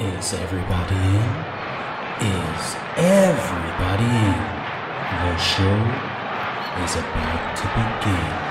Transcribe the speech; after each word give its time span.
Is 0.00 0.32
everybody 0.32 0.94
in? 0.94 1.28
Is 2.22 2.76
everybody 2.96 4.04
in? 4.04 4.38
The 5.10 5.36
show 5.38 5.78
is 6.84 6.94
about 6.94 7.56
to 7.58 7.66
begin. 7.74 8.48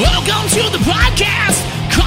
Welcome 0.00 0.48
to 0.50 0.70
the 0.70 0.78
podcast, 0.84 1.61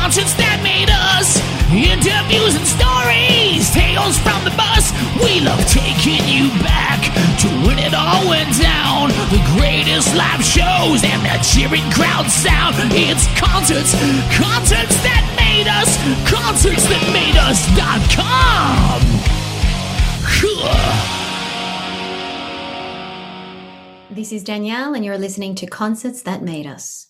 concerts 0.05 0.37
that 0.37 0.61
made 0.61 0.85
us, 1.17 1.41
interviews 1.73 2.53
and 2.53 2.61
stories, 2.61 3.73
tales 3.73 4.21
from 4.21 4.37
the 4.45 4.53
bus. 4.53 4.93
We 5.17 5.41
love 5.41 5.57
taking 5.65 6.21
you 6.29 6.53
back 6.61 7.01
to 7.41 7.49
when 7.65 7.81
it 7.81 7.89
all 7.97 8.21
went 8.29 8.53
down. 8.53 9.09
The 9.33 9.41
greatest 9.57 10.13
live 10.13 10.45
shows 10.45 11.01
and 11.01 11.25
the 11.25 11.41
cheering 11.41 11.89
crowd 11.89 12.29
sound. 12.29 12.77
It's 12.93 13.25
concerts, 13.33 13.97
concerts 14.29 14.93
that 15.01 15.25
made 15.41 15.65
us, 15.65 15.89
concerts 16.29 16.85
that 16.85 17.01
made 17.09 17.33
us 17.41 17.65
us.com. 17.65 19.01
This 24.13 24.31
is 24.31 24.43
Danielle, 24.43 24.93
and 24.93 25.03
you're 25.03 25.17
listening 25.17 25.55
to 25.55 25.65
Concerts 25.65 26.21
That 26.21 26.43
Made 26.43 26.67
Us. 26.67 27.07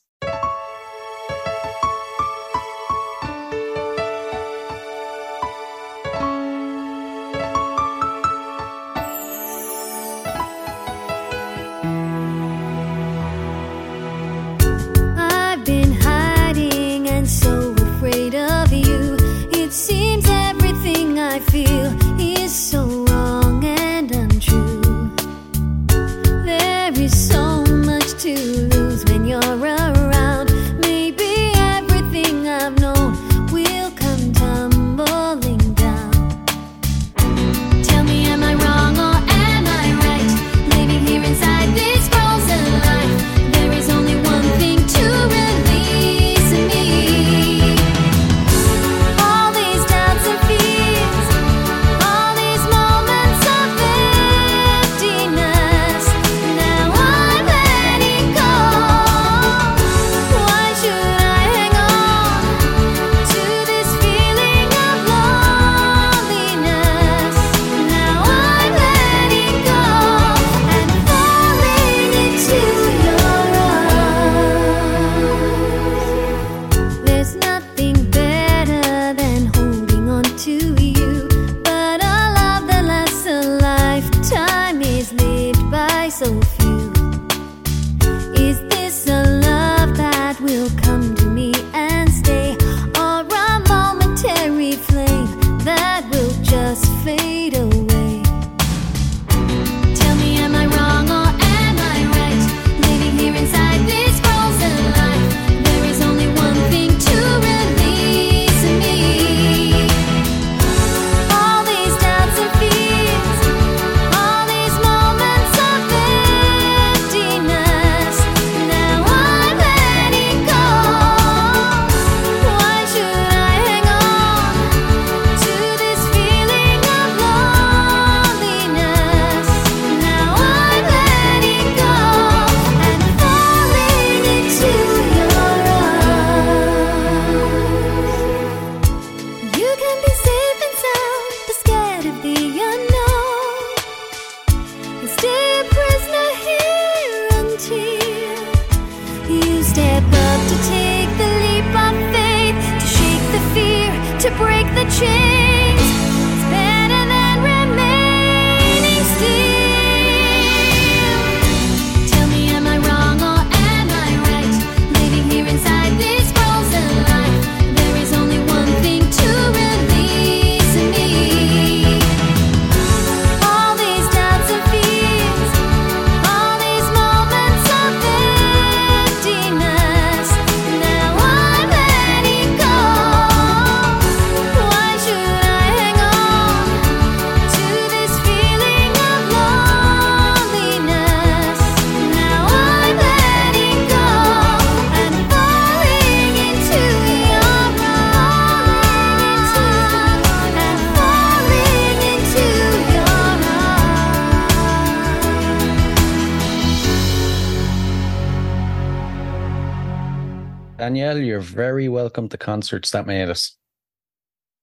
Danielle, 211.06 211.24
you're 211.24 211.40
very 211.40 211.88
welcome 211.88 212.28
to 212.30 212.36
Concerts 212.36 212.90
That 212.90 213.06
Made 213.06 213.30
Us. 213.30 213.56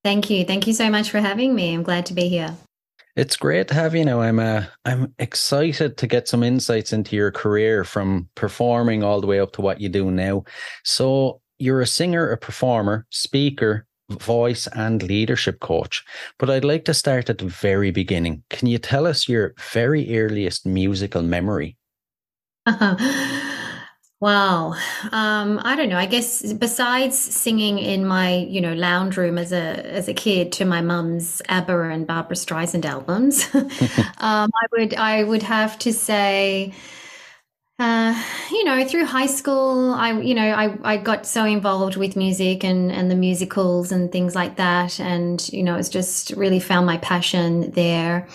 Thank 0.03 0.29
you. 0.29 0.45
Thank 0.45 0.67
you 0.67 0.73
so 0.73 0.91
much 0.91 1.09
for 1.09 1.21
having 1.21 1.55
me. 1.55 1.73
I'm 1.73 1.85
glad 1.85 2.05
to 2.07 2.15
be 2.15 2.29
here. 2.29 2.57
It's 3.15 3.37
great 3.37 3.69
to 3.69 3.75
have 3.75 3.95
you 3.95 4.05
now. 4.05 4.21
I'm 4.21 4.41
uh, 4.41 4.65
I'm 4.85 5.15
excited 5.21 5.97
to 5.99 6.07
get 6.09 6.27
some 6.27 6.43
insights 6.43 6.93
into 6.93 7.15
your 7.15 7.31
career 7.31 7.85
from 7.85 8.29
performing 8.35 9.05
all 9.05 9.21
the 9.21 9.27
way 9.29 9.39
up 9.39 9.53
to 9.53 9.61
what 9.61 9.81
you 9.81 9.89
do 9.89 10.11
now. 10.11 10.43
So 10.83 11.41
you're 11.61 11.81
a 11.81 11.87
singer, 11.87 12.33
a 12.33 12.37
performer, 12.37 13.07
speaker, 13.11 13.87
voice 14.11 14.67
and 14.75 15.01
leadership 15.01 15.61
coach. 15.61 16.05
But 16.41 16.51
I'd 16.51 16.65
like 16.65 16.85
to 16.87 16.95
start 16.95 17.31
at 17.31 17.39
the 17.39 17.47
very 17.47 17.93
beginning. 17.93 18.43
Can 18.51 18.67
you 18.67 18.79
tell 18.79 19.07
us 19.07 19.29
your 19.29 19.55
very 19.73 20.19
earliest 20.19 20.67
musical 20.67 21.23
memory? 21.23 21.77
Wow. 24.23 24.75
Um, 25.11 25.61
I 25.65 25.75
don't 25.75 25.89
know. 25.89 25.99
I 25.99 26.07
guess 26.07 26.53
besides 26.53 27.19
singing 27.19 27.81
in 27.81 28.07
my, 28.07 28.37
you 28.37 28.61
know, 28.61 28.73
lounge 28.73 29.17
room 29.17 29.37
as 29.37 29.51
a 29.51 29.85
as 29.85 30.07
a 30.07 30.15
kid 30.15 30.53
to 30.53 30.65
my 30.65 30.81
mum's 30.81 31.43
ABBA 31.49 31.91
and 31.91 32.07
Barbra 32.07 32.37
Streisand 32.37 32.85
albums, 32.85 33.49
um, 33.55 34.49
I 34.55 34.67
would 34.71 34.95
I 34.95 35.25
would 35.25 35.43
have 35.43 35.77
to 35.81 35.93
say, 35.93 36.73
uh, 37.81 38.15
you 38.53 38.63
know, 38.63 38.87
through 38.87 39.07
high 39.07 39.27
school, 39.27 39.93
I 39.93 40.13
you 40.21 40.37
know 40.37 40.53
I 40.53 40.79
I 40.85 40.97
got 40.99 41.27
so 41.27 41.45
involved 41.45 41.97
with 41.97 42.15
music 42.15 42.63
and 42.63 42.93
and 42.93 43.11
the 43.11 43.17
musicals 43.17 43.91
and 43.91 44.13
things 44.13 44.37
like 44.37 44.55
that, 44.55 45.01
and 45.01 45.49
you 45.53 45.65
know, 45.65 45.77
it's 45.79 45.89
just 45.89 46.31
really 46.31 46.61
found 46.61 46.87
my 46.87 46.99
passion 46.99 47.73
there. 47.73 48.29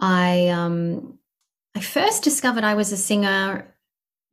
I 0.00 0.50
um 0.50 1.18
I 1.74 1.80
first 1.80 2.22
discovered 2.22 2.62
I 2.62 2.74
was 2.74 2.92
a 2.92 2.96
singer 2.96 3.72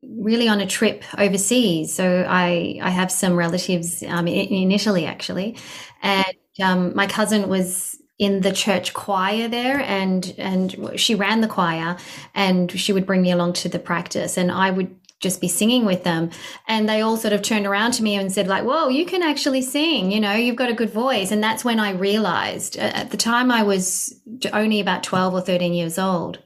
really 0.09 0.47
on 0.47 0.61
a 0.61 0.67
trip 0.67 1.03
overseas. 1.17 1.93
So 1.93 2.25
I 2.27 2.79
I 2.81 2.89
have 2.89 3.11
some 3.11 3.35
relatives 3.35 4.03
um, 4.03 4.27
in, 4.27 4.71
Italy 4.71 5.05
actually, 5.05 5.57
and 6.01 6.25
um, 6.61 6.95
my 6.95 7.07
cousin 7.07 7.49
was 7.49 7.97
in 8.19 8.41
the 8.41 8.51
church 8.51 8.93
choir 8.93 9.47
there 9.47 9.79
and 9.81 10.35
and 10.37 10.99
she 10.99 11.15
ran 11.15 11.41
the 11.41 11.47
choir 11.47 11.97
and 12.35 12.71
she 12.71 12.93
would 12.93 13.07
bring 13.07 13.21
me 13.21 13.31
along 13.31 13.53
to 13.53 13.67
the 13.67 13.79
practice 13.79 14.37
and 14.37 14.51
I 14.51 14.69
would 14.69 14.95
just 15.19 15.41
be 15.41 15.47
singing 15.47 15.85
with 15.85 16.03
them. 16.03 16.31
And 16.67 16.87
they 16.87 16.99
all 16.99 17.15
sort 17.15 17.33
of 17.33 17.41
turned 17.41 17.65
around 17.65 17.93
to 17.93 18.03
me 18.03 18.15
and 18.15 18.31
said 18.31 18.47
like 18.47 18.63
whoa 18.63 18.87
you 18.87 19.05
can 19.05 19.23
actually 19.23 19.63
sing 19.63 20.11
you 20.11 20.19
know 20.19 20.33
you've 20.33 20.55
got 20.55 20.69
a 20.69 20.75
good 20.75 20.91
voice. 20.91 21.31
And 21.31 21.43
that's 21.43 21.65
when 21.65 21.79
i 21.79 21.91
realized 21.91 22.77
at 22.77 23.09
the 23.09 23.17
time 23.17 23.49
i 23.49 23.63
was 23.63 24.13
only 24.53 24.79
about 24.79 25.03
12 25.03 25.33
or 25.33 25.41
13 25.41 25.73
years 25.73 25.97
old. 25.97 26.39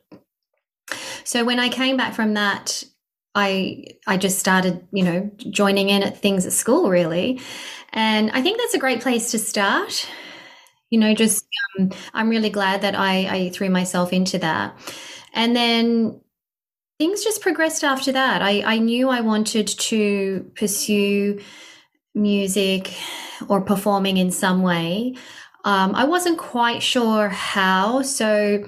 So 1.25 1.44
when 1.44 1.59
i 1.59 1.68
came 1.68 1.98
back 1.98 2.13
from 2.13 2.33
that 2.36 2.86
I 3.38 3.86
I 4.07 4.18
just 4.18 4.39
started, 4.39 4.86
you 4.92 5.04
know, 5.04 5.30
joining 5.38 5.89
in 5.89 6.01
at 6.01 6.18
things 6.18 6.45
at 6.48 6.54
school 6.54 6.89
really. 6.89 7.39
And 7.94 8.31
I 8.31 8.42
think 8.42 8.57
that's 8.57 8.74
a 8.74 8.80
great 8.80 9.01
place 9.01 9.30
to 9.31 9.38
start. 9.39 10.10
You 10.89 11.00
know, 11.00 11.13
just 11.13 11.45
um, 11.80 11.92
I'm 12.13 12.30
really 12.30 12.50
glad 12.50 12.81
that 12.81 12.95
I, 12.95 13.28
I 13.28 13.50
threw 13.50 13.69
myself 13.69 14.12
into 14.12 14.39
that. 14.39 14.78
And 15.34 15.56
then 15.56 16.19
things 16.98 17.24
just 17.24 17.42
progressed 17.42 17.84
after 17.84 18.12
that. 18.12 18.42
I, 18.42 18.63
I 18.63 18.78
knew 18.80 19.10
I 19.10 19.22
wanted 19.22 19.68
to 19.68 20.51
pursue 20.56 21.40
music 22.16 22.94
or 23.50 23.62
performing 23.62 24.18
in 24.18 24.31
some 24.31 24.63
way. 24.63 25.16
Um, 25.63 25.94
I 25.94 26.06
wasn't 26.06 26.40
quite 26.40 26.81
sure 26.81 27.30
how. 27.30 28.01
So, 28.01 28.63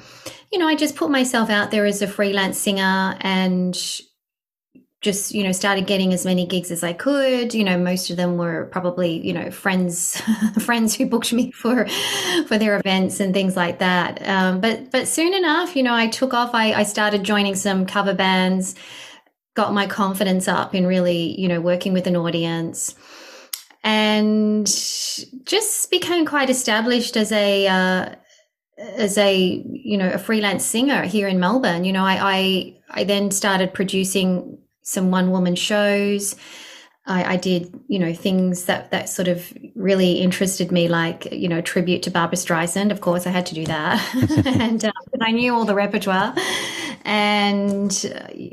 you 0.51 0.59
know, 0.59 0.67
I 0.67 0.75
just 0.75 0.95
put 0.95 1.09
myself 1.09 1.49
out 1.49 1.71
there 1.71 1.85
as 1.85 2.01
a 2.01 2.07
freelance 2.07 2.57
singer 2.57 3.17
and 3.21 3.75
just 5.01 5.33
you 5.33 5.43
know 5.43 5.53
started 5.53 5.87
getting 5.87 6.13
as 6.13 6.25
many 6.25 6.45
gigs 6.45 6.71
as 6.71 6.83
I 6.83 6.93
could. 6.93 7.53
You 7.53 7.63
know, 7.63 7.77
most 7.77 8.09
of 8.09 8.17
them 8.17 8.37
were 8.37 8.65
probably 8.65 9.25
you 9.25 9.33
know 9.33 9.49
friends 9.51 10.21
friends 10.59 10.95
who 10.95 11.05
booked 11.05 11.31
me 11.31 11.51
for 11.51 11.87
for 12.47 12.57
their 12.57 12.77
events 12.77 13.19
and 13.19 13.33
things 13.33 13.55
like 13.55 13.79
that. 13.79 14.27
Um, 14.27 14.59
but 14.59 14.91
but 14.91 15.07
soon 15.07 15.33
enough, 15.33 15.75
you 15.75 15.83
know, 15.83 15.93
I 15.93 16.07
took 16.07 16.33
off. 16.33 16.53
I, 16.53 16.73
I 16.73 16.83
started 16.83 17.23
joining 17.23 17.55
some 17.55 17.85
cover 17.85 18.13
bands, 18.13 18.75
got 19.55 19.73
my 19.73 19.87
confidence 19.87 20.47
up 20.47 20.75
in 20.75 20.85
really 20.85 21.39
you 21.39 21.47
know 21.47 21.61
working 21.61 21.93
with 21.93 22.07
an 22.07 22.15
audience. 22.15 22.95
And 23.81 24.65
just 25.45 25.89
became 25.89 26.25
quite 26.25 26.49
established 26.49 27.15
as 27.15 27.31
a 27.31 27.65
uh, 27.67 28.15
as 28.77 29.17
a 29.17 29.63
you 29.65 29.97
know 29.97 30.11
a 30.11 30.17
freelance 30.17 30.65
singer 30.65 31.03
here 31.03 31.29
in 31.29 31.39
Melbourne. 31.39 31.85
You 31.85 31.93
know, 31.93 32.03
I, 32.03 32.17
I 32.21 32.75
I 32.89 33.03
then 33.05 33.31
started 33.31 33.73
producing 33.73 34.59
some 34.89 35.11
one 35.11 35.31
woman 35.31 35.55
shows. 35.55 36.35
I, 37.05 37.33
I, 37.33 37.37
did, 37.37 37.79
you 37.87 37.97
know, 37.97 38.13
things 38.13 38.65
that 38.65 38.91
that 38.91 39.09
sort 39.09 39.27
of 39.27 39.51
really 39.75 40.13
interested 40.21 40.71
me, 40.71 40.87
like 40.87 41.31
you 41.31 41.47
know, 41.47 41.61
tribute 41.61 42.03
to 42.03 42.11
Barbra 42.11 42.37
Streisand. 42.37 42.91
Of 42.91 43.01
course, 43.01 43.25
I 43.25 43.31
had 43.31 43.45
to 43.47 43.55
do 43.55 43.65
that, 43.65 44.15
and 44.45 44.83
uh, 44.85 44.91
I 45.21 45.31
knew 45.31 45.53
all 45.53 45.65
the 45.65 45.75
repertoire. 45.75 46.35
And 47.05 47.91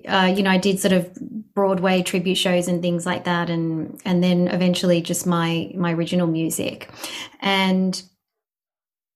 uh, 0.08 0.32
you 0.34 0.42
know, 0.42 0.50
I 0.50 0.58
did 0.58 0.78
sort 0.78 0.92
of 0.92 1.12
Broadway 1.54 2.02
tribute 2.02 2.36
shows 2.36 2.68
and 2.68 2.80
things 2.80 3.04
like 3.04 3.24
that, 3.24 3.50
and 3.50 4.00
and 4.04 4.22
then 4.22 4.48
eventually 4.48 5.02
just 5.02 5.26
my 5.26 5.72
my 5.74 5.92
original 5.92 6.26
music, 6.26 6.90
and 7.40 8.02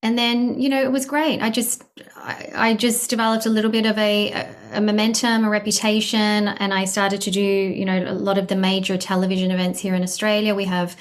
and 0.03 0.19
then 0.19 0.59
you 0.59 0.69
know 0.69 0.83
it 0.83 0.93
was 0.93 1.05
great 1.05 1.43
i 1.43 1.51
just 1.51 1.85
I, 2.31 2.71
I, 2.71 2.75
just 2.75 3.11
developed 3.11 3.47
a 3.47 3.51
little 3.51 3.71
bit 3.71 3.87
of 3.87 3.99
a, 3.99 4.49
a 4.73 4.81
momentum 4.81 5.45
a 5.45 5.51
reputation 5.51 6.49
and 6.49 6.73
i 6.73 6.85
started 6.85 7.21
to 7.23 7.31
do 7.31 7.41
you 7.41 7.85
know 7.85 8.05
a 8.11 8.15
lot 8.15 8.39
of 8.39 8.49
the 8.49 8.57
major 8.57 8.97
television 8.97 9.51
events 9.51 9.81
here 9.81 9.95
in 9.95 10.03
australia. 10.03 10.55
We 10.55 10.65
have 10.67 10.97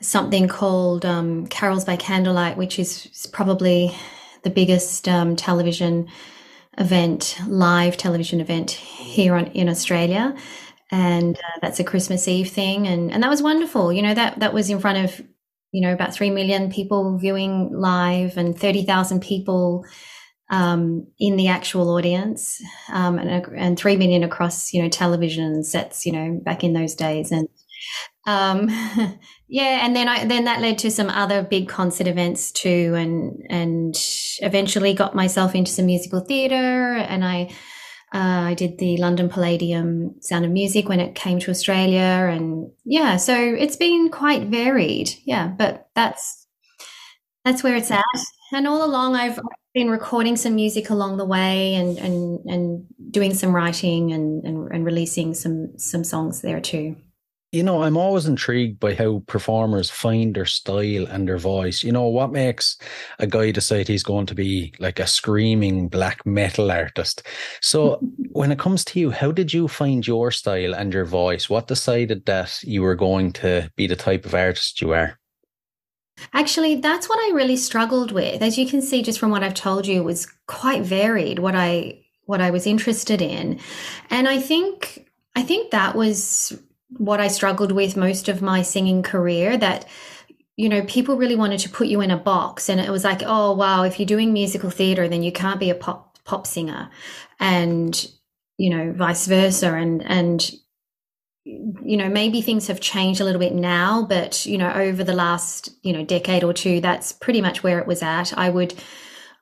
something 0.00 0.48
called 0.48 1.04
um, 1.04 1.46
carols 1.46 1.84
by 1.84 1.96
candlelight 1.96 2.56
which 2.56 2.78
is 2.78 3.28
probably 3.32 3.94
the 4.42 4.50
biggest 4.50 5.08
um, 5.08 5.36
television 5.36 6.08
event 6.78 7.38
live 7.46 7.96
television 7.96 8.40
event 8.40 8.70
here 8.70 9.34
on, 9.34 9.46
in 9.48 9.68
australia. 9.68 10.34
And 10.90 11.36
uh, 11.36 11.58
that's 11.62 11.80
a 11.80 11.84
christmas 11.84 12.28
eve 12.28 12.50
thing 12.50 12.86
and, 12.86 13.12
and 13.12 13.22
that 13.22 13.30
was 13.30 13.42
wonderful. 13.42 13.92
You 13.92 14.02
know 14.02 14.14
that 14.14 14.40
that 14.40 14.52
was 14.52 14.68
in 14.70 14.80
front 14.80 14.98
of 14.98 15.26
you 15.72 15.82
know, 15.82 15.92
about 15.92 16.14
3 16.14 16.30
million 16.30 16.70
people 16.70 17.18
viewing 17.18 17.70
live 17.70 18.38
and 18.38 18.58
30,000 18.58 19.20
people 19.20 19.84
um, 20.50 21.06
in 21.18 21.36
the 21.36 21.48
actual 21.48 21.90
audience 21.90 22.62
um, 22.92 23.18
and, 23.18 23.46
and 23.56 23.78
3 23.78 23.96
million 23.96 24.22
across, 24.22 24.72
you 24.72 24.82
know, 24.82 24.88
television 24.88 25.64
sets, 25.64 26.06
you 26.06 26.12
know, 26.12 26.40
back 26.44 26.62
in 26.62 26.72
those 26.72 26.94
days. 26.94 27.32
And 27.32 27.48
um, 28.26 28.68
yeah, 29.48 29.84
and 29.84 29.94
then 29.96 30.08
I, 30.08 30.24
then 30.24 30.44
that 30.44 30.60
led 30.60 30.78
to 30.78 30.90
some 30.90 31.10
other 31.10 31.42
big 31.42 31.68
concert 31.68 32.06
events 32.06 32.52
too. 32.52 32.94
And, 32.96 33.44
and 33.50 33.96
eventually 34.40 34.94
got 34.94 35.14
myself 35.14 35.54
into 35.54 35.72
some 35.72 35.86
musical 35.86 36.20
theater 36.20 36.54
and 36.54 37.24
I, 37.24 37.50
uh, 38.14 38.48
I 38.48 38.54
did 38.54 38.78
the 38.78 38.96
London 38.98 39.28
Palladium 39.28 40.14
Sound 40.20 40.44
of 40.44 40.50
Music 40.52 40.88
when 40.88 41.00
it 41.00 41.16
came 41.16 41.40
to 41.40 41.50
Australia, 41.50 42.30
and 42.32 42.70
yeah, 42.84 43.16
so 43.16 43.36
it's 43.36 43.76
been 43.76 44.10
quite 44.10 44.44
varied. 44.44 45.10
Yeah, 45.24 45.48
but 45.48 45.88
that's 45.94 46.46
that's 47.44 47.64
where 47.64 47.74
it's 47.74 47.90
at. 47.90 48.04
And 48.52 48.66
all 48.66 48.84
along, 48.84 49.16
I've 49.16 49.40
been 49.74 49.90
recording 49.90 50.36
some 50.36 50.54
music 50.54 50.90
along 50.90 51.16
the 51.16 51.24
way, 51.24 51.74
and 51.74 51.98
and 51.98 52.40
and 52.46 52.86
doing 53.10 53.34
some 53.34 53.54
writing 53.54 54.12
and 54.12 54.44
and, 54.44 54.70
and 54.72 54.84
releasing 54.84 55.34
some 55.34 55.78
some 55.78 56.04
songs 56.04 56.42
there 56.42 56.60
too 56.60 56.96
you 57.56 57.62
know, 57.62 57.82
I'm 57.82 57.96
always 57.96 58.26
intrigued 58.26 58.80
by 58.80 58.94
how 58.94 59.22
performers 59.26 59.88
find 59.88 60.34
their 60.34 60.44
style 60.44 61.06
and 61.06 61.26
their 61.26 61.38
voice. 61.38 61.82
You 61.82 61.92
know, 61.92 62.06
what 62.06 62.32
makes 62.32 62.76
a 63.18 63.26
guy 63.26 63.50
decide 63.50 63.88
he's 63.88 64.02
going 64.02 64.26
to 64.26 64.34
be 64.34 64.74
like 64.78 64.98
a 64.98 65.06
screaming 65.06 65.88
black 65.88 66.26
metal 66.26 66.70
artist? 66.70 67.22
So, 67.62 68.00
when 68.32 68.52
it 68.52 68.58
comes 68.58 68.84
to 68.86 69.00
you, 69.00 69.10
how 69.10 69.32
did 69.32 69.54
you 69.54 69.68
find 69.68 70.06
your 70.06 70.30
style 70.30 70.74
and 70.74 70.92
your 70.92 71.04
voice? 71.04 71.48
What 71.48 71.68
decided 71.68 72.26
that 72.26 72.62
you 72.62 72.82
were 72.82 72.96
going 72.96 73.32
to 73.34 73.70
be 73.76 73.86
the 73.86 73.96
type 73.96 74.26
of 74.26 74.34
artist 74.34 74.82
you 74.82 74.92
are? 74.92 75.18
Actually, 76.32 76.76
that's 76.76 77.08
what 77.08 77.18
I 77.18 77.34
really 77.34 77.56
struggled 77.56 78.12
with. 78.12 78.42
As 78.42 78.58
you 78.58 78.66
can 78.66 78.82
see 78.82 79.02
just 79.02 79.18
from 79.18 79.30
what 79.30 79.42
I've 79.42 79.54
told 79.54 79.86
you, 79.86 80.00
it 80.00 80.04
was 80.04 80.26
quite 80.46 80.82
varied 80.82 81.38
what 81.38 81.54
I 81.54 82.02
what 82.24 82.40
I 82.40 82.50
was 82.50 82.66
interested 82.66 83.22
in. 83.22 83.60
And 84.10 84.28
I 84.28 84.38
think 84.40 85.06
I 85.34 85.42
think 85.42 85.70
that 85.70 85.94
was 85.94 86.58
what 86.88 87.20
I 87.20 87.28
struggled 87.28 87.72
with 87.72 87.96
most 87.96 88.28
of 88.28 88.42
my 88.42 88.62
singing 88.62 89.02
career 89.02 89.56
that 89.56 89.86
you 90.56 90.68
know 90.68 90.82
people 90.84 91.16
really 91.16 91.36
wanted 91.36 91.60
to 91.60 91.68
put 91.68 91.88
you 91.88 92.00
in 92.00 92.10
a 92.10 92.16
box 92.16 92.68
and 92.68 92.80
it 92.80 92.90
was 92.90 93.04
like 93.04 93.22
oh 93.26 93.52
wow 93.52 93.82
if 93.82 93.98
you're 93.98 94.06
doing 94.06 94.32
musical 94.32 94.70
theater 94.70 95.08
then 95.08 95.22
you 95.22 95.32
can't 95.32 95.60
be 95.60 95.68
a 95.68 95.74
pop 95.74 96.18
pop 96.24 96.46
singer 96.46 96.88
and 97.38 98.10
you 98.56 98.70
know 98.70 98.92
vice 98.92 99.26
versa 99.26 99.74
and 99.74 100.02
and 100.04 100.52
you 101.46 101.96
know 101.96 102.08
maybe 102.08 102.42
things 102.42 102.66
have 102.66 102.80
changed 102.80 103.20
a 103.20 103.24
little 103.24 103.38
bit 103.38 103.54
now 103.54 104.02
but 104.02 104.44
you 104.46 104.58
know 104.58 104.72
over 104.72 105.04
the 105.04 105.12
last 105.12 105.70
you 105.82 105.92
know 105.92 106.04
decade 106.04 106.42
or 106.42 106.52
two 106.52 106.80
that's 106.80 107.12
pretty 107.12 107.40
much 107.40 107.62
where 107.62 107.78
it 107.78 107.86
was 107.86 108.02
at. 108.02 108.36
I 108.36 108.50
would 108.50 108.74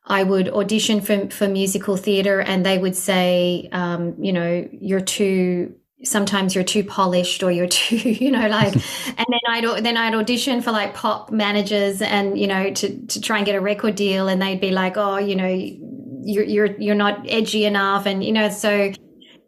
I 0.07 0.23
would 0.23 0.49
audition 0.49 1.01
for 1.01 1.31
for 1.31 1.49
musical 1.49 1.97
theater, 1.97 2.41
and 2.41 2.65
they 2.65 2.77
would 2.77 2.95
say, 2.95 3.69
um, 3.73 4.15
you 4.23 4.33
know, 4.33 4.69
you're 4.73 5.01
too 5.01 5.75
sometimes 6.03 6.55
you're 6.55 6.65
too 6.65 6.85
polished 6.85 7.43
or 7.43 7.51
you're 7.51 7.67
too 7.81 7.97
you 7.97 8.31
know 8.31 8.47
like 8.49 8.75
and 9.07 9.27
then 9.27 9.41
i'd 9.49 9.83
then 9.83 9.97
i'd 9.97 10.15
audition 10.15 10.61
for 10.61 10.71
like 10.71 10.93
pop 10.93 11.31
managers 11.31 12.03
and 12.03 12.39
you 12.39 12.47
know 12.47 12.71
to 12.71 13.07
to 13.07 13.19
try 13.23 13.39
and 13.39 13.47
get 13.47 13.55
a 13.55 13.61
record 13.61 13.95
deal 13.95 14.29
and 14.29 14.43
they'd 14.43 14.61
be 14.61 14.71
like 14.71 14.99
oh 14.99 15.17
you 15.17 15.35
know 15.35 15.49
you're 15.49 16.45
you're 16.45 16.79
you're 16.79 16.95
not 16.95 17.25
edgy 17.27 17.65
enough 17.65 18.05
and 18.05 18.23
you 18.23 18.33
know 18.33 18.51
so 18.51 18.93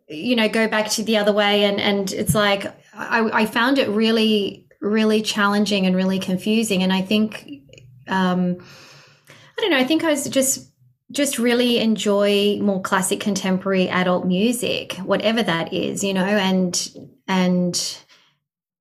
you 0.09 0.37
know 0.37 0.49
go 0.49 0.69
back 0.69 0.89
to 0.91 1.03
the 1.03 1.17
other 1.17 1.33
way 1.33 1.65
and 1.65 1.81
and 1.81 2.13
it's 2.13 2.35
like 2.35 2.67
i 2.95 3.43
i 3.43 3.47
found 3.47 3.79
it 3.79 3.89
really 3.89 4.67
really 4.81 5.23
challenging 5.23 5.87
and 5.87 5.97
really 5.97 6.19
confusing 6.19 6.83
and 6.83 6.93
i 6.93 7.03
think 7.03 7.63
um 8.09 8.57
i 9.29 9.61
don't 9.61 9.71
know 9.71 9.79
i 9.79 9.85
think 9.85 10.05
i 10.05 10.11
was 10.11 10.29
just 10.29 10.71
just 11.13 11.39
really 11.39 11.79
enjoy 11.79 12.59
more 12.61 12.81
classic 12.83 13.21
contemporary 13.21 13.89
adult 13.89 14.27
music 14.27 14.95
whatever 14.99 15.43
that 15.43 15.73
is 15.73 16.05
you 16.05 16.15
know 16.15 16.25
and 16.25 16.91
and 17.27 17.99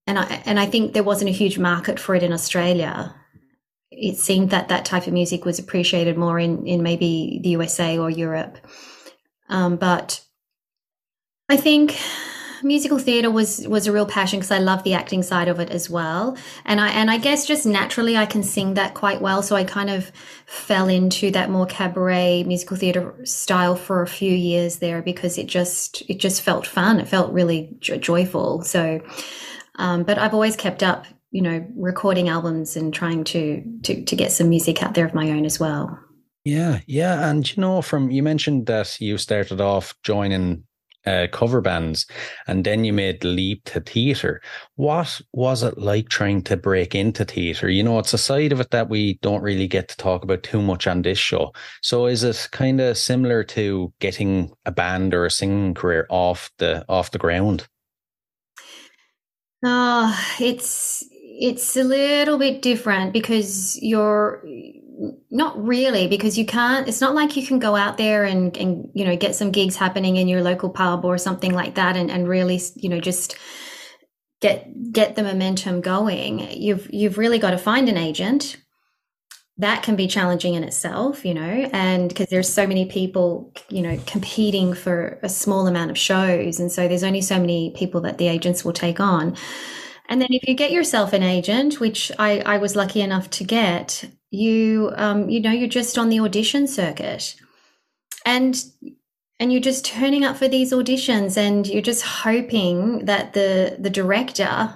and 0.08 0.20
I 0.20 0.41
and 0.46 0.60
I 0.60 0.65
think 0.65 0.94
there 0.94 1.03
wasn't 1.03 1.29
a 1.29 1.34
huge 1.34 1.58
market 1.58 2.00
for 2.00 2.15
it 2.15 2.24
in 2.24 2.34
Australia. 2.34 3.15
It 3.91 4.17
seemed 4.17 4.50
that 4.51 4.70
that 4.70 4.86
type 4.86 5.08
of 5.08 5.13
music 5.13 5.46
was 5.46 5.60
appreciated 5.60 6.17
more 6.17 6.39
in 6.39 6.65
in 6.67 6.84
maybe 6.84 7.39
the 7.44 7.50
USA 7.50 7.98
or 7.98 8.10
Europe. 8.10 8.58
Um, 9.50 9.77
but 9.77 10.22
I 11.48 11.58
think 11.58 11.98
musical 12.64 12.98
theater 12.98 13.30
was 13.30 13.68
was 13.68 13.86
a 13.86 13.92
real 13.92 14.08
passion 14.08 14.40
because 14.40 14.52
I 14.52 14.58
love 14.58 14.84
the 14.84 14.96
acting 14.96 15.22
side 15.22 15.48
of 15.48 15.60
it 15.60 15.70
as 15.70 15.90
well. 15.90 16.36
And 16.66 16.82
I 16.82 16.90
and 16.90 17.12
I 17.12 17.18
guess 17.18 17.46
just 17.46 17.66
naturally 17.66 18.18
I 18.18 18.25
can 18.25 18.42
sing 18.42 18.74
that 18.74 18.96
quite 18.96 19.22
well. 19.22 19.44
So 19.44 19.56
I 19.56 19.64
kind 19.64 19.90
of 19.90 20.12
fell 20.48 20.88
into 20.88 21.30
that 21.32 21.52
more 21.52 21.68
cabaret 21.68 22.44
musical 22.46 22.78
theater 22.78 23.16
style 23.24 23.75
for 23.75 24.02
a 24.02 24.08
few 24.08 24.32
years 24.32 24.78
there 24.78 25.02
because 25.02 25.38
it 25.38 25.46
just 25.46 26.02
it 26.10 26.20
just 26.20 26.42
felt 26.42 26.66
fun. 26.66 27.00
It 27.00 27.08
felt 27.08 27.32
really 27.32 27.75
jo- 27.80 27.98
joyful. 27.98 28.64
So, 28.64 29.02
um, 29.75 30.04
but 30.04 30.18
I've 30.18 30.34
always 30.34 30.56
kept 30.56 30.82
up, 30.82 31.06
you 31.30 31.44
know, 31.44 31.66
recording 31.75 32.28
albums 32.28 32.75
and 32.75 32.92
trying 32.92 33.24
to 33.25 33.64
to 33.84 34.04
to 34.04 34.16
get 34.16 34.32
some 34.32 34.50
music 34.50 34.82
out 34.82 34.96
there 34.96 35.06
of 35.06 35.14
my 35.14 35.30
own 35.30 35.46
as 35.46 35.60
well. 35.60 36.00
Yeah, 36.44 36.80
yeah, 36.86 37.28
and 37.30 37.56
you 37.56 37.62
know, 37.62 37.82
from 37.82 38.10
you 38.10 38.24
mentioned 38.24 38.66
that 38.68 39.00
you 39.00 39.18
started 39.18 39.62
off 39.62 39.96
joining 40.04 40.64
uh, 41.06 41.28
cover 41.32 41.62
bands, 41.62 42.06
and 42.48 42.64
then 42.64 42.84
you 42.84 42.94
made 42.94 43.22
the 43.22 43.28
leap 43.28 43.64
to 43.66 43.80
theatre. 43.80 44.42
What 44.76 45.22
was 45.34 45.64
it 45.64 45.78
like 45.78 46.10
trying 46.10 46.44
to 46.44 46.58
break 46.58 46.96
into 46.96 47.26
theatre? 47.26 47.70
You 47.70 47.84
know, 47.84 48.00
it's 48.00 48.14
a 48.14 48.18
side 48.18 48.52
of 48.52 48.60
it 48.60 48.72
that 48.72 48.90
we 48.90 49.20
don't 49.22 49.44
really 49.44 49.68
get 49.68 49.88
to 49.90 49.98
talk 49.98 50.24
about 50.24 50.44
too 50.44 50.62
much 50.62 50.88
on 50.88 51.02
this 51.02 51.18
show. 51.18 51.54
So, 51.82 52.08
is 52.08 52.24
it 52.24 52.48
kind 52.52 52.82
of 52.82 52.98
similar 52.98 53.44
to 53.46 53.94
getting 54.00 54.52
a 54.66 54.72
band 54.72 55.14
or 55.14 55.26
a 55.26 55.32
singing 55.32 55.74
career 55.74 56.08
off 56.10 56.52
the 56.58 56.86
off 56.90 57.12
the 57.12 57.20
ground? 57.20 57.68
Oh, 59.64 60.36
it's 60.40 61.04
it's 61.12 61.76
a 61.76 61.84
little 61.84 62.38
bit 62.38 62.62
different 62.62 63.14
because 63.14 63.78
you're 63.82 64.44
not 65.30 65.62
really 65.62 66.08
because 66.08 66.38
you 66.38 66.46
can't 66.46 66.88
it's 66.88 67.02
not 67.02 67.14
like 67.14 67.36
you 67.36 67.46
can 67.46 67.60
go 67.60 67.75
out 67.75 67.98
there 67.98 68.24
and 68.24 68.56
and 68.56 68.90
you 68.94 69.04
know 69.04 69.18
get 69.18 69.36
some 69.36 69.52
gigs 69.52 69.75
happening 69.75 70.16
in 70.16 70.28
your 70.28 70.42
local 70.42 70.70
pub 70.70 71.04
or 71.04 71.18
something 71.18 71.54
like 71.54 71.75
that 71.75 71.98
and, 71.98 72.10
and 72.10 72.30
really 72.30 72.62
you 72.75 72.88
know 72.88 73.00
just 73.00 73.38
get 74.42 74.92
get 74.92 75.16
the 75.16 75.24
momentum 75.24 75.82
going. 75.82 76.40
You've 76.52 76.88
you've 76.92 77.18
really 77.18 77.40
got 77.40 77.52
to 77.52 77.58
find 77.58 77.90
an 77.90 77.98
agent. 77.98 78.58
That 79.58 79.84
can 79.84 79.96
be 79.96 80.08
challenging 80.08 80.54
in 80.54 80.66
itself 80.66 81.25
you 81.25 81.34
know 81.34 81.70
and 81.72 82.10
because 82.10 82.28
there's 82.28 82.52
so 82.52 82.68
many 82.68 82.86
people 82.86 83.54
you 83.70 83.82
know 83.82 83.98
competing 84.06 84.74
for 84.74 85.18
a 85.24 85.30
small 85.30 85.66
amount 85.66 85.92
of 85.92 85.98
shows 85.98 86.60
and 86.60 86.70
so 86.72 86.88
there's 86.88 87.06
only 87.06 87.22
so 87.22 87.40
many 87.40 87.74
people 87.75 88.02
that 88.02 88.18
the 88.18 88.28
agents 88.28 88.66
will 88.66 88.74
take 88.74 89.00
on. 89.00 89.36
And 90.08 90.22
then 90.22 90.28
if 90.30 90.48
you 90.48 90.54
get 90.54 90.72
yourself 90.72 91.14
an 91.14 91.24
agent 91.24 91.80
which 91.80 92.12
i 92.20 92.40
i 92.42 92.58
was 92.58 92.75
lucky 92.75 93.02
enough 93.02 93.30
to 93.32 93.44
get 93.44 94.06
you 94.32 94.91
um, 94.96 95.29
you 95.29 95.39
know 95.41 95.51
you're 95.51 95.67
just 95.67 95.98
on 95.98 96.10
the 96.10 96.20
audition 96.20 96.67
circuit. 96.67 97.36
And 98.25 98.63
and 99.39 99.51
you're 99.51 99.62
just 99.62 99.86
turning 99.86 100.24
up 100.24 100.38
for 100.38 100.48
these 100.48 100.72
auditions 100.72 101.38
and 101.38 101.67
you're 101.67 101.82
just 101.82 102.03
hoping 102.03 103.05
that 103.05 103.34
the 103.34 103.75
the 103.79 103.89
director 103.89 104.75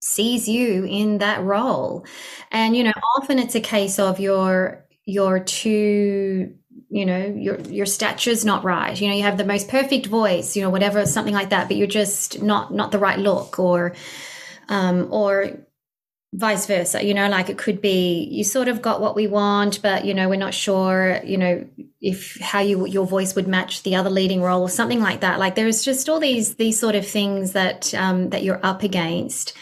sees 0.00 0.48
you 0.48 0.84
in 0.84 1.18
that 1.18 1.42
role. 1.42 2.06
And 2.50 2.76
you 2.76 2.84
know 2.84 2.92
often 3.16 3.38
it's 3.38 3.54
a 3.54 3.60
case 3.60 3.98
of 3.98 4.20
your 4.20 4.86
your 5.04 5.40
too 5.40 6.54
you 6.90 7.04
know 7.04 7.26
your 7.36 7.60
your 7.60 7.86
stature's 7.86 8.44
not 8.44 8.64
right. 8.64 8.98
You 9.00 9.08
know 9.08 9.14
you 9.14 9.22
have 9.22 9.38
the 9.38 9.44
most 9.44 9.68
perfect 9.68 10.06
voice 10.06 10.56
you 10.56 10.62
know 10.62 10.70
whatever 10.70 11.04
something 11.06 11.34
like 11.34 11.50
that 11.50 11.68
but 11.68 11.76
you're 11.76 11.86
just 11.86 12.42
not 12.42 12.72
not 12.72 12.92
the 12.92 12.98
right 12.98 13.18
look 13.18 13.58
or 13.58 13.94
um 14.68 15.08
or 15.12 15.67
vice 16.34 16.66
versa 16.66 17.04
you 17.04 17.14
know 17.14 17.28
like 17.28 17.48
it 17.48 17.56
could 17.56 17.80
be 17.80 18.28
you 18.30 18.44
sort 18.44 18.68
of 18.68 18.82
got 18.82 19.00
what 19.00 19.16
we 19.16 19.26
want 19.26 19.80
but 19.80 20.04
you 20.04 20.12
know 20.12 20.28
we're 20.28 20.36
not 20.36 20.52
sure 20.52 21.20
you 21.24 21.38
know 21.38 21.66
if 22.00 22.38
how 22.40 22.60
you 22.60 22.86
your 22.86 23.06
voice 23.06 23.34
would 23.34 23.48
match 23.48 23.82
the 23.82 23.96
other 23.96 24.10
leading 24.10 24.40
role 24.40 24.62
or 24.62 24.68
something 24.68 25.00
like 25.00 25.20
that. 25.20 25.38
Like 25.38 25.54
there's 25.54 25.82
just 25.82 26.08
all 26.08 26.20
these 26.20 26.54
these 26.54 26.78
sort 26.78 26.94
of 26.94 27.06
things 27.06 27.52
that 27.52 27.92
um, 27.94 28.30
that 28.30 28.42
you're 28.42 28.64
up 28.64 28.82
against. 28.82 29.54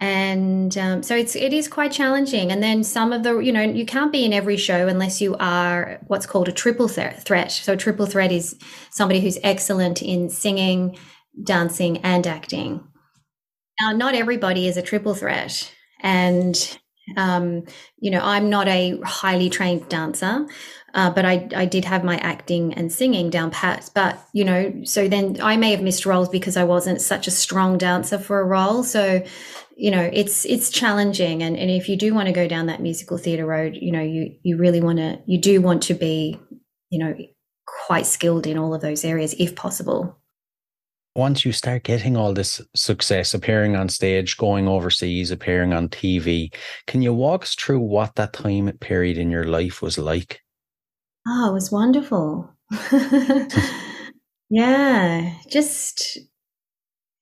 And 0.00 0.76
um, 0.76 1.02
so 1.02 1.14
it's 1.14 1.36
it 1.36 1.52
is 1.52 1.68
quite 1.68 1.92
challenging. 1.92 2.50
And 2.50 2.62
then 2.62 2.84
some 2.84 3.12
of 3.12 3.22
the 3.22 3.38
you 3.38 3.52
know 3.52 3.62
you 3.62 3.84
can't 3.84 4.12
be 4.12 4.24
in 4.24 4.32
every 4.32 4.56
show 4.56 4.88
unless 4.88 5.20
you 5.20 5.36
are 5.38 6.00
what's 6.06 6.26
called 6.26 6.48
a 6.48 6.52
triple 6.52 6.88
th- 6.88 7.16
threat. 7.16 7.52
So 7.52 7.74
a 7.74 7.76
triple 7.76 8.06
threat 8.06 8.32
is 8.32 8.56
somebody 8.90 9.20
who's 9.20 9.38
excellent 9.42 10.02
in 10.02 10.30
singing 10.30 10.96
dancing 11.42 11.98
and 11.98 12.26
acting. 12.26 12.82
Now 13.80 13.92
not 13.92 14.14
everybody 14.14 14.68
is 14.68 14.76
a 14.76 14.82
triple 14.82 15.14
threat 15.14 15.70
and 16.04 16.78
um, 17.16 17.64
you 17.98 18.10
know 18.10 18.20
i'm 18.22 18.48
not 18.48 18.68
a 18.68 18.98
highly 19.04 19.50
trained 19.50 19.88
dancer 19.88 20.46
uh, 20.94 21.10
but 21.10 21.24
I, 21.24 21.48
I 21.56 21.66
did 21.66 21.84
have 21.86 22.04
my 22.04 22.18
acting 22.18 22.72
and 22.74 22.92
singing 22.92 23.28
down 23.28 23.50
pat 23.50 23.90
but 23.94 24.16
you 24.32 24.44
know 24.44 24.72
so 24.84 25.08
then 25.08 25.38
i 25.42 25.56
may 25.56 25.72
have 25.72 25.82
missed 25.82 26.06
roles 26.06 26.28
because 26.28 26.56
i 26.56 26.62
wasn't 26.62 27.00
such 27.00 27.26
a 27.26 27.32
strong 27.32 27.78
dancer 27.78 28.18
for 28.18 28.40
a 28.40 28.44
role. 28.44 28.84
So 28.84 29.24
you 29.76 29.90
know 29.90 30.08
it's 30.12 30.44
it's 30.44 30.70
challenging. 30.70 31.42
And, 31.42 31.56
and 31.56 31.70
if 31.70 31.88
you 31.88 31.96
do 31.96 32.14
want 32.14 32.26
to 32.26 32.32
go 32.32 32.46
down 32.46 32.66
that 32.66 32.80
musical 32.80 33.18
theatre 33.18 33.46
road 33.46 33.76
you 33.80 33.90
know 33.90 34.02
you 34.02 34.36
you 34.42 34.56
really 34.56 34.80
want 34.80 34.98
to 34.98 35.20
you 35.26 35.40
do 35.40 35.60
want 35.60 35.82
to 35.84 35.94
be 35.94 36.38
you 36.90 36.98
know 36.98 37.14
quite 37.66 38.06
skilled 38.06 38.46
in 38.46 38.56
all 38.56 38.72
of 38.72 38.80
those 38.80 39.04
areas 39.04 39.34
if 39.38 39.56
possible 39.56 40.16
once 41.14 41.44
you 41.44 41.52
start 41.52 41.84
getting 41.84 42.16
all 42.16 42.32
this 42.32 42.60
success, 42.74 43.34
appearing 43.34 43.76
on 43.76 43.88
stage, 43.88 44.36
going 44.36 44.66
overseas, 44.66 45.30
appearing 45.30 45.72
on 45.72 45.88
TV, 45.88 46.52
can 46.86 47.02
you 47.02 47.14
walk 47.14 47.42
us 47.42 47.54
through 47.54 47.80
what 47.80 48.16
that 48.16 48.32
time 48.32 48.70
period 48.78 49.16
in 49.16 49.30
your 49.30 49.44
life 49.44 49.80
was 49.80 49.96
like? 49.96 50.42
Oh, 51.26 51.50
it 51.50 51.54
was 51.54 51.70
wonderful. 51.70 52.50
yeah, 54.50 55.34
just 55.48 56.18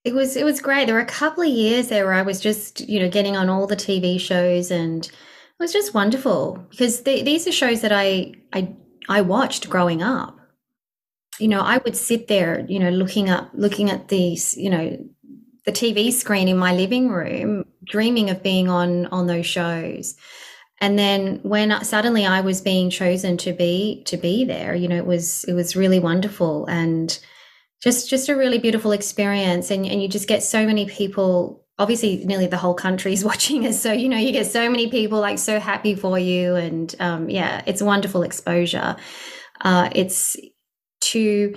it 0.05 0.15
was 0.15 0.37
it 0.37 0.45
was 0.45 0.61
great. 0.61 0.87
There 0.87 0.95
were 0.95 1.01
a 1.01 1.07
couple 1.07 1.43
of 1.43 1.51
years 1.51 1.89
there 1.89 2.05
where 2.05 2.15
I 2.15 2.23
was 2.23 2.41
just 2.41 2.89
you 2.89 2.99
know 2.99 3.09
getting 3.09 3.37
on 3.37 3.49
all 3.49 3.67
the 3.67 3.77
TV 3.77 4.19
shows, 4.19 4.71
and 4.71 5.07
it 5.07 5.13
was 5.61 5.73
just 5.73 5.95
wonderful 5.95 6.67
because 6.71 7.03
these 7.03 7.47
are 7.47 7.53
shows 7.53 7.83
that 7.83 7.93
I 7.93 8.33
I 8.53 8.75
I 9.09 9.21
watched 9.21 9.69
growing 9.69 10.03
up 10.03 10.39
you 11.43 11.49
know, 11.49 11.61
I 11.61 11.79
would 11.79 11.97
sit 11.97 12.29
there, 12.29 12.65
you 12.69 12.79
know, 12.79 12.91
looking 12.91 13.29
up, 13.29 13.51
looking 13.53 13.91
at 13.91 14.09
these, 14.09 14.57
you 14.57 14.71
know, 14.71 14.97
the 15.65 15.73
TV 15.73 16.13
screen 16.13 16.47
in 16.47 16.57
my 16.57 16.73
living 16.73 17.11
room, 17.11 17.65
dreaming 17.85 18.31
of 18.31 18.43
being 18.43 18.69
on 18.69 19.07
on 19.07 19.27
those 19.27 19.47
shows. 19.47 20.15
And 20.81 20.99
then 20.99 21.41
when 21.43 21.85
suddenly 21.85 22.27
I 22.27 22.41
was 22.41 22.61
being 22.61 22.91
chosen 22.91 23.37
to 23.39 23.53
be 23.53 24.05
to 24.07 24.17
be 24.17 24.45
there, 24.45 24.75
you 24.75 24.87
know, 24.87 24.97
it 24.97 25.07
was 25.07 25.45
it 25.45 25.55
was 25.55 25.75
really 25.75 25.99
wonderful 25.99 26.67
and 26.67 27.19
just 27.83 28.09
just 28.09 28.29
a 28.29 28.37
really 28.37 28.59
beautiful 28.59 28.93
experience. 28.93 29.71
And 29.71 29.85
and 29.85 30.01
you 30.01 30.09
just 30.09 30.29
get 30.29 30.43
so 30.43 30.65
many 30.65 30.87
people. 30.87 31.59
Obviously, 31.79 32.25
nearly 32.25 32.47
the 32.47 32.57
whole 32.57 32.75
country 32.75 33.13
is 33.13 33.25
watching 33.33 33.67
us, 33.67 33.81
so 33.81 33.93
you 33.93 34.09
know 34.09 34.17
you 34.17 34.31
get 34.31 34.47
so 34.47 34.71
many 34.71 34.89
people 34.91 35.19
like 35.19 35.39
so 35.39 35.59
happy 35.59 35.97
for 35.97 36.19
you, 36.19 36.55
and 36.55 36.95
um, 37.01 37.29
yeah, 37.29 37.63
it's 37.67 37.83
wonderful 37.83 38.23
exposure. 38.23 38.95
Uh, 39.61 39.89
it's 39.95 40.37
to 41.12 41.54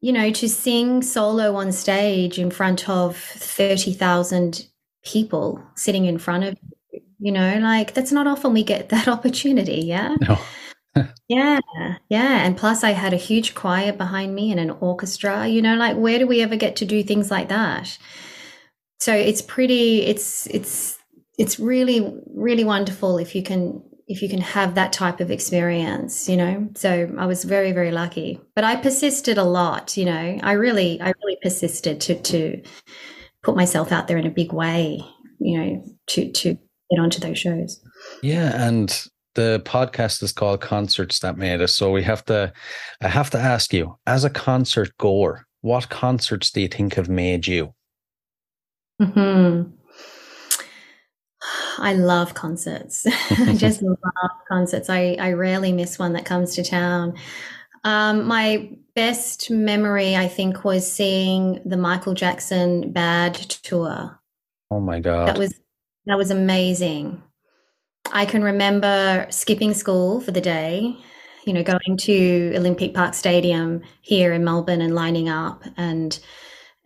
you 0.00 0.12
know 0.12 0.30
to 0.30 0.48
sing 0.48 1.02
solo 1.02 1.56
on 1.56 1.72
stage 1.72 2.38
in 2.38 2.50
front 2.50 2.88
of 2.88 3.16
30,000 3.16 4.66
people 5.04 5.62
sitting 5.76 6.04
in 6.06 6.18
front 6.18 6.44
of 6.44 6.56
you 6.92 7.00
you 7.18 7.32
know 7.32 7.58
like 7.58 7.94
that's 7.94 8.12
not 8.12 8.26
often 8.26 8.52
we 8.52 8.62
get 8.64 8.88
that 8.90 9.08
opportunity 9.08 9.82
yeah? 9.82 10.16
No. 10.20 10.38
Yeah 11.28 11.60
yeah 12.08 12.44
and 12.44 12.56
plus 12.56 12.82
i 12.82 12.90
had 12.90 13.12
a 13.12 13.16
huge 13.16 13.54
choir 13.54 13.92
behind 13.92 14.34
me 14.34 14.50
and 14.50 14.58
an 14.58 14.70
orchestra 14.70 15.46
you 15.46 15.62
know 15.62 15.76
like 15.76 15.96
where 15.96 16.18
do 16.18 16.26
we 16.26 16.40
ever 16.40 16.56
get 16.56 16.74
to 16.76 16.84
do 16.84 17.04
things 17.04 17.30
like 17.30 17.48
that? 17.48 17.96
So 18.98 19.14
it's 19.14 19.40
pretty 19.40 20.02
it's 20.02 20.46
it's 20.48 20.98
it's 21.38 21.58
really 21.58 22.20
really 22.34 22.64
wonderful 22.64 23.18
if 23.18 23.34
you 23.34 23.42
can 23.42 23.82
if 24.10 24.20
you 24.22 24.28
can 24.28 24.40
have 24.40 24.74
that 24.74 24.92
type 24.92 25.20
of 25.20 25.30
experience, 25.30 26.28
you 26.28 26.36
know. 26.36 26.68
So 26.74 27.14
I 27.16 27.26
was 27.26 27.44
very, 27.44 27.70
very 27.70 27.92
lucky. 27.92 28.40
But 28.56 28.64
I 28.64 28.74
persisted 28.74 29.38
a 29.38 29.44
lot, 29.44 29.96
you 29.96 30.04
know. 30.04 30.38
I 30.42 30.52
really, 30.52 31.00
I 31.00 31.12
really 31.22 31.38
persisted 31.40 32.00
to 32.02 32.20
to 32.20 32.60
put 33.44 33.54
myself 33.54 33.92
out 33.92 34.08
there 34.08 34.18
in 34.18 34.26
a 34.26 34.30
big 34.30 34.52
way, 34.52 35.00
you 35.38 35.58
know, 35.58 35.84
to 36.08 36.30
to 36.32 36.54
get 36.54 36.98
onto 36.98 37.20
those 37.20 37.38
shows. 37.38 37.80
Yeah, 38.20 38.66
and 38.66 38.90
the 39.36 39.62
podcast 39.64 40.24
is 40.24 40.32
called 40.32 40.60
Concerts 40.60 41.20
That 41.20 41.38
Made 41.38 41.62
Us. 41.62 41.76
So 41.76 41.92
we 41.92 42.02
have 42.02 42.24
to 42.24 42.52
I 43.00 43.08
have 43.08 43.30
to 43.30 43.38
ask 43.38 43.72
you, 43.72 43.96
as 44.08 44.24
a 44.24 44.30
concert 44.30 44.90
goer, 44.98 45.46
what 45.60 45.88
concerts 45.88 46.50
do 46.50 46.60
you 46.62 46.68
think 46.68 46.94
have 46.94 47.08
made 47.08 47.46
you? 47.46 47.74
Hmm. 49.00 49.62
I 51.78 51.94
love 51.94 52.34
concerts. 52.34 53.06
I 53.30 53.54
just 53.54 53.82
love 53.82 53.96
concerts. 54.48 54.90
I, 54.90 55.16
I 55.20 55.32
rarely 55.32 55.72
miss 55.72 55.98
one 55.98 56.12
that 56.14 56.24
comes 56.24 56.54
to 56.56 56.64
town. 56.64 57.16
Um, 57.84 58.26
my 58.26 58.70
best 58.94 59.50
memory, 59.50 60.16
I 60.16 60.28
think, 60.28 60.64
was 60.64 60.90
seeing 60.90 61.60
the 61.64 61.76
Michael 61.76 62.14
Jackson 62.14 62.92
Bad 62.92 63.34
tour. 63.34 64.20
Oh 64.70 64.80
my 64.80 65.00
god. 65.00 65.28
That 65.28 65.38
was 65.38 65.54
that 66.06 66.18
was 66.18 66.30
amazing. 66.30 67.22
I 68.12 68.26
can 68.26 68.42
remember 68.42 69.26
skipping 69.30 69.74
school 69.74 70.20
for 70.20 70.32
the 70.32 70.40
day, 70.40 70.96
you 71.44 71.52
know, 71.52 71.62
going 71.62 71.96
to 71.98 72.52
Olympic 72.56 72.94
Park 72.94 73.14
Stadium 73.14 73.82
here 74.00 74.32
in 74.32 74.44
Melbourne 74.44 74.80
and 74.80 74.94
lining 74.94 75.28
up 75.28 75.64
and 75.76 76.18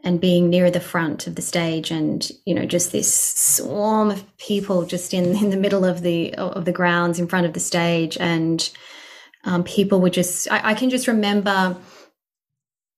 and 0.04 0.20
being 0.20 0.50
near 0.50 0.70
the 0.70 0.80
front 0.80 1.26
of 1.26 1.34
the 1.34 1.42
stage 1.42 1.90
and 1.90 2.30
you 2.44 2.54
know 2.54 2.66
just 2.66 2.92
this 2.92 3.12
swarm 3.12 4.10
of 4.10 4.36
people 4.36 4.84
just 4.84 5.14
in 5.14 5.34
in 5.36 5.50
the 5.50 5.56
middle 5.56 5.84
of 5.84 6.02
the 6.02 6.34
of 6.34 6.66
the 6.66 6.72
grounds 6.72 7.18
in 7.18 7.26
front 7.26 7.46
of 7.46 7.54
the 7.54 7.60
stage. 7.60 8.16
And 8.20 8.70
um, 9.44 9.64
people 9.64 10.00
were 10.00 10.10
just 10.10 10.50
I, 10.52 10.70
I, 10.70 10.74
can 10.74 10.90
just 10.90 11.08
remember 11.08 11.76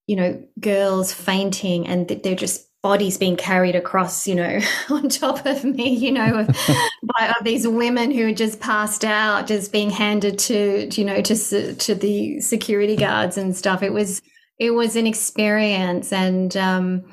you 0.06 0.16
know 0.16 0.42
girls 0.60 1.12
fainting 1.12 1.86
and 1.86 2.08
they're 2.08 2.34
just 2.34 2.66
bodies 2.82 3.18
being 3.18 3.36
carried 3.36 3.74
across 3.74 4.28
you 4.28 4.34
know 4.34 4.60
on 4.90 5.08
top 5.08 5.44
of 5.44 5.64
me 5.64 5.88
you 5.88 6.12
know 6.12 6.40
of, 6.40 6.46
by 7.18 7.34
of 7.36 7.44
these 7.44 7.66
women 7.66 8.12
who 8.12 8.26
had 8.26 8.36
just 8.36 8.60
passed 8.60 9.04
out 9.04 9.46
just 9.46 9.72
being 9.72 9.90
handed 9.90 10.38
to 10.38 10.88
you 10.92 11.04
know 11.04 11.20
to 11.20 11.74
to 11.74 11.94
the 11.94 12.40
security 12.40 12.96
guards 12.96 13.36
and 13.36 13.56
stuff. 13.56 13.82
It 13.82 13.92
was 13.92 14.22
it 14.58 14.70
was 14.70 14.96
an 14.96 15.06
experience 15.06 16.12
and 16.12 16.56
um, 16.56 17.04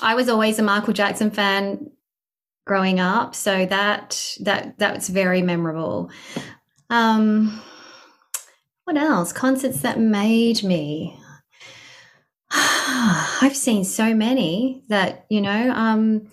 i 0.00 0.14
was 0.14 0.28
always 0.28 0.58
a 0.58 0.62
michael 0.62 0.92
jackson 0.92 1.30
fan 1.30 1.90
growing 2.66 3.00
up 3.00 3.34
so 3.34 3.66
that 3.66 4.36
that 4.40 4.78
that's 4.78 5.08
very 5.08 5.42
memorable 5.42 6.10
um 6.90 7.60
what 8.84 8.96
else? 8.96 9.32
Concerts 9.32 9.80
that 9.82 9.98
made 9.98 10.62
me. 10.62 11.16
I've 12.50 13.56
seen 13.56 13.84
so 13.84 14.14
many 14.14 14.82
that, 14.88 15.24
you 15.28 15.40
know, 15.40 15.70
um, 15.70 16.30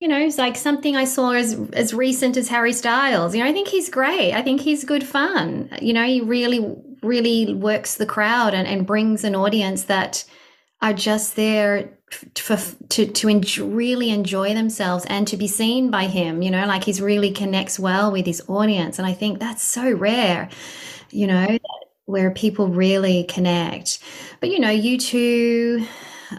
you 0.00 0.08
know, 0.08 0.18
it's 0.18 0.38
like 0.38 0.56
something 0.56 0.96
I 0.96 1.04
saw 1.04 1.30
as 1.30 1.54
as 1.72 1.94
recent 1.94 2.36
as 2.36 2.48
Harry 2.48 2.74
Styles. 2.74 3.34
You 3.34 3.42
know, 3.42 3.48
I 3.48 3.52
think 3.52 3.68
he's 3.68 3.88
great. 3.88 4.34
I 4.34 4.42
think 4.42 4.60
he's 4.60 4.84
good 4.84 5.04
fun. 5.04 5.70
You 5.80 5.94
know, 5.94 6.04
he 6.04 6.20
really, 6.20 6.76
really 7.04 7.54
works 7.54 7.94
the 7.96 8.06
crowd 8.06 8.54
and, 8.54 8.66
and 8.66 8.86
brings 8.86 9.24
an 9.24 9.34
audience 9.34 9.84
that 9.84 10.24
are 10.82 10.92
just 10.92 11.36
there 11.36 11.90
for 12.36 12.58
to 12.90 13.06
to 13.06 13.28
enjoy, 13.28 13.66
really 13.66 14.10
enjoy 14.10 14.54
themselves 14.54 15.04
and 15.06 15.26
to 15.28 15.36
be 15.36 15.46
seen 15.46 15.90
by 15.90 16.06
him. 16.06 16.42
You 16.42 16.50
know, 16.50 16.66
like 16.66 16.84
he's 16.84 17.00
really 17.00 17.30
connects 17.30 17.78
well 17.78 18.12
with 18.12 18.26
his 18.26 18.42
audience, 18.48 18.98
and 18.98 19.06
I 19.06 19.12
think 19.12 19.38
that's 19.38 19.62
so 19.62 19.92
rare 19.92 20.48
you 21.14 21.28
know, 21.28 21.58
where 22.06 22.30
people 22.32 22.68
really 22.68 23.24
connect. 23.24 24.00
But, 24.40 24.50
you 24.50 24.58
know, 24.58 24.68
U2, 24.68 25.86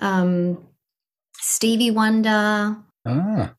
um, 0.01 0.63
Stevie 1.37 1.91
Wonder. 1.91 2.77
Ah. 3.05 3.55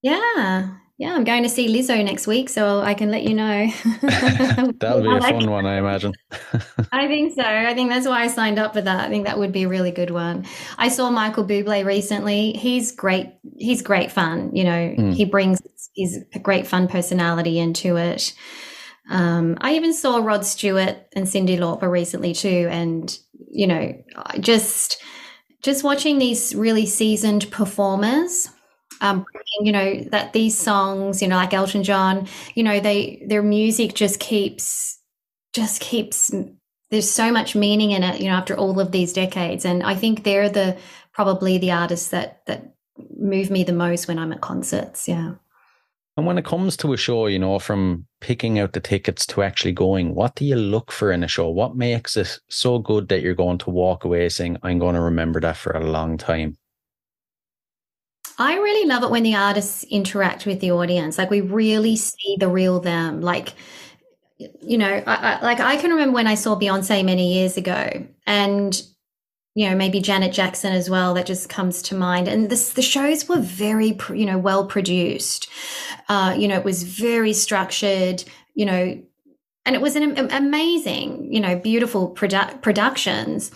Yeah. 0.00 0.76
Yeah, 0.98 1.14
I'm 1.14 1.22
going 1.22 1.44
to 1.44 1.48
see 1.48 1.68
Lizzo 1.68 2.04
next 2.04 2.26
week, 2.26 2.48
so 2.48 2.80
I 2.80 2.92
can 2.92 3.12
let 3.12 3.22
you 3.22 3.32
know. 3.32 3.70
That'll 4.02 5.02
be 5.02 5.08
a 5.16 5.20
fun 5.20 5.48
one, 5.48 5.64
I 5.64 5.78
imagine. 5.78 6.12
I 6.92 7.06
think 7.06 7.34
so. 7.34 7.44
I 7.44 7.72
think 7.72 7.88
that's 7.88 8.06
why 8.06 8.24
I 8.24 8.26
signed 8.26 8.58
up 8.58 8.74
for 8.74 8.80
that. 8.80 9.06
I 9.06 9.08
think 9.08 9.24
that 9.26 9.38
would 9.38 9.52
be 9.52 9.62
a 9.62 9.68
really 9.68 9.92
good 9.92 10.10
one. 10.10 10.44
I 10.76 10.88
saw 10.88 11.08
Michael 11.08 11.44
Bublé 11.44 11.84
recently. 11.84 12.52
He's 12.52 12.90
great. 12.90 13.32
He's 13.58 13.80
great 13.80 14.10
fun. 14.10 14.50
You 14.52 14.64
know, 14.64 14.94
mm. 14.98 15.14
he 15.14 15.24
brings 15.24 15.60
his 15.94 16.18
great 16.42 16.66
fun 16.66 16.88
personality 16.88 17.60
into 17.60 17.96
it. 17.96 18.34
Um, 19.08 19.56
I 19.60 19.74
even 19.74 19.94
saw 19.94 20.18
Rod 20.18 20.44
Stewart 20.44 20.96
and 21.14 21.26
Cyndi 21.26 21.58
Lauper 21.60 21.88
recently 21.88 22.34
too, 22.34 22.66
and 22.72 23.16
you 23.48 23.68
know, 23.68 23.94
just 24.40 25.00
just 25.62 25.84
watching 25.84 26.18
these 26.18 26.56
really 26.56 26.86
seasoned 26.86 27.48
performers. 27.52 28.50
Um, 29.00 29.24
you 29.60 29.72
know 29.72 30.00
that 30.10 30.32
these 30.32 30.56
songs, 30.56 31.22
you 31.22 31.28
know, 31.28 31.36
like 31.36 31.54
Elton 31.54 31.82
John, 31.82 32.26
you 32.54 32.62
know, 32.62 32.80
they 32.80 33.24
their 33.26 33.42
music 33.42 33.94
just 33.94 34.20
keeps 34.20 34.98
just 35.52 35.80
keeps. 35.80 36.32
There's 36.90 37.10
so 37.10 37.30
much 37.30 37.54
meaning 37.54 37.90
in 37.90 38.02
it, 38.02 38.20
you 38.20 38.28
know, 38.28 38.36
after 38.36 38.56
all 38.56 38.80
of 38.80 38.92
these 38.92 39.12
decades, 39.12 39.64
and 39.64 39.82
I 39.82 39.94
think 39.94 40.24
they're 40.24 40.48
the 40.48 40.76
probably 41.12 41.58
the 41.58 41.72
artists 41.72 42.08
that 42.08 42.44
that 42.46 42.74
move 43.16 43.50
me 43.50 43.64
the 43.64 43.72
most 43.72 44.08
when 44.08 44.18
I'm 44.18 44.32
at 44.32 44.40
concerts. 44.40 45.08
Yeah. 45.08 45.34
And 46.16 46.26
when 46.26 46.36
it 46.36 46.44
comes 46.44 46.76
to 46.78 46.92
a 46.92 46.96
show, 46.96 47.28
you 47.28 47.38
know, 47.38 47.60
from 47.60 48.04
picking 48.20 48.58
out 48.58 48.72
the 48.72 48.80
tickets 48.80 49.24
to 49.26 49.42
actually 49.42 49.70
going, 49.70 50.16
what 50.16 50.34
do 50.34 50.44
you 50.44 50.56
look 50.56 50.90
for 50.90 51.12
in 51.12 51.22
a 51.22 51.28
show? 51.28 51.48
What 51.48 51.76
makes 51.76 52.16
it 52.16 52.40
so 52.48 52.80
good 52.80 53.08
that 53.08 53.22
you're 53.22 53.36
going 53.36 53.58
to 53.58 53.70
walk 53.70 54.02
away 54.02 54.28
saying, 54.28 54.56
I'm 54.64 54.80
going 54.80 54.96
to 54.96 55.00
remember 55.00 55.40
that 55.40 55.56
for 55.56 55.70
a 55.70 55.84
long 55.88 56.18
time? 56.18 56.56
I 58.38 58.54
really 58.54 58.88
love 58.88 59.02
it 59.02 59.10
when 59.10 59.24
the 59.24 59.34
artists 59.34 59.84
interact 59.84 60.46
with 60.46 60.60
the 60.60 60.70
audience. 60.70 61.18
Like 61.18 61.30
we 61.30 61.40
really 61.40 61.96
see 61.96 62.36
the 62.38 62.48
real 62.48 62.78
them. 62.78 63.20
Like, 63.20 63.54
you 64.38 64.78
know, 64.78 65.02
I, 65.06 65.14
I, 65.14 65.40
like 65.42 65.58
I 65.58 65.76
can 65.76 65.90
remember 65.90 66.14
when 66.14 66.28
I 66.28 66.34
saw 66.34 66.56
Beyonce 66.56 67.04
many 67.04 67.34
years 67.34 67.56
ago, 67.56 68.06
and 68.26 68.80
you 69.58 69.68
know 69.68 69.74
maybe 69.74 70.00
Janet 70.00 70.32
Jackson 70.32 70.72
as 70.72 70.88
well 70.88 71.14
that 71.14 71.26
just 71.26 71.48
comes 71.48 71.82
to 71.82 71.96
mind 71.96 72.28
and 72.28 72.48
this, 72.48 72.74
the 72.74 72.82
shows 72.82 73.28
were 73.28 73.40
very 73.40 73.98
you 74.14 74.24
know 74.24 74.38
well 74.38 74.64
produced 74.64 75.48
uh, 76.08 76.32
you 76.38 76.46
know 76.46 76.56
it 76.56 76.64
was 76.64 76.84
very 76.84 77.32
structured 77.32 78.22
you 78.54 78.64
know 78.64 79.02
and 79.66 79.74
it 79.74 79.80
was 79.80 79.96
an 79.96 80.30
amazing 80.30 81.32
you 81.32 81.40
know 81.40 81.56
beautiful 81.56 82.14
produ- 82.14 82.62
productions 82.62 83.50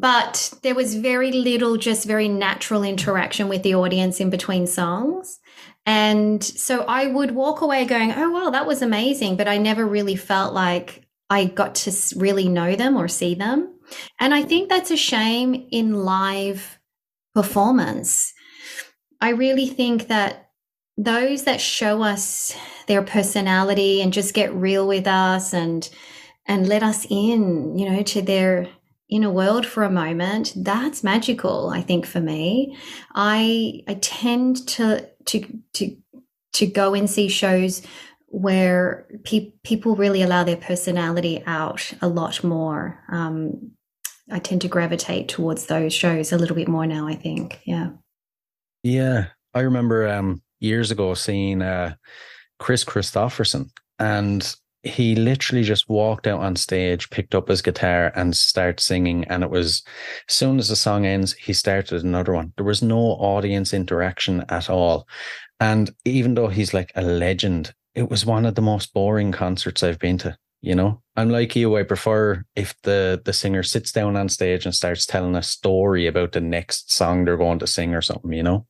but 0.00 0.52
there 0.62 0.74
was 0.74 0.94
very 0.94 1.32
little 1.32 1.76
just 1.76 2.06
very 2.06 2.28
natural 2.28 2.82
interaction 2.82 3.48
with 3.48 3.62
the 3.62 3.74
audience 3.74 4.20
in 4.20 4.30
between 4.30 4.66
songs 4.66 5.40
and 5.86 6.42
so 6.42 6.82
I 6.82 7.06
would 7.06 7.32
walk 7.32 7.60
away 7.60 7.84
going 7.84 8.12
oh 8.12 8.30
wow 8.30 8.50
that 8.50 8.66
was 8.66 8.82
amazing 8.82 9.36
but 9.36 9.48
I 9.48 9.58
never 9.58 9.86
really 9.86 10.16
felt 10.16 10.54
like 10.54 11.04
I 11.30 11.44
got 11.44 11.74
to 11.76 11.92
really 12.16 12.48
know 12.48 12.76
them 12.76 12.96
or 12.96 13.08
see 13.08 13.34
them 13.34 13.74
and 14.20 14.34
I 14.34 14.42
think 14.42 14.68
that's 14.68 14.90
a 14.90 14.96
shame 14.96 15.68
in 15.70 16.04
live 16.04 16.78
performance. 17.34 18.34
I 19.20 19.30
really 19.30 19.68
think 19.68 20.08
that 20.08 20.50
those 20.96 21.44
that 21.44 21.60
show 21.60 22.02
us 22.02 22.56
their 22.88 23.02
personality 23.02 24.02
and 24.02 24.12
just 24.12 24.34
get 24.34 24.52
real 24.52 24.86
with 24.88 25.06
us 25.06 25.52
and 25.52 25.88
and 26.46 26.66
let 26.66 26.82
us 26.82 27.06
in, 27.10 27.78
you 27.78 27.88
know, 27.88 28.02
to 28.02 28.22
their 28.22 28.68
inner 29.10 29.30
world 29.30 29.66
for 29.66 29.82
a 29.82 29.90
moment, 29.90 30.52
that's 30.56 31.04
magical, 31.04 31.70
I 31.70 31.80
think 31.80 32.06
for 32.06 32.20
me. 32.20 32.76
I 33.14 33.82
I 33.88 33.94
tend 33.94 34.68
to 34.68 35.08
to 35.26 35.60
to 35.74 35.96
to 36.54 36.66
go 36.66 36.94
and 36.94 37.08
see 37.08 37.28
shows 37.28 37.82
where 38.30 39.06
pe- 39.24 39.52
people 39.64 39.96
really 39.96 40.22
allow 40.22 40.44
their 40.44 40.56
personality 40.56 41.42
out 41.46 41.92
a 42.02 42.08
lot 42.08 42.44
more. 42.44 43.02
Um, 43.10 43.72
I 44.30 44.38
tend 44.38 44.60
to 44.62 44.68
gravitate 44.68 45.28
towards 45.28 45.66
those 45.66 45.94
shows 45.94 46.32
a 46.32 46.36
little 46.36 46.56
bit 46.56 46.68
more 46.68 46.86
now. 46.86 47.08
I 47.08 47.14
think, 47.14 47.60
yeah. 47.64 47.90
Yeah, 48.82 49.28
I 49.54 49.60
remember 49.60 50.06
um, 50.06 50.42
years 50.60 50.90
ago 50.90 51.14
seeing 51.14 51.62
uh, 51.62 51.94
Kris 52.58 52.84
Kristofferson, 52.84 53.70
and 53.98 54.54
he 54.88 55.14
literally 55.14 55.62
just 55.62 55.88
walked 55.88 56.26
out 56.26 56.40
on 56.40 56.56
stage, 56.56 57.10
picked 57.10 57.34
up 57.34 57.48
his 57.48 57.62
guitar, 57.62 58.12
and 58.14 58.36
started 58.36 58.80
singing. 58.80 59.24
And 59.24 59.42
it 59.42 59.50
was 59.50 59.82
as 60.28 60.34
soon 60.34 60.58
as 60.58 60.68
the 60.68 60.76
song 60.76 61.06
ends, 61.06 61.34
he 61.34 61.52
started 61.52 62.02
another 62.02 62.32
one. 62.32 62.52
There 62.56 62.66
was 62.66 62.82
no 62.82 62.98
audience 62.98 63.74
interaction 63.74 64.44
at 64.48 64.70
all. 64.70 65.06
And 65.60 65.90
even 66.04 66.34
though 66.34 66.48
he's 66.48 66.72
like 66.72 66.92
a 66.94 67.02
legend, 67.02 67.74
it 67.94 68.10
was 68.10 68.24
one 68.24 68.46
of 68.46 68.54
the 68.54 68.62
most 68.62 68.92
boring 68.92 69.32
concerts 69.32 69.82
I've 69.82 69.98
been 69.98 70.18
to. 70.18 70.36
You 70.60 70.74
know, 70.74 71.02
I'm 71.14 71.30
like 71.30 71.54
you. 71.54 71.76
I 71.76 71.84
prefer 71.84 72.44
if 72.56 72.74
the 72.82 73.22
the 73.24 73.32
singer 73.32 73.62
sits 73.62 73.92
down 73.92 74.16
on 74.16 74.28
stage 74.28 74.64
and 74.64 74.74
starts 74.74 75.06
telling 75.06 75.36
a 75.36 75.42
story 75.42 76.08
about 76.08 76.32
the 76.32 76.40
next 76.40 76.92
song 76.92 77.24
they're 77.24 77.36
going 77.36 77.60
to 77.60 77.66
sing 77.68 77.94
or 77.94 78.02
something. 78.02 78.32
You 78.32 78.42
know. 78.42 78.66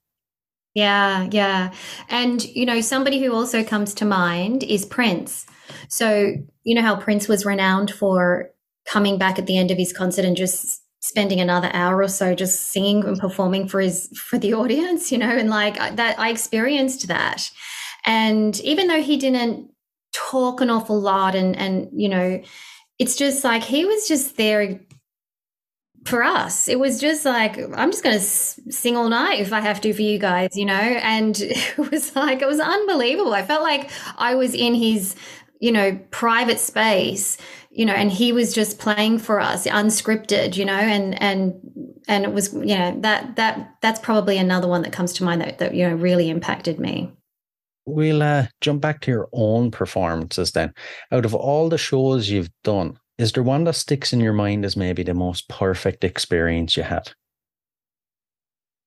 Yeah, 0.75 1.29
yeah. 1.33 1.73
And, 2.09 2.45
you 2.45 2.65
know, 2.65 2.81
somebody 2.81 3.19
who 3.21 3.33
also 3.33 3.65
comes 3.65 3.95
to 3.95 4.05
mind 4.05 4.63
is 4.63 4.85
Prince. 4.85 5.47
So, 5.89 6.35
you 6.65 6.75
know 6.75 6.83
how 6.83 6.97
Prince 6.97 7.29
was 7.29 7.47
renowned 7.47 7.91
for 7.91 8.51
coming 8.87 9.19
back 9.19 9.39
at 9.39 9.47
the 9.47 9.59
end 9.59 9.71
of 9.71 9.79
his 9.79 9.93
concert 9.93 10.25
and 10.25 10.37
just 10.37 10.83
spending 11.01 11.41
another 11.41 11.71
hour 11.73 12.03
or 12.03 12.09
so 12.09 12.35
just 12.35 12.73
singing 12.73 13.05
and 13.05 13.19
performing 13.19 13.69
for 13.69 13.81
his 13.81 14.09
for 14.19 14.39
the 14.39 14.55
audience, 14.55 15.13
you 15.13 15.19
know, 15.19 15.31
and 15.31 15.51
like 15.51 15.77
that 15.97 16.19
I 16.19 16.31
experienced 16.31 17.09
that. 17.09 17.51
And 18.07 18.59
even 18.61 18.89
though 18.89 19.03
he 19.03 19.17
didn't 19.17 19.71
talk 20.13 20.61
an 20.61 20.71
awful 20.71 21.01
lot 21.01 21.35
and 21.35 21.57
and 21.57 21.89
you 21.93 22.09
know 22.09 22.43
it's 22.99 23.17
just 23.17 23.45
like 23.45 23.63
he 23.63 23.85
was 23.85 24.09
just 24.09 24.37
there 24.37 24.81
for 26.05 26.23
us. 26.23 26.69
It 26.69 26.79
was 26.79 27.01
just 27.01 27.25
like 27.25 27.59
i'm 27.77 27.91
just 27.91 28.03
going 28.03 28.17
to 28.19 28.25
sing 28.25 28.97
all 28.97 29.09
night 29.09 29.41
if 29.41 29.53
i 29.53 29.61
have 29.61 29.81
to 29.83 29.93
for 29.93 30.03
you 30.03 30.19
guys 30.19 30.51
you 30.55 30.65
know? 30.65 30.75
And 30.75 31.39
it 31.41 31.79
was 31.79 32.17
like 32.17 32.43
it 32.43 32.49
was 32.49 32.61
unbelievable. 32.61 33.35
I 33.35 33.45
felt 33.45 33.63
like 33.63 33.91
i 34.17 34.35
was 34.35 34.55
in 34.55 34.75
his 34.75 35.15
you 35.61 35.73
know 35.73 35.99
private 36.11 36.59
space 36.59 37.39
you 37.79 37.87
know, 37.87 37.93
and 37.93 38.11
he 38.11 38.33
was 38.33 38.53
just 38.53 38.81
playing 38.81 39.21
for 39.21 39.39
us, 39.41 39.65
unscripted, 39.69 40.57
you 40.57 40.65
know, 40.65 40.73
and 40.73 41.21
and 41.23 41.55
and 42.09 42.25
it 42.25 42.33
was, 42.33 42.53
you 42.53 42.77
know, 42.77 42.99
that 43.03 43.37
that 43.37 43.77
that's 43.81 44.01
probably 44.01 44.37
another 44.37 44.67
one 44.67 44.83
that 44.83 44.93
comes 44.93 45.13
to 45.13 45.25
mind 45.25 45.41
that 45.41 45.59
that 45.59 45.75
you 45.75 45.89
know 45.89 45.95
really 45.95 46.29
impacted 46.29 46.81
me. 46.81 47.13
We'll 47.87 48.21
uh, 48.21 48.49
jump 48.61 48.83
back 48.83 49.01
to 49.03 49.13
your 49.13 49.29
own 49.33 49.71
performances 49.71 50.51
then. 50.51 50.75
Out 51.13 51.25
of 51.25 51.37
all 51.37 51.69
the 51.69 51.79
shows 51.79 52.29
you've 52.29 52.51
done, 52.65 52.99
is 53.17 53.31
there 53.31 53.45
one 53.45 53.63
that 53.65 53.75
sticks 53.75 54.13
in 54.13 54.19
your 54.19 54.33
mind 54.33 54.65
as 54.65 54.77
maybe 54.77 55.05
the 55.05 55.15
most 55.15 55.49
perfect 55.49 56.03
experience 56.03 56.77
you 56.77 56.83
had? 56.83 57.13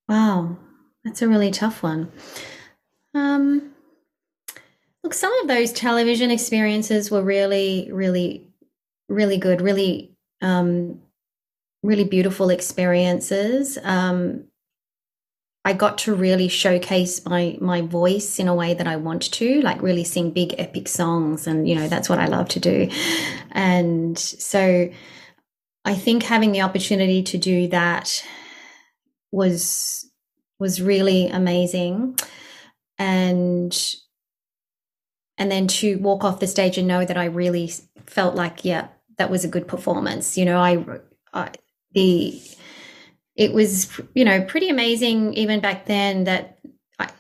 Wow, 0.10 0.58
that's 1.06 1.22
a 1.22 1.30
really 1.30 1.52
tough 1.52 1.82
one. 1.82 2.12
Um, 3.14 3.71
look, 5.04 5.14
some 5.14 5.34
of 5.42 5.48
those 5.48 5.72
television 5.72 6.32
experiences 6.32 7.10
were 7.10 7.24
really, 7.24 7.90
really, 7.92 8.48
really 9.10 9.38
good, 9.38 9.62
really, 9.62 10.12
um, 10.42 11.02
really 11.84 12.04
beautiful 12.04 12.50
experiences. 12.50 13.78
Um, 13.84 14.46
I 15.64 15.74
got 15.74 16.00
to 16.00 16.16
really 16.16 16.48
showcase 16.48 17.24
my 17.26 17.56
my 17.62 17.82
voice 17.82 18.40
in 18.40 18.48
a 18.48 18.56
way 18.56 18.74
that 18.74 18.88
I 18.88 18.96
want 18.96 19.32
to, 19.34 19.62
like 19.62 19.82
really 19.82 20.04
sing 20.04 20.32
big 20.32 20.56
epic 20.58 20.88
songs, 20.88 21.46
and 21.46 21.68
you 21.68 21.76
know 21.76 21.88
that's 21.88 22.10
what 22.10 22.20
I 22.20 22.26
love 22.26 22.50
to 22.50 22.60
do. 22.60 22.90
And 23.52 24.18
so, 24.18 24.90
I 25.86 25.94
think 25.96 26.24
having 26.24 26.52
the 26.52 26.62
opportunity 26.62 27.22
to 27.24 27.38
do 27.38 27.68
that 27.68 28.26
was 29.32 30.10
was 30.60 30.82
really 30.82 31.28
amazing, 31.28 32.18
and 32.98 33.96
and 35.42 35.52
then 35.52 35.66
to 35.66 35.98
walk 35.98 36.24
off 36.24 36.40
the 36.40 36.46
stage 36.46 36.78
and 36.78 36.88
know 36.88 37.04
that 37.04 37.18
I 37.18 37.26
really 37.26 37.72
felt 38.06 38.36
like, 38.36 38.64
yeah, 38.64 38.90
that 39.18 39.32
was 39.32 39.44
a 39.44 39.48
good 39.48 39.68
performance. 39.68 40.38
You 40.38 40.46
know, 40.46 40.60
I, 40.60 40.86
I 41.34 41.50
the 41.94 42.40
it 43.36 43.52
was 43.52 44.00
you 44.14 44.24
know 44.24 44.44
pretty 44.44 44.70
amazing 44.70 45.34
even 45.34 45.60
back 45.60 45.88
then 45.88 46.26
that 46.26 46.60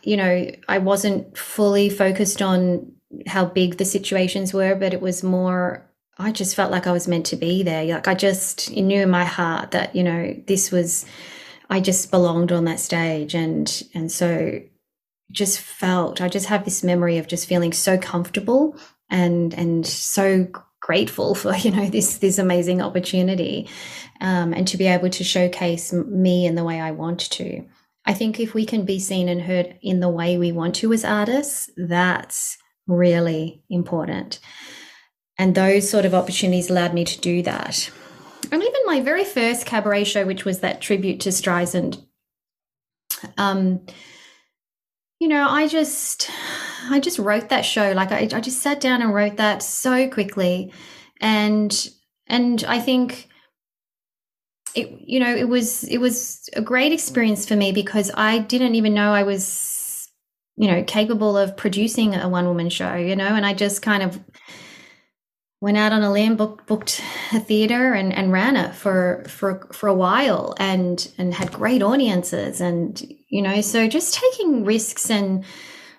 you 0.03 0.17
know 0.17 0.51
I 0.69 0.77
wasn't 0.77 1.35
fully 1.35 1.89
focused 1.89 2.43
on 2.43 2.91
how 3.25 3.45
big 3.45 3.77
the 3.77 3.85
situations 3.85 4.53
were, 4.53 4.75
but 4.75 4.93
it 4.93 5.01
was 5.01 5.23
more. 5.23 5.83
I 6.19 6.31
just 6.31 6.55
felt 6.55 6.71
like 6.71 6.85
I 6.85 6.91
was 6.91 7.07
meant 7.07 7.25
to 7.27 7.35
be 7.35 7.63
there. 7.63 7.85
Like 7.85 8.07
I 8.07 8.13
just 8.13 8.69
knew 8.69 9.01
in 9.01 9.09
my 9.09 9.25
heart 9.25 9.71
that 9.71 9.95
you 9.95 10.03
know 10.03 10.39
this 10.45 10.69
was. 10.69 11.07
I 11.71 11.79
just 11.79 12.11
belonged 12.11 12.51
on 12.51 12.65
that 12.65 12.79
stage, 12.79 13.33
and 13.33 13.83
and 13.95 14.11
so 14.11 14.61
just 15.31 15.59
felt. 15.59 16.21
I 16.21 16.29
just 16.29 16.47
have 16.47 16.65
this 16.65 16.83
memory 16.83 17.17
of 17.17 17.27
just 17.27 17.47
feeling 17.47 17.73
so 17.73 17.97
comfortable 17.97 18.75
and 19.09 19.53
and 19.53 19.85
so 19.85 20.47
grateful 20.79 21.35
for 21.41 21.55
you 21.55 21.71
know 21.71 21.87
this 21.87 22.17
this 22.17 22.37
amazing 22.37 22.81
opportunity 22.81 23.69
um, 24.19 24.53
and 24.53 24.67
to 24.67 24.77
be 24.77 24.87
able 24.87 25.09
to 25.09 25.23
showcase 25.23 25.93
me 25.93 26.45
in 26.45 26.55
the 26.55 26.63
way 26.63 26.79
I 26.79 26.91
want 26.91 27.19
to. 27.31 27.65
I 28.05 28.13
think 28.13 28.39
if 28.39 28.53
we 28.53 28.65
can 28.65 28.83
be 28.83 28.99
seen 28.99 29.29
and 29.29 29.41
heard 29.41 29.77
in 29.81 29.99
the 29.99 30.09
way 30.09 30.37
we 30.37 30.51
want 30.51 30.75
to 30.75 30.91
as 30.91 31.05
artists, 31.05 31.69
that's 31.77 32.57
really 32.87 33.63
important. 33.69 34.39
And 35.37 35.53
those 35.53 35.89
sort 35.89 36.05
of 36.05 36.13
opportunities 36.13 36.69
allowed 36.69 36.93
me 36.93 37.05
to 37.05 37.19
do 37.19 37.43
that. 37.43 37.91
And 38.51 38.61
even 38.61 38.81
my 38.85 39.01
very 39.01 39.23
first 39.23 39.65
cabaret 39.65 40.03
show, 40.05 40.25
which 40.25 40.45
was 40.45 40.59
that 40.59 40.81
tribute 40.81 41.19
to 41.21 41.29
Streisand, 41.29 42.03
um, 43.37 43.85
you 45.21 45.27
know, 45.27 45.47
I 45.47 45.67
just, 45.67 46.31
I 46.89 46.99
just 46.99 47.19
wrote 47.19 47.49
that 47.49 47.61
show. 47.61 47.91
Like 47.91 48.11
I, 48.11 48.21
I 48.21 48.41
just 48.41 48.59
sat 48.59 48.81
down 48.81 49.03
and 49.03 49.13
wrote 49.13 49.37
that 49.37 49.61
so 49.61 50.09
quickly, 50.09 50.73
and 51.19 51.89
and 52.25 52.63
I 52.67 52.79
think 52.79 53.29
it 54.73 54.89
you 54.99 55.19
know 55.19 55.35
it 55.35 55.47
was 55.47 55.83
it 55.83 55.99
was 55.99 56.49
a 56.55 56.61
great 56.63 56.91
experience 56.91 57.45
for 57.45 57.55
me 57.55 57.71
because 57.71 58.09
I 58.15 58.39
didn't 58.39 58.73
even 58.73 58.95
know 58.95 59.13
I 59.13 59.21
was 59.21 60.09
you 60.55 60.67
know 60.67 60.83
capable 60.83 61.37
of 61.37 61.55
producing 61.55 62.15
a 62.15 62.27
one 62.27 62.47
woman 62.47 62.69
show 62.69 62.95
you 62.95 63.15
know 63.15 63.27
and 63.27 63.45
I 63.45 63.53
just 63.53 63.83
kind 63.83 64.01
of 64.01 64.19
went 65.61 65.77
out 65.77 65.91
on 65.93 66.03
a 66.03 66.11
limb 66.11 66.35
book, 66.35 66.65
booked 66.67 67.01
a 67.33 67.39
theater 67.39 67.93
and, 67.93 68.13
and 68.13 68.31
ran 68.31 68.57
it 68.57 68.75
for 68.75 69.23
for 69.27 69.67
for 69.71 69.87
a 69.87 69.93
while 69.93 70.55
and 70.59 71.11
and 71.17 71.33
had 71.33 71.51
great 71.53 71.83
audiences 71.83 72.61
and 72.61 73.01
you 73.29 73.41
know 73.41 73.61
so 73.61 73.87
just 73.87 74.15
taking 74.15 74.65
risks 74.65 75.09
and 75.09 75.45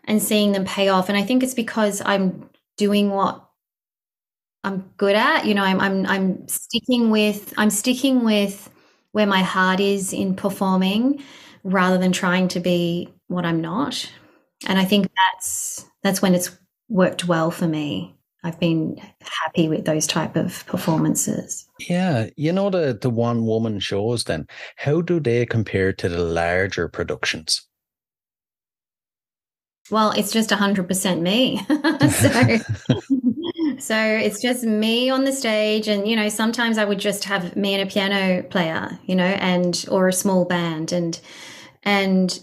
and 0.04 0.22
seeing 0.22 0.52
them 0.52 0.64
pay 0.64 0.88
off 0.88 1.08
and 1.08 1.16
I 1.18 1.22
think 1.22 1.42
it's 1.42 1.54
because 1.54 2.02
I'm 2.04 2.48
doing 2.76 3.10
what 3.10 3.44
I'm 4.64 4.90
good 4.96 5.16
at. 5.16 5.46
You 5.46 5.54
know, 5.54 5.64
I'm 5.64 5.80
I'm 5.80 6.06
I'm 6.06 6.48
sticking 6.48 7.10
with 7.10 7.52
I'm 7.56 7.70
sticking 7.70 8.24
with 8.24 8.70
where 9.12 9.26
my 9.26 9.42
heart 9.42 9.80
is 9.80 10.12
in 10.12 10.36
performing 10.36 11.22
rather 11.64 11.98
than 11.98 12.12
trying 12.12 12.48
to 12.48 12.60
be 12.60 13.12
what 13.28 13.44
I'm 13.44 13.60
not. 13.60 14.10
And 14.66 14.78
I 14.78 14.84
think 14.84 15.08
that's 15.16 15.84
that's 16.02 16.22
when 16.22 16.34
it's 16.34 16.56
worked 16.88 17.26
well 17.26 17.50
for 17.50 17.66
me. 17.66 18.14
I've 18.44 18.58
been 18.58 18.96
happy 19.44 19.68
with 19.68 19.84
those 19.84 20.06
type 20.06 20.34
of 20.36 20.66
performances. 20.66 21.66
Yeah, 21.88 22.28
you 22.36 22.52
know 22.52 22.70
the 22.70 22.98
the 23.00 23.10
one 23.10 23.46
woman 23.46 23.78
shows 23.78 24.24
then. 24.24 24.46
How 24.76 25.00
do 25.00 25.20
they 25.20 25.46
compare 25.46 25.92
to 25.92 26.08
the 26.08 26.22
larger 26.22 26.88
productions? 26.88 27.68
Well, 29.90 30.12
it's 30.12 30.32
just 30.32 30.50
100% 30.50 31.20
me. 31.20 31.58
so 32.08 32.58
So 33.78 33.96
it's 33.96 34.40
just 34.40 34.62
me 34.64 35.10
on 35.10 35.24
the 35.24 35.32
stage, 35.32 35.88
and 35.88 36.06
you 36.06 36.14
know, 36.14 36.28
sometimes 36.28 36.78
I 36.78 36.84
would 36.84 36.98
just 36.98 37.24
have 37.24 37.56
me 37.56 37.74
and 37.74 37.88
a 37.88 37.92
piano 37.92 38.42
player, 38.44 38.98
you 39.06 39.16
know, 39.16 39.24
and 39.24 39.84
or 39.90 40.08
a 40.08 40.12
small 40.12 40.44
band, 40.44 40.92
and 40.92 41.18
and 41.82 42.38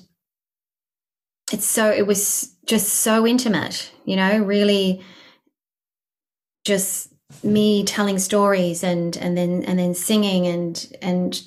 it's 1.51 1.65
so 1.65 1.89
it 1.89 2.05
was 2.05 2.55
just 2.65 2.89
so 2.89 3.25
intimate, 3.25 3.91
you 4.05 4.15
know, 4.15 4.39
really 4.39 5.01
just 6.69 7.13
me 7.43 7.83
telling 7.83 8.17
stories 8.17 8.83
and 8.83 9.17
and 9.17 9.37
then 9.37 9.63
and 9.63 9.77
then 9.77 9.93
singing 9.93 10.47
and 10.47 10.91
and 11.01 11.41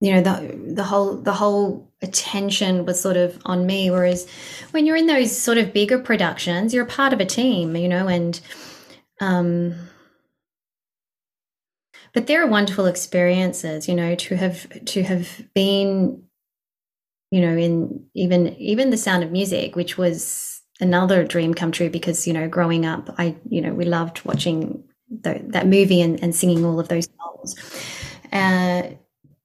you 0.00 0.14
know 0.14 0.22
the 0.22 0.74
the 0.74 0.84
whole 0.84 1.16
the 1.16 1.32
whole 1.32 1.90
attention 2.02 2.86
was 2.86 3.00
sort 3.00 3.16
of 3.16 3.38
on 3.44 3.66
me. 3.66 3.90
Whereas 3.90 4.28
when 4.70 4.86
you're 4.86 4.96
in 4.96 5.06
those 5.06 5.36
sort 5.36 5.58
of 5.58 5.72
bigger 5.72 5.98
productions 5.98 6.72
you're 6.72 6.84
a 6.84 6.96
part 6.98 7.12
of 7.12 7.20
a 7.20 7.26
team 7.26 7.76
you 7.76 7.88
know 7.88 8.08
and 8.08 8.40
um, 9.20 9.74
but 12.12 12.26
they're 12.26 12.46
wonderful 12.46 12.86
experiences, 12.86 13.88
you 13.88 13.94
know, 13.94 14.14
to 14.16 14.36
have 14.36 14.84
to 14.86 15.02
have 15.02 15.42
been, 15.54 16.22
you 17.30 17.40
know, 17.40 17.56
in 17.56 18.06
even 18.14 18.56
even 18.56 18.90
the 18.90 18.96
Sound 18.96 19.22
of 19.22 19.30
Music, 19.30 19.76
which 19.76 19.96
was 19.96 20.49
another 20.80 21.24
dream 21.24 21.54
come 21.54 21.72
true 21.72 21.90
because 21.90 22.26
you 22.26 22.32
know, 22.32 22.48
growing 22.48 22.86
up, 22.86 23.14
I 23.18 23.36
you 23.48 23.60
know 23.60 23.72
we 23.72 23.84
loved 23.84 24.24
watching 24.24 24.84
the, 25.08 25.42
that 25.48 25.66
movie 25.66 26.00
and, 26.00 26.22
and 26.22 26.34
singing 26.34 26.64
all 26.64 26.80
of 26.80 26.88
those 26.88 27.08
songs, 27.18 27.56
uh, 28.32 28.90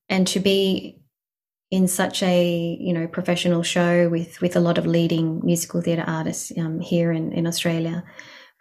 and 0.10 0.28
to 0.28 0.40
be 0.40 1.00
in 1.72 1.88
such 1.88 2.22
a 2.24 2.78
you 2.80 2.94
know 2.94 3.08
professional 3.08 3.64
show 3.64 4.10
with 4.10 4.40
with 4.42 4.56
a 4.56 4.60
lot 4.60 4.78
of 4.78 4.86
leading 4.86 5.42
musical 5.44 5.82
theatre 5.82 6.06
artists 6.08 6.52
um, 6.58 6.80
here 6.80 7.12
in 7.12 7.32
in 7.32 7.48
Australia 7.48 8.04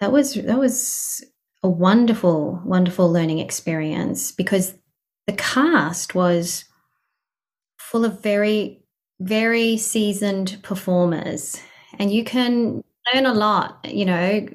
that 0.01 0.13
was 0.13 0.35
that 0.35 0.59
was 0.59 1.25
a 1.63 1.69
wonderful 1.69 2.61
wonderful 2.65 3.11
learning 3.11 3.39
experience 3.39 4.33
because 4.33 4.75
the 5.27 5.33
cast 5.33 6.15
was 6.15 6.65
full 7.79 8.05
of 8.05 8.23
very 8.23 8.83
very 9.21 9.77
seasoned 9.77 10.59
performers 10.63 11.61
and 11.99 12.13
you 12.13 12.25
can 12.25 12.83
learn 13.13 13.27
a 13.27 13.35
lot 13.35 13.81
you 13.85 14.05
know 14.05 14.47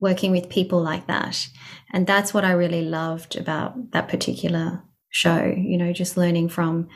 working 0.00 0.32
with 0.32 0.48
people 0.48 0.82
like 0.82 1.06
that 1.06 1.46
and 1.92 2.06
that's 2.06 2.34
what 2.34 2.44
i 2.44 2.52
really 2.52 2.82
loved 2.82 3.36
about 3.36 3.92
that 3.92 4.08
particular 4.08 4.82
show 5.10 5.54
you 5.56 5.76
know 5.76 5.92
just 5.92 6.16
learning 6.16 6.48
from 6.48 6.88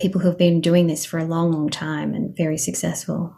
people 0.00 0.20
who've 0.20 0.38
been 0.38 0.60
doing 0.60 0.86
this 0.86 1.04
for 1.04 1.18
a 1.18 1.24
long 1.24 1.50
long 1.52 1.68
time 1.68 2.14
and 2.14 2.36
very 2.36 2.58
successful 2.58 3.34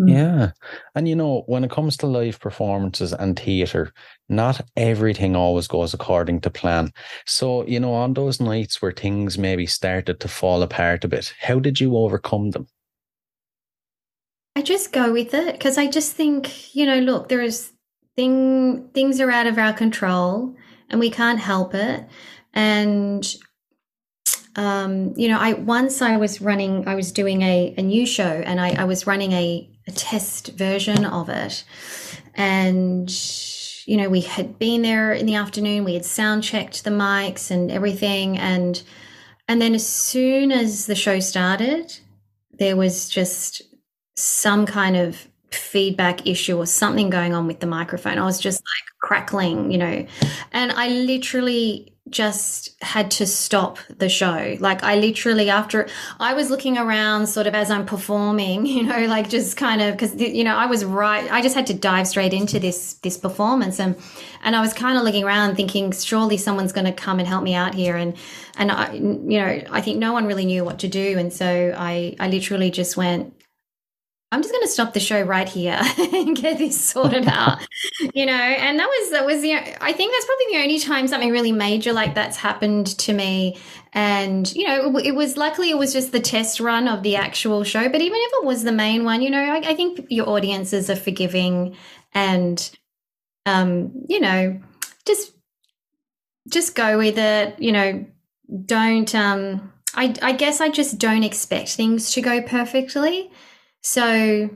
Mm. 0.00 0.12
Yeah. 0.12 0.50
And 0.94 1.08
you 1.08 1.14
know, 1.14 1.42
when 1.46 1.64
it 1.64 1.70
comes 1.70 1.96
to 1.98 2.06
live 2.06 2.40
performances 2.40 3.12
and 3.12 3.38
theatre, 3.38 3.92
not 4.28 4.60
everything 4.76 5.36
always 5.36 5.66
goes 5.68 5.92
according 5.92 6.40
to 6.42 6.50
plan. 6.50 6.92
So, 7.26 7.66
you 7.66 7.80
know, 7.80 7.92
on 7.92 8.14
those 8.14 8.40
nights 8.40 8.80
where 8.80 8.92
things 8.92 9.36
maybe 9.36 9.66
started 9.66 10.20
to 10.20 10.28
fall 10.28 10.62
apart 10.62 11.04
a 11.04 11.08
bit, 11.08 11.34
how 11.40 11.58
did 11.58 11.80
you 11.80 11.96
overcome 11.96 12.50
them? 12.50 12.66
I 14.60 14.62
just 14.62 14.92
go 14.92 15.10
with 15.10 15.32
it 15.32 15.54
because 15.54 15.78
I 15.78 15.86
just 15.86 16.12
think, 16.12 16.74
you 16.76 16.84
know, 16.84 16.98
look, 16.98 17.30
there 17.30 17.40
is 17.40 17.72
thing 18.14 18.90
things 18.92 19.18
are 19.18 19.30
out 19.30 19.46
of 19.46 19.56
our 19.56 19.72
control 19.72 20.54
and 20.90 21.00
we 21.00 21.08
can't 21.08 21.38
help 21.38 21.74
it. 21.74 22.06
And 22.52 23.26
um, 24.56 25.14
you 25.16 25.28
know, 25.28 25.38
I 25.38 25.54
once 25.54 26.02
I 26.02 26.18
was 26.18 26.42
running, 26.42 26.86
I 26.86 26.94
was 26.94 27.10
doing 27.10 27.40
a, 27.40 27.74
a 27.78 27.82
new 27.82 28.04
show 28.04 28.22
and 28.44 28.60
I, 28.60 28.72
I 28.72 28.84
was 28.84 29.06
running 29.06 29.32
a 29.32 29.66
a 29.88 29.92
test 29.92 30.48
version 30.48 31.06
of 31.06 31.30
it. 31.30 31.64
And 32.34 33.10
you 33.86 33.96
know, 33.96 34.10
we 34.10 34.20
had 34.20 34.58
been 34.58 34.82
there 34.82 35.14
in 35.14 35.24
the 35.24 35.36
afternoon, 35.36 35.84
we 35.84 35.94
had 35.94 36.04
sound 36.04 36.44
checked 36.44 36.84
the 36.84 36.90
mics 36.90 37.50
and 37.50 37.72
everything. 37.72 38.36
And, 38.36 38.82
and 39.48 39.62
then 39.62 39.74
as 39.74 39.88
soon 39.88 40.52
as 40.52 40.84
the 40.84 40.94
show 40.94 41.18
started, 41.18 41.98
there 42.52 42.76
was 42.76 43.08
just 43.08 43.62
some 44.16 44.66
kind 44.66 44.96
of 44.96 45.28
feedback 45.50 46.26
issue 46.26 46.56
or 46.56 46.66
something 46.66 47.10
going 47.10 47.34
on 47.34 47.46
with 47.46 47.60
the 47.60 47.66
microphone. 47.66 48.18
I 48.18 48.24
was 48.24 48.38
just 48.38 48.60
like 48.60 48.98
crackling, 49.00 49.70
you 49.70 49.78
know, 49.78 50.06
and 50.52 50.72
I 50.72 50.88
literally 50.88 51.92
just 52.08 52.76
had 52.82 53.10
to 53.10 53.26
stop 53.26 53.78
the 53.98 54.08
show. 54.08 54.56
Like 54.58 54.82
I 54.82 54.96
literally 54.96 55.48
after 55.48 55.88
I 56.18 56.34
was 56.34 56.50
looking 56.50 56.76
around 56.76 57.28
sort 57.28 57.46
of 57.46 57.54
as 57.54 57.70
I'm 57.70 57.86
performing, 57.86 58.66
you 58.74 58.82
know, 58.82 59.06
like 59.06 59.28
just 59.28 59.56
kind 59.56 59.80
of 59.80 59.96
cuz 59.96 60.14
you 60.16 60.44
know, 60.44 60.56
I 60.56 60.66
was 60.66 60.84
right 60.84 61.30
I 61.30 61.40
just 61.40 61.54
had 61.54 61.66
to 61.68 61.74
dive 61.74 62.08
straight 62.08 62.32
into 62.32 62.58
this 62.58 62.94
this 62.94 63.16
performance 63.16 63.78
and 63.78 63.96
and 64.42 64.56
I 64.56 64.60
was 64.60 64.72
kind 64.72 64.98
of 64.98 65.04
looking 65.04 65.24
around 65.24 65.54
thinking 65.54 65.92
surely 65.92 66.36
someone's 66.36 66.72
going 66.72 66.86
to 66.86 66.92
come 66.92 67.18
and 67.18 67.28
help 67.28 67.44
me 67.44 67.54
out 67.54 67.74
here 67.74 67.96
and 67.96 68.16
and 68.56 68.72
I 68.72 68.92
you 68.94 69.38
know, 69.40 69.62
I 69.70 69.80
think 69.80 69.98
no 69.98 70.12
one 70.12 70.26
really 70.26 70.46
knew 70.46 70.64
what 70.64 70.78
to 70.80 70.88
do 70.88 71.18
and 71.18 71.32
so 71.32 71.74
I 71.76 72.16
I 72.18 72.28
literally 72.28 72.70
just 72.70 72.96
went 72.96 73.34
I'm 74.32 74.42
just 74.42 74.52
going 74.52 74.62
to 74.62 74.68
stop 74.68 74.92
the 74.92 75.00
show 75.00 75.20
right 75.20 75.48
here 75.48 75.80
and 75.98 76.36
get 76.36 76.58
this 76.58 76.80
sorted 76.80 77.26
out, 77.26 77.58
you 78.14 78.26
know. 78.26 78.32
And 78.32 78.78
that 78.78 78.86
was 78.86 79.10
that 79.10 79.26
was 79.26 79.40
the 79.42 79.54
I 79.54 79.92
think 79.92 80.12
that's 80.12 80.26
probably 80.26 80.46
the 80.52 80.62
only 80.62 80.78
time 80.78 81.08
something 81.08 81.30
really 81.30 81.52
major 81.52 81.92
like 81.92 82.14
that's 82.14 82.36
happened 82.36 82.86
to 82.98 83.12
me. 83.12 83.58
And 83.92 84.52
you 84.54 84.68
know, 84.68 84.96
it, 84.96 85.06
it 85.06 85.14
was 85.16 85.36
luckily 85.36 85.70
it 85.70 85.78
was 85.78 85.92
just 85.92 86.12
the 86.12 86.20
test 86.20 86.60
run 86.60 86.86
of 86.86 87.02
the 87.02 87.16
actual 87.16 87.64
show. 87.64 87.88
But 87.88 88.02
even 88.02 88.18
if 88.20 88.32
it 88.34 88.46
was 88.46 88.62
the 88.62 88.72
main 88.72 89.04
one, 89.04 89.20
you 89.20 89.30
know, 89.30 89.42
I, 89.42 89.70
I 89.70 89.74
think 89.74 90.06
your 90.08 90.28
audiences 90.28 90.88
are 90.88 90.96
forgiving, 90.96 91.76
and 92.14 92.70
um, 93.46 93.90
you 94.08 94.20
know, 94.20 94.60
just 95.06 95.32
just 96.48 96.76
go 96.76 96.98
with 96.98 97.18
it. 97.18 97.60
You 97.60 97.72
know, 97.72 98.06
don't 98.64 99.12
um. 99.14 99.72
I, 99.92 100.14
I 100.22 100.30
guess 100.30 100.60
I 100.60 100.68
just 100.68 100.98
don't 100.98 101.24
expect 101.24 101.70
things 101.70 102.12
to 102.12 102.20
go 102.20 102.40
perfectly 102.42 103.28
so, 103.82 104.50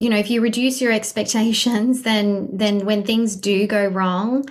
you 0.00 0.10
know, 0.10 0.16
if 0.16 0.30
you 0.30 0.40
reduce 0.40 0.80
your 0.80 0.92
expectations, 0.92 2.02
then 2.08 2.48
then 2.52 2.86
when 2.86 3.04
things 3.04 3.36
do 3.36 3.66
go 3.66 3.86
wrong, 3.86 4.44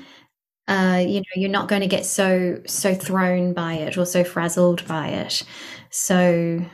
uh, 0.68 1.04
you 1.06 1.20
know, 1.20 1.36
you're 1.36 1.50
not 1.50 1.68
going 1.68 1.82
to 1.82 1.88
get 1.88 2.06
so 2.06 2.62
so 2.66 2.94
thrown 2.94 3.54
by 3.54 3.74
it 3.76 3.98
or 3.98 4.06
so 4.06 4.24
frazzled 4.24 4.88
by 4.88 5.10
it. 5.10 5.44
So, 5.89 6.66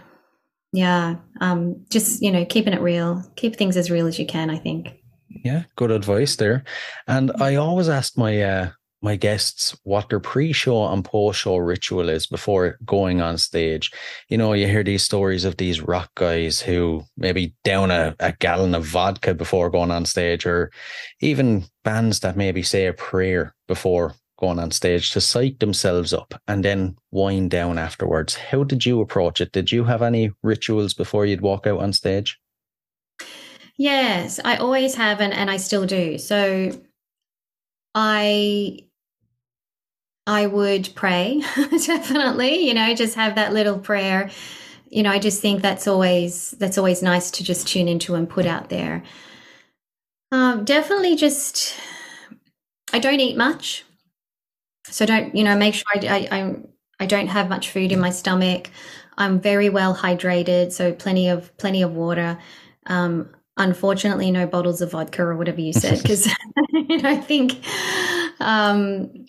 yeah, 0.72 1.16
um, 1.42 1.86
just 1.90 2.22
you 2.22 2.32
know, 2.32 2.46
keeping 2.46 2.74
it 2.74 2.82
real, 2.82 3.24
keep 3.36 3.56
things 3.56 3.78
as 3.78 3.92
real 3.92 4.08
as 4.08 4.20
you 4.20 4.26
can. 4.26 4.50
I 4.50 4.58
think. 4.58 4.96
Yeah, 5.44 5.64
good 5.76 5.92
advice 5.92 6.36
there. 6.36 6.64
And 7.08 7.32
I 7.40 7.56
always 7.56 7.88
ask 7.88 8.18
my 8.18 8.42
uh, 8.42 8.70
my 9.02 9.16
guests 9.16 9.78
what 9.84 10.10
their 10.10 10.20
pre-show 10.20 10.88
and 10.88 11.06
post-show 11.06 11.58
ritual 11.58 12.10
is 12.10 12.28
before 12.28 12.78
going 12.86 13.22
on 13.22 13.38
stage. 13.38 13.92
You 14.28 14.38
know, 14.38 14.54
you 14.54 14.68
hear 14.68 14.84
these 14.84 15.04
stories 15.04 15.46
of 15.46 15.58
these 15.58 15.82
rock 15.82 16.12
guys 16.16 16.60
who 16.60 17.04
maybe 17.16 17.56
down 17.64 17.92
a, 17.92 18.16
a 18.20 18.34
gallon 18.34 18.76
of 18.76 18.86
vodka 18.86 19.34
before 19.34 19.70
going 19.70 19.92
on 19.92 20.06
stage, 20.06 20.46
or 20.46 20.72
even 21.22 21.66
bands 21.84 22.20
that 22.20 22.38
maybe 22.38 22.62
say 22.62 22.88
a 22.88 22.94
prayer 22.94 23.56
before 23.68 24.16
going 24.38 24.60
on 24.60 24.72
stage 24.72 25.12
to 25.12 25.20
psych 25.20 25.60
themselves 25.60 26.14
up 26.14 26.34
and 26.48 26.64
then 26.64 26.96
wind 27.12 27.52
down 27.52 27.78
afterwards. 27.78 28.36
How 28.36 28.64
did 28.64 28.86
you 28.86 29.02
approach 29.02 29.42
it? 29.42 29.52
Did 29.52 29.72
you 29.72 29.84
have 29.84 30.02
any 30.02 30.32
rituals 30.44 30.94
before 30.94 31.26
you'd 31.26 31.42
walk 31.42 31.68
out 31.68 31.82
on 31.82 31.92
stage? 31.92 32.40
Yes, 33.78 34.40
I 34.44 34.58
always 34.58 34.96
have 34.96 35.22
and, 35.22 35.34
and 35.34 35.50
I 35.50 35.58
still 35.58 35.86
do. 35.86 36.18
So 36.18 36.72
I 37.96 38.80
I 40.30 40.46
would 40.46 40.90
pray, 40.94 41.42
definitely, 41.56 42.68
you 42.68 42.76
know, 42.76 42.94
just 42.94 43.16
have 43.16 43.34
that 43.34 43.52
little 43.52 43.80
prayer. 43.80 44.30
You 44.88 45.02
know, 45.02 45.10
I 45.10 45.18
just 45.18 45.42
think 45.42 45.64
that's 45.64 45.88
always 45.88 46.52
that's 46.52 46.78
always 46.78 47.02
nice 47.02 47.32
to 47.32 47.44
just 47.44 47.68
tune 47.68 47.88
into 47.88 48.14
and 48.14 48.30
put 48.30 48.46
out 48.46 48.70
there. 48.70 49.02
Um, 50.32 50.66
definitely 50.66 51.16
just 51.16 51.74
I 52.94 53.00
don't 53.00 53.20
eat 53.20 53.38
much. 53.38 53.86
So 54.88 55.08
don't, 55.08 55.36
you 55.36 55.44
know, 55.44 55.58
make 55.58 55.74
sure 55.74 55.86
I, 55.96 56.08
I, 56.08 56.38
I, 56.40 56.56
I 57.00 57.06
don't 57.08 57.28
have 57.28 57.50
much 57.50 57.72
food 57.72 57.92
in 57.92 58.00
my 58.00 58.12
stomach. 58.12 58.70
I'm 59.18 59.40
very 59.42 59.70
well 59.70 59.96
hydrated, 59.96 60.72
so 60.72 60.94
plenty 60.94 61.30
of 61.30 61.58
plenty 61.58 61.82
of 61.82 61.94
water. 61.94 62.38
Um, 62.86 63.32
unfortunately, 63.58 64.30
no 64.30 64.46
bottles 64.46 64.80
of 64.82 64.92
vodka 64.92 65.24
or 65.24 65.36
whatever 65.36 65.60
you 65.60 65.74
said, 65.74 65.98
because 66.04 66.28
you 66.72 66.98
know, 67.02 67.10
I 67.10 67.18
think 67.18 67.64
um, 68.40 69.26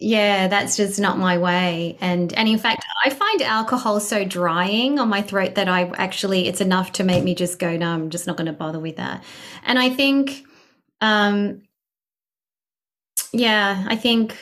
yeah 0.00 0.48
that's 0.48 0.76
just 0.76 1.00
not 1.00 1.18
my 1.18 1.38
way. 1.38 1.96
And 2.00 2.32
and 2.34 2.48
in 2.48 2.58
fact 2.58 2.84
i 3.04 3.10
find 3.10 3.42
alcohol 3.42 4.00
so 4.00 4.24
drying 4.24 4.98
on 4.98 5.08
my 5.08 5.22
throat 5.22 5.54
that 5.56 5.68
i 5.68 5.84
actually 5.96 6.48
it's 6.48 6.60
enough 6.60 6.92
to 6.92 7.04
make 7.04 7.24
me 7.24 7.34
just 7.34 7.58
go 7.58 7.76
no 7.76 7.90
i'm 7.90 8.10
just 8.10 8.26
not 8.26 8.36
going 8.36 8.46
to 8.46 8.52
bother 8.52 8.78
with 8.80 8.96
that. 8.96 9.24
And 9.64 9.78
i 9.78 9.90
think 9.90 10.44
um 11.00 11.62
yeah 13.32 13.84
i 13.88 13.96
think 13.96 14.36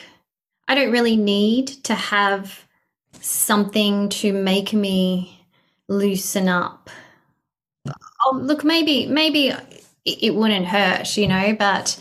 i 0.67 0.75
don't 0.75 0.91
really 0.91 1.15
need 1.15 1.67
to 1.67 1.93
have 1.95 2.65
something 3.19 4.09
to 4.09 4.31
make 4.31 4.73
me 4.73 5.45
loosen 5.87 6.47
up. 6.47 6.89
Oh 8.25 8.37
look 8.41 8.63
maybe 8.63 9.07
maybe 9.07 9.53
it, 10.05 10.35
wouldn't 10.35 10.65
hurt 10.65 11.17
you 11.17 11.27
know 11.27 11.55
but 11.57 11.99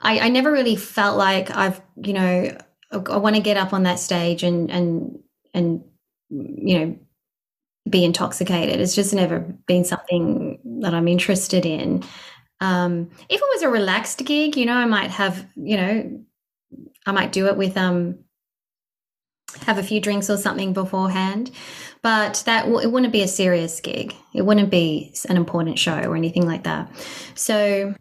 I, 0.00 0.20
I 0.20 0.28
never 0.28 0.52
really 0.52 0.76
felt 0.76 1.16
like 1.16 1.50
I've, 1.50 1.80
you 1.96 2.12
know, 2.12 2.56
I 3.08 3.16
want 3.16 3.36
to 3.36 3.42
get 3.42 3.56
up 3.56 3.72
on 3.72 3.84
that 3.84 3.98
stage 3.98 4.42
and 4.42 4.70
and 4.70 5.18
and 5.54 5.84
you 6.30 6.78
know 6.78 6.98
be 7.88 8.04
intoxicated. 8.04 8.80
It's 8.80 8.94
just 8.94 9.14
never 9.14 9.40
been 9.40 9.84
something 9.84 10.58
that 10.80 10.94
I'm 10.94 11.08
interested 11.08 11.64
in. 11.64 12.02
Um, 12.60 13.10
if 13.28 13.40
it 13.40 13.48
was 13.54 13.62
a 13.62 13.68
relaxed 13.68 14.24
gig, 14.24 14.56
you 14.56 14.66
know, 14.66 14.74
I 14.74 14.86
might 14.86 15.10
have, 15.10 15.46
you 15.56 15.76
know, 15.76 16.24
I 17.04 17.12
might 17.12 17.32
do 17.32 17.46
it 17.46 17.56
with 17.56 17.76
um 17.76 18.18
have 19.62 19.78
a 19.78 19.82
few 19.82 20.00
drinks 20.00 20.28
or 20.28 20.36
something 20.36 20.72
beforehand, 20.72 21.50
but 22.02 22.42
that 22.46 22.66
it 22.66 22.90
wouldn't 22.90 23.12
be 23.12 23.22
a 23.22 23.28
serious 23.28 23.80
gig. 23.80 24.14
It 24.34 24.42
wouldn't 24.42 24.70
be 24.70 25.14
an 25.28 25.36
important 25.36 25.78
show 25.78 25.98
or 25.98 26.16
anything 26.16 26.46
like 26.46 26.64
that. 26.64 26.90
So 27.34 27.94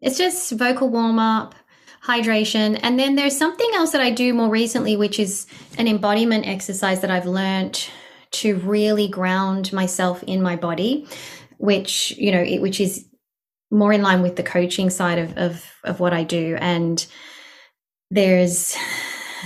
it's 0.00 0.18
just 0.18 0.52
vocal 0.52 0.90
warm 0.90 1.18
up, 1.18 1.54
hydration. 2.04 2.78
And 2.82 2.98
then 2.98 3.14
there's 3.14 3.36
something 3.36 3.70
else 3.74 3.92
that 3.92 4.00
I 4.00 4.10
do 4.10 4.34
more 4.34 4.48
recently, 4.48 4.96
which 4.96 5.18
is 5.18 5.46
an 5.78 5.86
embodiment 5.86 6.46
exercise 6.46 7.00
that 7.00 7.10
I've 7.10 7.26
learned 7.26 7.88
to 8.32 8.56
really 8.56 9.08
ground 9.08 9.72
myself 9.72 10.22
in 10.24 10.42
my 10.42 10.56
body, 10.56 11.06
which, 11.58 12.12
you 12.18 12.32
know, 12.32 12.42
it, 12.42 12.60
which 12.60 12.80
is 12.80 13.06
more 13.70 13.92
in 13.92 14.02
line 14.02 14.22
with 14.22 14.36
the 14.36 14.42
coaching 14.42 14.90
side 14.90 15.18
of, 15.18 15.36
of, 15.38 15.64
of 15.84 16.00
what 16.00 16.12
I 16.12 16.24
do. 16.24 16.56
And 16.60 17.04
there's 18.10 18.76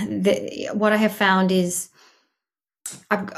the, 0.06 0.70
what 0.72 0.92
I 0.92 0.96
have 0.96 1.14
found 1.14 1.52
is 1.52 1.90
I've, 3.10 3.28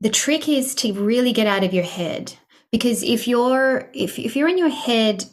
the 0.00 0.10
trick 0.10 0.48
is 0.48 0.74
to 0.76 0.92
really 0.92 1.32
get 1.32 1.46
out 1.46 1.64
of 1.64 1.74
your 1.74 1.84
head 1.84 2.34
because 2.70 3.02
if 3.02 3.28
you're 3.28 3.88
if, 3.94 4.18
if 4.18 4.36
you're 4.36 4.48
in 4.48 4.58
your 4.58 4.68
head 4.68 5.24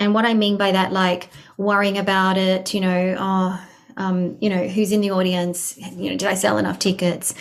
and 0.00 0.14
what 0.14 0.24
I 0.24 0.34
mean 0.34 0.56
by 0.56 0.72
that, 0.72 0.92
like 0.92 1.28
worrying 1.56 1.98
about 1.98 2.38
it, 2.38 2.74
you 2.74 2.80
know, 2.80 3.16
oh, 3.18 3.66
um, 3.96 4.36
you 4.40 4.48
know, 4.48 4.66
who's 4.66 4.92
in 4.92 5.02
the 5.02 5.10
audience? 5.10 5.76
You 5.76 6.10
know, 6.10 6.16
did 6.16 6.24
I 6.24 6.34
sell 6.34 6.58
enough 6.58 6.78
tickets? 6.78 7.34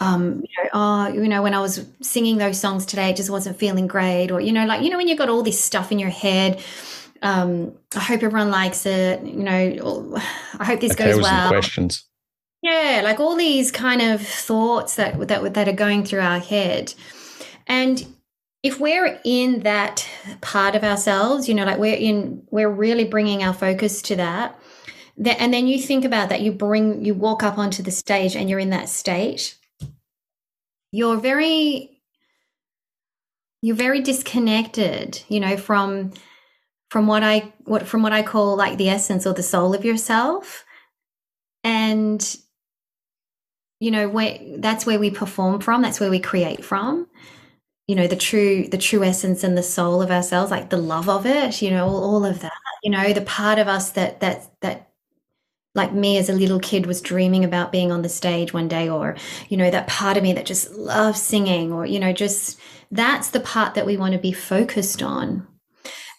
Um, 0.00 0.42
you 0.42 0.64
know, 0.64 0.70
oh, 0.72 1.08
you 1.08 1.28
know, 1.28 1.42
when 1.42 1.54
I 1.54 1.60
was 1.60 1.84
singing 2.00 2.38
those 2.38 2.58
songs 2.58 2.86
today, 2.86 3.10
it 3.10 3.16
just 3.16 3.30
wasn't 3.30 3.58
feeling 3.58 3.86
great. 3.86 4.30
Or, 4.30 4.40
you 4.40 4.52
know, 4.52 4.64
like, 4.64 4.82
you 4.82 4.90
know, 4.90 4.96
when 4.96 5.06
you've 5.06 5.18
got 5.18 5.28
all 5.28 5.42
this 5.42 5.62
stuff 5.62 5.92
in 5.92 5.98
your 5.98 6.08
head, 6.08 6.62
um, 7.20 7.72
I 7.94 8.00
hope 8.00 8.22
everyone 8.22 8.50
likes 8.50 8.86
it. 8.86 9.22
You 9.22 9.42
know, 9.42 10.18
I 10.58 10.64
hope 10.64 10.80
this 10.80 10.94
goes 10.94 11.20
well. 11.20 11.48
Questions. 11.48 12.04
Yeah, 12.62 13.02
like 13.04 13.20
all 13.20 13.36
these 13.36 13.70
kind 13.70 14.02
of 14.02 14.20
thoughts 14.20 14.96
that 14.96 15.28
that 15.28 15.54
that 15.54 15.68
are 15.68 15.72
going 15.72 16.04
through 16.04 16.20
our 16.20 16.40
head, 16.40 16.94
and 17.66 18.04
if 18.68 18.78
we're 18.78 19.18
in 19.24 19.60
that 19.60 20.06
part 20.42 20.74
of 20.74 20.84
ourselves, 20.84 21.48
you 21.48 21.54
know, 21.54 21.64
like 21.64 21.78
we're 21.78 21.96
in, 21.96 22.46
we're 22.50 22.68
really 22.68 23.04
bringing 23.04 23.42
our 23.42 23.54
focus 23.54 24.02
to 24.02 24.16
that. 24.16 24.60
and 25.24 25.54
then 25.54 25.66
you 25.66 25.80
think 25.80 26.04
about 26.04 26.28
that, 26.28 26.42
you 26.42 26.52
bring, 26.52 27.02
you 27.02 27.14
walk 27.14 27.42
up 27.42 27.56
onto 27.56 27.82
the 27.82 27.90
stage 27.90 28.36
and 28.36 28.50
you're 28.50 28.58
in 28.58 28.70
that 28.70 28.90
state. 28.90 29.56
You're 30.92 31.16
very, 31.16 32.02
you're 33.62 33.74
very 33.74 34.02
disconnected, 34.02 35.22
you 35.28 35.40
know, 35.40 35.56
from, 35.56 36.12
from 36.90 37.06
what 37.06 37.22
I, 37.22 37.50
what, 37.64 37.86
from 37.86 38.02
what 38.02 38.12
I 38.12 38.22
call 38.22 38.54
like 38.54 38.76
the 38.76 38.90
essence 38.90 39.26
or 39.26 39.32
the 39.32 39.42
soul 39.42 39.74
of 39.74 39.84
yourself. 39.84 40.66
And, 41.64 42.22
you 43.80 43.90
know, 43.90 44.10
where 44.10 44.38
that's 44.58 44.84
where 44.84 44.98
we 44.98 45.10
perform 45.10 45.60
from, 45.60 45.80
that's 45.80 46.00
where 46.00 46.10
we 46.10 46.20
create 46.20 46.62
from 46.62 47.06
you 47.88 47.96
know 47.96 48.06
the 48.06 48.16
true 48.16 48.68
the 48.68 48.78
true 48.78 49.02
essence 49.02 49.42
and 49.42 49.58
the 49.58 49.62
soul 49.62 50.00
of 50.00 50.10
ourselves 50.10 50.50
like 50.50 50.70
the 50.70 50.76
love 50.76 51.08
of 51.08 51.26
it 51.26 51.60
you 51.60 51.70
know 51.70 51.86
all, 51.86 52.04
all 52.04 52.24
of 52.24 52.40
that 52.40 52.52
you 52.82 52.90
know, 52.90 53.12
the 53.12 53.20
part 53.20 53.58
of 53.58 53.68
us 53.68 53.90
that 53.92 54.20
that 54.20 54.48
that 54.60 54.90
like 55.74 55.92
me 55.92 56.16
as 56.18 56.28
a 56.28 56.32
little 56.32 56.58
kid 56.58 56.86
was 56.86 57.00
dreaming 57.00 57.44
about 57.44 57.70
being 57.70 57.92
on 57.92 58.02
the 58.02 58.08
stage 58.08 58.52
one 58.52 58.68
day 58.68 58.88
or 58.88 59.16
you 59.48 59.56
know 59.56 59.70
that 59.70 59.86
part 59.86 60.16
of 60.16 60.22
me 60.22 60.32
that 60.32 60.46
just 60.46 60.72
loves 60.72 61.20
singing 61.20 61.72
or 61.72 61.86
you 61.86 62.00
know 62.00 62.12
just 62.12 62.58
that's 62.90 63.30
the 63.30 63.40
part 63.40 63.74
that 63.74 63.86
we 63.86 63.96
want 63.96 64.12
to 64.14 64.18
be 64.18 64.32
focused 64.32 65.02
on. 65.02 65.46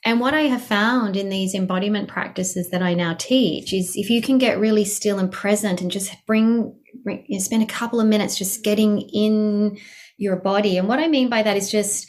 And 0.06 0.22
what 0.22 0.34
I 0.34 0.44
have 0.44 0.64
found 0.64 1.18
in 1.18 1.30
these 1.30 1.54
embodiment 1.54 2.08
practices 2.08 2.70
that 2.70 2.82
I 2.82 2.94
now 2.94 3.16
teach 3.16 3.74
is 3.74 3.98
if 3.98 4.10
you 4.10 4.22
can 4.22 4.38
get 4.38 4.60
really 4.60 4.86
still 4.86 5.20
and 5.20 5.30
present 5.30 5.82
and 5.82 5.92
just 5.92 6.16
bring, 6.26 6.74
bring 7.04 7.26
you 7.28 7.38
know, 7.38 7.44
spend 7.44 7.64
a 7.64 7.66
couple 7.66 8.00
of 8.00 8.08
minutes 8.08 8.38
just 8.38 8.64
getting 8.64 9.02
in 9.02 9.78
your 10.20 10.36
body. 10.36 10.78
And 10.78 10.88
what 10.88 11.00
I 11.00 11.08
mean 11.08 11.30
by 11.30 11.42
that 11.42 11.58
is 11.58 11.72
just 11.72 12.08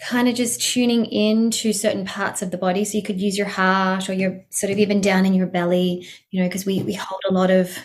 kind 0.00 0.28
of 0.28 0.34
just 0.34 0.62
tuning 0.62 1.04
into 1.04 1.72
certain 1.72 2.06
parts 2.06 2.40
of 2.40 2.50
the 2.50 2.58
body. 2.58 2.84
So 2.84 2.96
you 2.96 3.04
could 3.04 3.20
use 3.20 3.36
your 3.36 3.46
heart 3.46 4.08
or 4.08 4.14
your 4.14 4.42
sort 4.48 4.72
of 4.72 4.78
even 4.78 5.00
down 5.00 5.26
in 5.26 5.34
your 5.34 5.46
belly, 5.46 6.08
you 6.30 6.40
know, 6.40 6.48
because 6.48 6.64
we, 6.64 6.82
we 6.82 6.94
hold 6.94 7.20
a 7.28 7.34
lot 7.34 7.50
of 7.50 7.76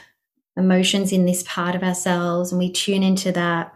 emotions 0.55 1.11
in 1.11 1.25
this 1.25 1.43
part 1.43 1.75
of 1.75 1.83
ourselves 1.83 2.51
and 2.51 2.59
we 2.59 2.71
tune 2.71 3.03
into 3.03 3.33
that. 3.33 3.73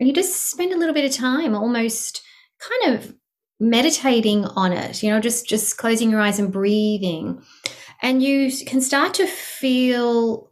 And 0.00 0.08
you 0.08 0.14
just 0.14 0.46
spend 0.50 0.72
a 0.72 0.78
little 0.78 0.94
bit 0.94 1.04
of 1.04 1.12
time 1.14 1.54
almost 1.54 2.22
kind 2.58 2.94
of 2.94 3.14
meditating 3.60 4.46
on 4.46 4.72
it, 4.72 5.02
you 5.02 5.10
know, 5.10 5.20
just 5.20 5.46
just 5.46 5.76
closing 5.76 6.10
your 6.10 6.20
eyes 6.20 6.38
and 6.38 6.52
breathing. 6.52 7.42
And 8.00 8.22
you 8.22 8.50
can 8.66 8.80
start 8.80 9.14
to 9.14 9.26
feel 9.26 10.50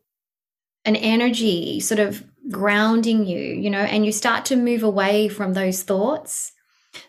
an 0.84 0.96
energy 0.96 1.80
sort 1.80 2.00
of 2.00 2.24
grounding 2.48 3.26
you, 3.26 3.40
you 3.40 3.70
know, 3.70 3.80
and 3.80 4.06
you 4.06 4.12
start 4.12 4.44
to 4.46 4.56
move 4.56 4.82
away 4.82 5.28
from 5.28 5.52
those 5.52 5.82
thoughts 5.82 6.52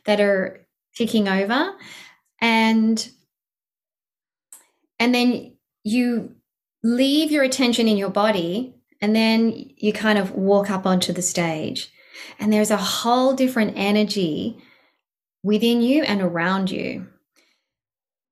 that 0.06 0.20
are 0.20 0.66
ticking 0.96 1.28
over. 1.28 1.74
And 2.40 3.10
and 5.00 5.16
then 5.16 5.54
you 5.84 6.36
leave 6.84 7.32
your 7.32 7.44
attention 7.44 7.88
in 7.88 7.98
your 7.98 8.10
body 8.10 8.76
and 9.02 9.16
then 9.16 9.72
you 9.78 9.94
kind 9.94 10.20
of 10.20 10.32
walk 10.32 10.70
up 10.70 10.86
onto 10.86 11.12
the 11.12 11.22
stage. 11.22 11.92
And 12.40 12.54
there's 12.54 12.72
a 12.72 12.78
whole 12.78 13.34
different 13.34 13.74
energy 13.76 14.58
within 15.44 15.82
you 15.82 16.04
and 16.04 16.22
around 16.22 16.70
you 16.70 17.08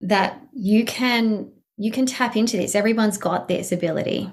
that 0.02 0.40
you 0.54 0.86
can 0.86 1.52
you 1.78 1.92
can 1.92 2.06
tap 2.06 2.36
into 2.36 2.58
this. 2.58 2.76
Everyone's 2.76 3.18
got 3.18 3.48
this 3.48 3.72
ability 3.72 4.32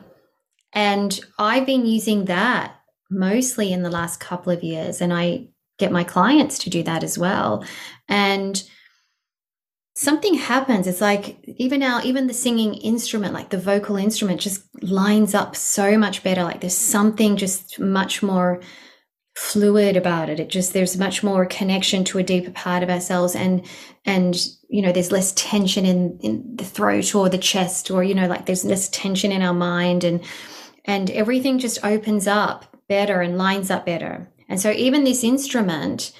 and 0.76 1.18
i've 1.40 1.66
been 1.66 1.84
using 1.84 2.26
that 2.26 2.76
mostly 3.10 3.72
in 3.72 3.82
the 3.82 3.90
last 3.90 4.20
couple 4.20 4.52
of 4.52 4.62
years 4.62 5.00
and 5.00 5.12
i 5.12 5.48
get 5.78 5.92
my 5.92 6.04
clients 6.04 6.58
to 6.58 6.70
do 6.70 6.82
that 6.82 7.04
as 7.04 7.18
well. 7.18 7.64
And 8.08 8.62
something 9.94 10.34
happens. 10.34 10.86
It's 10.86 11.00
like 11.00 11.38
even 11.44 11.80
now, 11.80 12.00
even 12.02 12.26
the 12.26 12.34
singing 12.34 12.74
instrument, 12.74 13.34
like 13.34 13.50
the 13.50 13.58
vocal 13.58 13.96
instrument, 13.96 14.40
just 14.40 14.62
lines 14.82 15.34
up 15.34 15.56
so 15.56 15.98
much 15.98 16.22
better. 16.22 16.42
Like 16.42 16.60
there's 16.60 16.76
something 16.76 17.36
just 17.36 17.78
much 17.78 18.22
more 18.22 18.60
fluid 19.36 19.96
about 19.96 20.30
it. 20.30 20.40
It 20.40 20.48
just 20.48 20.72
there's 20.72 20.96
much 20.96 21.22
more 21.22 21.44
connection 21.44 22.04
to 22.04 22.18
a 22.18 22.22
deeper 22.22 22.52
part 22.52 22.82
of 22.82 22.88
ourselves 22.88 23.34
and 23.34 23.66
and 24.06 24.34
you 24.70 24.80
know 24.80 24.92
there's 24.92 25.12
less 25.12 25.32
tension 25.32 25.84
in 25.84 26.18
in 26.22 26.56
the 26.56 26.64
throat 26.64 27.14
or 27.14 27.28
the 27.28 27.36
chest 27.36 27.90
or 27.90 28.02
you 28.02 28.14
know 28.14 28.26
like 28.28 28.46
there's 28.46 28.64
less 28.64 28.88
tension 28.88 29.32
in 29.32 29.42
our 29.42 29.52
mind 29.52 30.04
and 30.04 30.22
and 30.86 31.10
everything 31.10 31.58
just 31.58 31.84
opens 31.84 32.26
up 32.26 32.76
better 32.88 33.20
and 33.20 33.36
lines 33.36 33.70
up 33.70 33.84
better 33.84 34.28
and 34.48 34.60
so, 34.60 34.70
even 34.70 35.04
this 35.04 35.24
instrument 35.24 36.12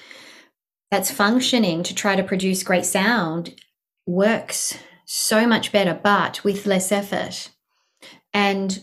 that's 0.91 1.11
functioning 1.11 1.83
to 1.83 1.95
try 1.95 2.15
to 2.15 2.23
produce 2.23 2.63
great 2.63 2.85
sound 2.85 3.59
works 4.05 4.77
so 5.05 5.47
much 5.47 5.71
better, 5.71 5.93
but 6.01 6.43
with 6.43 6.65
less 6.65 6.91
effort. 6.91 7.49
And 8.33 8.79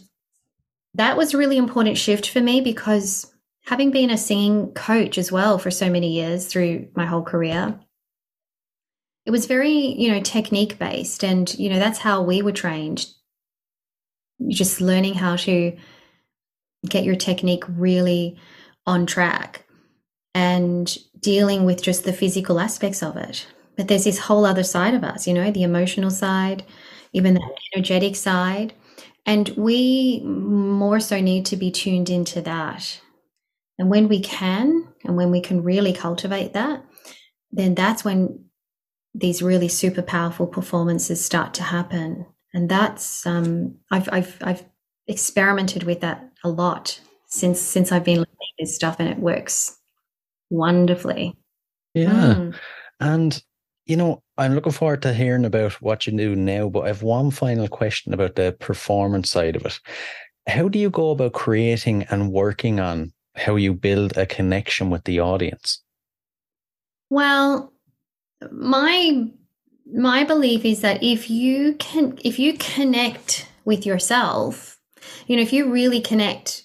that 0.94 1.16
was 1.16 1.34
a 1.34 1.38
really 1.38 1.58
important 1.58 1.98
shift 1.98 2.28
for 2.28 2.40
me 2.40 2.60
because 2.60 3.30
having 3.66 3.90
been 3.90 4.10
a 4.10 4.18
singing 4.18 4.72
coach 4.72 5.18
as 5.18 5.32
well 5.32 5.58
for 5.58 5.70
so 5.70 5.90
many 5.90 6.12
years 6.12 6.46
through 6.46 6.88
my 6.94 7.06
whole 7.06 7.22
career, 7.22 7.78
it 9.26 9.30
was 9.30 9.46
very, 9.46 9.72
you 9.72 10.10
know, 10.10 10.20
technique 10.20 10.78
based. 10.78 11.24
And, 11.24 11.52
you 11.58 11.70
know, 11.70 11.78
that's 11.78 11.98
how 11.98 12.22
we 12.22 12.42
were 12.42 12.52
trained. 12.52 13.06
You're 14.38 14.52
just 14.52 14.80
learning 14.80 15.14
how 15.14 15.36
to 15.36 15.76
get 16.88 17.04
your 17.04 17.16
technique 17.16 17.64
really 17.68 18.36
on 18.86 19.06
track 19.06 19.64
and 20.34 20.96
dealing 21.20 21.64
with 21.64 21.82
just 21.82 22.04
the 22.04 22.12
physical 22.12 22.60
aspects 22.60 23.02
of 23.02 23.16
it. 23.16 23.46
But 23.76 23.88
there's 23.88 24.04
this 24.04 24.18
whole 24.18 24.44
other 24.44 24.62
side 24.62 24.94
of 24.94 25.02
us, 25.02 25.26
you 25.26 25.34
know, 25.34 25.50
the 25.50 25.62
emotional 25.62 26.10
side, 26.10 26.64
even 27.12 27.34
the 27.34 27.50
energetic 27.74 28.16
side. 28.16 28.74
And 29.26 29.48
we 29.50 30.20
more 30.24 31.00
so 31.00 31.20
need 31.20 31.46
to 31.46 31.56
be 31.56 31.70
tuned 31.70 32.10
into 32.10 32.42
that. 32.42 33.00
And 33.78 33.88
when 33.88 34.08
we 34.08 34.20
can, 34.20 34.88
and 35.04 35.16
when 35.16 35.30
we 35.30 35.40
can 35.40 35.62
really 35.62 35.92
cultivate 35.92 36.52
that, 36.52 36.84
then 37.50 37.74
that's 37.74 38.04
when 38.04 38.44
these 39.14 39.42
really 39.42 39.68
super 39.68 40.02
powerful 40.02 40.46
performances 40.46 41.24
start 41.24 41.54
to 41.54 41.62
happen. 41.62 42.26
And 42.54 42.68
that's 42.68 43.26
um, 43.26 43.74
I've 43.90 44.08
I've 44.12 44.38
I've 44.42 44.64
experimented 45.08 45.82
with 45.82 46.00
that 46.00 46.30
a 46.44 46.48
lot 46.48 46.98
since 47.26 47.60
since 47.60 47.90
I've 47.90 48.04
been 48.04 48.18
learning 48.18 48.54
this 48.58 48.74
stuff, 48.74 48.96
and 49.00 49.08
it 49.08 49.18
works 49.18 49.76
wonderfully. 50.50 51.36
Yeah, 51.94 52.34
mm. 52.38 52.54
and 53.00 53.42
you 53.86 53.96
know, 53.96 54.22
I'm 54.38 54.54
looking 54.54 54.72
forward 54.72 55.02
to 55.02 55.12
hearing 55.12 55.44
about 55.44 55.72
what 55.82 56.06
you 56.06 56.16
do 56.16 56.36
now. 56.36 56.68
But 56.68 56.84
I 56.84 56.88
have 56.88 57.02
one 57.02 57.32
final 57.32 57.68
question 57.68 58.14
about 58.14 58.36
the 58.36 58.56
performance 58.58 59.30
side 59.30 59.56
of 59.56 59.66
it. 59.66 59.78
How 60.46 60.68
do 60.68 60.78
you 60.78 60.90
go 60.90 61.10
about 61.10 61.32
creating 61.32 62.04
and 62.04 62.32
working 62.32 62.78
on 62.78 63.12
how 63.34 63.56
you 63.56 63.74
build 63.74 64.16
a 64.16 64.26
connection 64.26 64.90
with 64.90 65.04
the 65.04 65.18
audience? 65.18 65.82
Well, 67.10 67.72
my 68.50 69.28
my 69.92 70.24
belief 70.24 70.64
is 70.64 70.80
that 70.80 71.02
if 71.02 71.30
you 71.30 71.74
can 71.74 72.18
if 72.24 72.38
you 72.38 72.54
connect 72.54 73.48
with 73.64 73.86
yourself, 73.86 74.78
you 75.26 75.36
know, 75.36 75.42
if 75.42 75.52
you 75.52 75.70
really 75.70 76.00
connect 76.00 76.64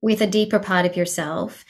with 0.00 0.20
a 0.20 0.26
deeper 0.26 0.58
part 0.58 0.84
of 0.84 0.96
yourself, 0.96 1.64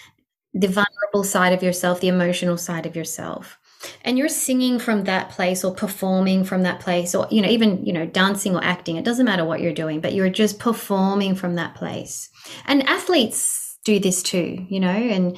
the 0.54 0.68
vulnerable 0.68 1.24
side 1.24 1.52
of 1.52 1.62
yourself, 1.62 2.00
the 2.00 2.08
emotional 2.08 2.56
side 2.56 2.86
of 2.86 2.96
yourself. 2.96 3.58
And 4.04 4.16
you're 4.16 4.28
singing 4.28 4.78
from 4.78 5.04
that 5.04 5.30
place 5.30 5.64
or 5.64 5.74
performing 5.74 6.44
from 6.44 6.62
that 6.62 6.80
place 6.80 7.14
or, 7.14 7.26
you 7.30 7.42
know, 7.42 7.48
even, 7.48 7.84
you 7.84 7.92
know, 7.92 8.06
dancing 8.06 8.54
or 8.54 8.62
acting. 8.62 8.96
It 8.96 9.04
doesn't 9.04 9.24
matter 9.24 9.44
what 9.44 9.60
you're 9.60 9.72
doing, 9.72 10.00
but 10.00 10.14
you're 10.14 10.30
just 10.30 10.60
performing 10.60 11.34
from 11.34 11.56
that 11.56 11.74
place. 11.74 12.30
And 12.66 12.88
athletes 12.88 13.78
do 13.84 13.98
this 13.98 14.22
too, 14.22 14.64
you 14.68 14.78
know, 14.78 14.88
and 14.88 15.36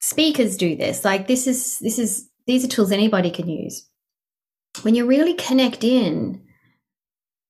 speakers 0.00 0.58
do 0.58 0.76
this. 0.76 1.04
Like 1.04 1.26
this 1.26 1.46
is, 1.46 1.78
this 1.78 1.98
is, 1.98 2.28
these 2.46 2.64
are 2.64 2.68
tools 2.68 2.92
anybody 2.92 3.30
can 3.30 3.48
use. 3.48 3.88
When 4.82 4.94
you 4.94 5.06
really 5.06 5.34
connect 5.34 5.84
in 5.84 6.42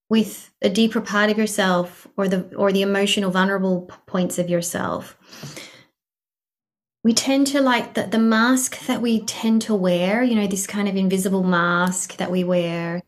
with 0.09 0.51
a 0.63 0.69
deeper 0.69 1.01
part 1.01 1.31
of 1.31 1.39
yourself 1.39 2.07
or 2.17 2.29
the 2.29 2.55
or 2.57 2.73
the 2.73 2.83
emotional 2.83 3.31
vulnerable 3.31 3.91
points 4.07 4.39
of 4.39 4.51
yourself 4.51 5.17
we 7.03 7.13
tend 7.13 7.47
to 7.47 7.61
like 7.61 7.95
the, 7.95 8.03
the 8.05 8.19
mask 8.19 8.87
that 8.87 9.01
we 9.01 9.25
tend 9.25 9.63
to 9.63 9.75
wear 9.75 10.23
you 10.23 10.35
know 10.35 10.47
this 10.47 10.67
kind 10.67 10.89
of 10.89 10.95
invisible 10.95 11.43
mask 11.43 12.17
that 12.19 12.31
we 12.31 12.45
wear 12.45 13.03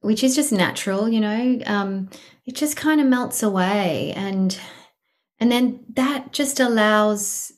which 0.00 0.22
is 0.22 0.36
just 0.36 0.52
natural 0.52 1.08
you 1.08 1.20
know 1.20 1.58
um, 1.66 2.08
it 2.48 2.54
just 2.54 2.78
kind 2.78 2.98
of 2.98 3.06
melts 3.06 3.42
away. 3.42 4.12
And 4.16 4.58
and 5.38 5.52
then 5.52 5.84
that 5.94 6.32
just 6.32 6.58
allows 6.58 7.52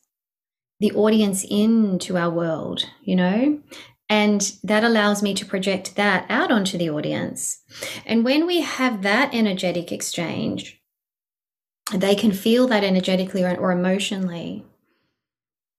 the 0.80 0.92
audience 0.92 1.46
into 1.48 2.16
our 2.16 2.30
world 2.30 2.84
you 3.02 3.14
know 3.14 3.60
and 4.10 4.54
that 4.64 4.82
allows 4.82 5.22
me 5.22 5.34
to 5.34 5.46
project 5.46 5.94
that 5.94 6.26
out 6.28 6.50
onto 6.50 6.76
the 6.76 6.90
audience. 6.90 7.62
And 8.04 8.24
when 8.24 8.44
we 8.44 8.60
have 8.60 9.02
that 9.02 9.32
energetic 9.32 9.92
exchange, 9.92 10.82
they 11.94 12.16
can 12.16 12.32
feel 12.32 12.66
that 12.66 12.82
energetically 12.82 13.44
or, 13.44 13.56
or 13.56 13.70
emotionally, 13.70 14.64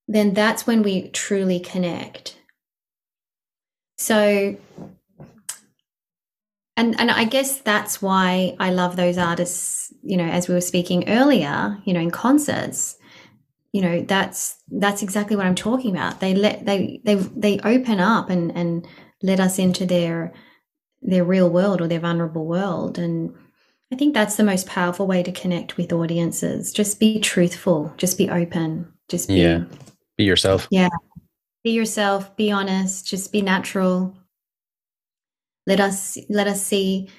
then 0.07 0.33
that's 0.33 0.65
when 0.65 0.81
we 0.81 1.09
truly 1.09 1.59
connect. 1.59 2.37
So, 3.97 4.55
and 6.77 6.99
and 6.99 7.11
I 7.11 7.25
guess 7.25 7.59
that's 7.59 8.01
why 8.01 8.55
I 8.59 8.71
love 8.71 8.95
those 8.95 9.17
artists. 9.17 9.93
You 10.03 10.15
know, 10.15 10.25
as 10.25 10.47
we 10.47 10.53
were 10.55 10.61
speaking 10.61 11.09
earlier, 11.09 11.77
you 11.83 11.93
know, 11.93 11.99
in 11.99 12.11
concerts, 12.11 12.97
you 13.71 13.81
know 13.81 14.01
that's 14.01 14.57
that's 14.69 15.01
exactly 15.01 15.35
what 15.35 15.45
i'm 15.45 15.55
talking 15.55 15.95
about. 15.95 16.19
They 16.19 16.35
let 16.35 16.65
they 16.65 17.01
they 17.03 17.15
they 17.15 17.59
open 17.59 17.99
up 17.99 18.29
and 18.29 18.51
and 18.55 18.87
let 19.23 19.39
us 19.39 19.59
into 19.59 19.85
their 19.85 20.33
their 21.01 21.23
real 21.23 21.49
world 21.49 21.81
or 21.81 21.87
their 21.87 21.99
vulnerable 21.99 22.45
world. 22.45 22.97
And 22.97 23.33
i 23.91 23.95
think 23.95 24.13
that's 24.13 24.35
the 24.35 24.43
most 24.43 24.67
powerful 24.67 25.07
way 25.07 25.23
to 25.23 25.31
connect 25.31 25.77
with 25.77 25.93
audiences. 25.93 26.73
Just 26.73 26.99
be 26.99 27.19
truthful. 27.19 27.93
Just 27.97 28.17
be 28.17 28.29
open. 28.29 28.91
Just 29.09 29.29
be 29.29 29.35
yeah. 29.35 29.63
Be 30.17 30.25
yourself. 30.25 30.67
Yeah. 30.69 30.89
Be 31.63 31.71
yourself. 31.71 32.35
Be 32.35 32.51
honest. 32.51 33.07
Just 33.07 33.31
be 33.31 33.41
natural. 33.41 34.17
Let 35.65 35.79
us 35.79 36.17
let 36.29 36.47
us 36.47 36.61
see 36.61 37.09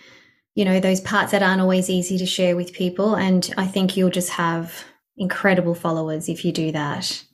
you 0.54 0.66
know 0.66 0.80
those 0.80 1.00
parts 1.00 1.32
that 1.32 1.42
aren't 1.42 1.62
always 1.62 1.88
easy 1.88 2.18
to 2.18 2.26
share 2.26 2.56
with 2.56 2.74
people. 2.74 3.14
And 3.14 3.54
i 3.56 3.66
think 3.66 3.96
you'll 3.96 4.10
just 4.10 4.30
have 4.30 4.84
incredible 5.16 5.74
followers 5.74 6.28
if 6.28 6.44
you 6.44 6.52
do 6.52 6.72
that 6.72 7.24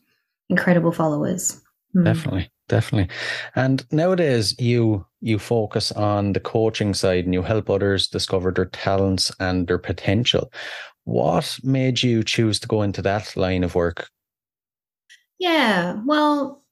incredible 0.49 0.93
followers 0.93 1.61
Mm. 1.95 2.05
Definitely, 2.05 2.51
definitely. 2.69 3.15
And 3.55 3.85
nowadays, 3.91 4.59
you 4.59 5.07
you 5.21 5.39
focus 5.39 5.91
on 5.93 6.33
the 6.33 6.41
coaching 6.41 6.95
side, 6.95 7.25
and 7.25 7.35
you 7.35 7.43
help 7.43 7.71
others 7.71 8.09
discover 8.09 8.53
their 8.53 8.67
talents 8.67 9.33
and 9.41 9.67
their 9.67 9.79
potential. 9.79 10.53
What 11.05 11.59
made 11.63 12.03
you 12.03 12.23
choose 12.23 12.61
to 12.61 12.69
go 12.69 12.83
into 12.83 13.03
that 13.03 13.37
line 13.37 13.65
of 13.65 13.75
work? 13.75 14.09
Yeah, 15.39 16.01
well, 16.05 16.63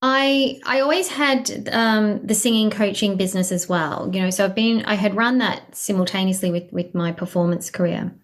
I 0.00 0.60
I 0.64 0.80
always 0.80 1.08
had 1.08 1.68
um, 1.72 2.24
the 2.24 2.34
singing 2.34 2.70
coaching 2.70 3.16
business 3.16 3.50
as 3.50 3.68
well. 3.68 4.08
You 4.12 4.22
know, 4.22 4.30
so 4.30 4.44
I've 4.44 4.54
been 4.54 4.84
I 4.84 4.94
had 4.94 5.16
run 5.16 5.38
that 5.38 5.74
simultaneously 5.74 6.52
with 6.52 6.72
with 6.72 6.94
my 6.94 7.10
performance 7.10 7.68
career, 7.70 8.14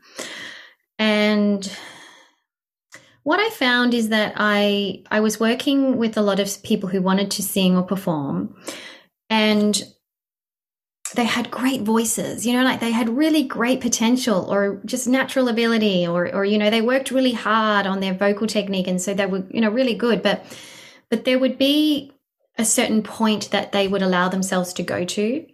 and 0.99 1.71
what 3.23 3.41
I 3.41 3.51
found 3.51 3.95
is 3.95 4.09
that 4.09 4.35
I 4.37 5.03
I 5.11 5.21
was 5.21 5.39
working 5.39 5.97
with 5.97 6.17
a 6.17 6.23
lot 6.23 6.41
of 6.41 6.63
people 6.63 6.89
who 6.89 7.01
wanted 7.01 7.31
to 7.33 7.43
sing 7.43 7.77
or 7.77 7.83
perform, 7.83 8.57
and 9.31 9.83
they 11.15 11.25
had 11.25 11.51
great 11.51 11.83
voices, 11.83 12.47
you 12.47 12.55
know, 12.55 12.65
like 12.65 12.81
they 12.81 12.91
had 12.91 13.09
really 13.09 13.43
great 13.43 13.81
potential 13.81 14.51
or 14.51 14.81
just 14.85 15.07
natural 15.07 15.49
ability, 15.49 16.07
or 16.07 16.35
or 16.35 16.45
you 16.45 16.59
know 16.59 16.71
they 16.71 16.83
worked 16.83 17.11
really 17.11 17.33
hard 17.33 17.87
on 17.87 18.01
their 18.01 18.15
vocal 18.15 18.47
technique, 18.47 18.89
and 18.89 19.01
so 19.01 19.15
they 19.15 19.27
were 19.27 19.45
you 19.51 19.61
know 19.61 19.71
really 19.71 19.95
good, 19.95 20.23
but 20.23 20.45
but 21.11 21.25
there 21.25 21.39
would 21.39 21.59
be 21.59 22.13
a 22.59 22.65
certain 22.65 23.03
point 23.03 23.51
that 23.51 23.73
they 23.73 23.89
would 23.89 24.03
allow 24.03 24.29
themselves 24.29 24.73
to 24.75 24.83
go 24.83 25.05
to. 25.05 25.47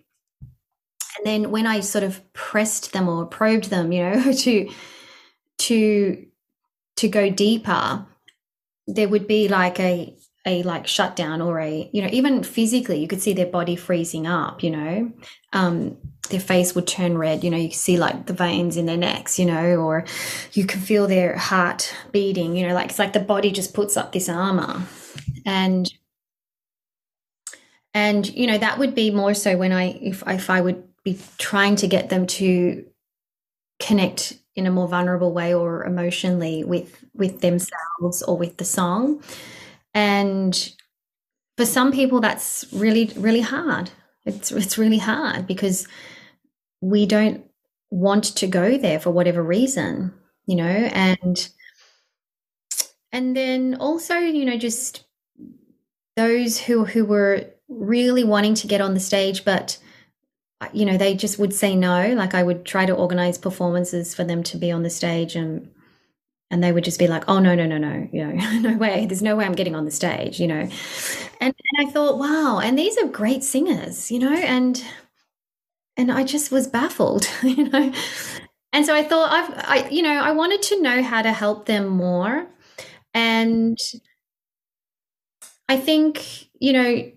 And 1.16 1.26
then 1.26 1.50
when 1.50 1.66
I 1.66 1.80
sort 1.80 2.04
of 2.04 2.32
pressed 2.32 2.92
them 2.92 3.08
or 3.08 3.26
probed 3.26 3.70
them, 3.70 3.92
you 3.92 4.02
know, 4.02 4.32
to 4.44 4.70
to 5.58 6.28
to 6.99 7.09
go 7.09 7.30
deeper, 7.30 8.07
there 8.86 9.09
would 9.09 9.26
be 9.26 9.49
like 9.49 9.78
a 9.80 10.14
a 10.46 10.62
like 10.62 10.86
shutdown 10.86 11.40
or 11.42 11.61
a 11.61 11.90
you 11.92 12.01
know 12.01 12.09
even 12.11 12.42
physically 12.42 12.99
you 12.99 13.09
could 13.09 13.20
see 13.20 13.32
their 13.32 13.46
body 13.46 13.76
freezing 13.76 14.26
up 14.26 14.62
you 14.62 14.70
know? 14.70 15.12
Um 15.53 15.96
their 16.30 16.40
face 16.40 16.74
would 16.74 16.86
turn 16.86 17.16
red 17.16 17.42
you 17.42 17.51
know 17.51 17.57
you 17.57 17.68
can 17.68 17.78
see 17.78 17.96
like 17.96 18.26
the 18.26 18.32
veins 18.32 18.76
in 18.76 18.86
their 18.86 18.96
necks 18.96 19.38
you 19.38 19.46
know 19.46 19.76
or 19.76 20.05
you 20.53 20.64
can 20.64 20.80
feel 20.80 21.07
their 21.07 21.36
heart 21.36 21.94
beating 22.12 22.55
you 22.55 22.66
know 22.66 22.74
like 22.74 22.90
it's 22.90 22.99
like 22.99 23.12
the 23.12 23.20
body 23.20 23.51
just 23.51 23.74
puts 23.74 23.96
up 23.96 24.12
this 24.12 24.28
armor. 24.28 24.82
And 25.46 25.90
and 27.94 28.28
you 28.28 28.46
know 28.46 28.59
that 28.59 28.78
would 28.78 28.94
be 28.94 29.11
more 29.11 29.34
so 29.34 29.57
when 29.57 29.72
i 29.72 29.99
if, 30.03 30.22
if 30.26 30.51
i 30.51 30.61
would 30.61 30.82
be 31.05 31.18
trying 31.38 31.76
to 31.76 31.86
get 31.86 32.11
them 32.11 32.26
to 32.26 32.84
connect 33.80 34.34
in 34.59 34.66
a 34.66 34.70
more 34.70 34.88
vulnerable 34.88 35.32
way 35.32 35.54
or 35.54 35.84
emotionally 35.84 36.64
with 36.64 37.04
with 37.14 37.40
themselves 37.40 38.22
or 38.26 38.36
with 38.36 38.56
the 38.59 38.64
song. 38.64 39.22
And 39.94 40.72
for 41.56 41.64
some 41.64 41.92
people 41.92 42.20
that's 42.20 42.66
really 42.72 43.12
really 43.16 43.40
hard. 43.40 43.90
It's 44.26 44.52
it's 44.52 44.76
really 44.76 44.98
hard 44.98 45.46
because 45.46 45.86
we 46.80 47.06
don't 47.06 47.44
want 47.90 48.24
to 48.24 48.46
go 48.46 48.76
there 48.76 49.00
for 49.00 49.11
whatever 49.11 49.42
reason 49.42 50.12
you 50.46 50.56
know 50.56 50.64
and 50.64 51.48
and 53.12 53.36
then 53.36 53.76
also 53.80 54.14
you 54.18 54.44
know 54.44 54.59
just 54.59 55.04
those 56.16 56.59
who 56.59 56.84
who 56.84 57.04
were 57.04 57.46
really 57.68 58.24
wanting 58.24 58.54
to 58.54 58.66
get 58.66 58.80
on 58.80 58.94
the 58.94 59.00
stage 59.00 59.44
but 59.44 59.78
you 60.72 60.84
know, 60.84 60.96
they 60.96 61.14
just 61.14 61.38
would 61.38 61.54
say 61.54 61.76
no. 61.76 62.14
Like 62.14 62.34
I 62.34 62.42
would 62.42 62.64
try 62.64 62.86
to 62.86 62.94
organize 62.94 63.38
performances 63.38 64.14
for 64.14 64.24
them 64.24 64.42
to 64.44 64.56
be 64.56 64.70
on 64.70 64.82
the 64.82 64.90
stage 64.90 65.36
and 65.36 65.70
and 66.50 66.64
they 66.64 66.72
would 66.72 66.84
just 66.84 66.98
be 66.98 67.09
like, 67.09 67.24
oh 67.28 67.40
no, 67.40 67.54
no, 67.54 67.66
no, 67.66 67.76
no, 67.78 68.09
you 68.12 68.26
know, 68.26 68.61
no 68.70 68.76
way. 68.78 69.06
There's 69.06 69.22
no 69.22 69.36
way 69.36 69.44
I'm 69.44 69.54
getting 69.54 69.76
on 69.76 69.84
the 69.84 69.90
stage, 69.90 70.40
you 70.40 70.46
know. 70.46 70.68
And, 71.40 71.54
and 71.54 71.88
I 71.88 71.90
thought, 71.90 72.18
wow, 72.18 72.61
and 72.62 72.78
these 72.78 72.96
are 72.98 73.06
great 73.06 73.44
singers, 73.44 74.11
you 74.11 74.18
know, 74.18 74.32
and 74.32 74.82
and 75.96 76.12
I 76.12 76.24
just 76.24 76.50
was 76.52 76.66
baffled, 76.66 77.28
you 77.42 77.68
know. 77.68 77.92
And 78.72 78.86
so 78.86 78.94
I 78.94 79.02
thought 79.02 79.32
I've 79.32 79.86
I 79.86 79.88
you 79.90 80.02
know, 80.02 80.14
I 80.20 80.32
wanted 80.32 80.62
to 80.62 80.82
know 80.82 81.02
how 81.02 81.22
to 81.22 81.32
help 81.32 81.66
them 81.66 81.86
more. 81.88 82.46
And 83.14 83.78
I 85.68 85.76
think, 85.76 86.48
you 86.61 86.72
know, 86.72 87.11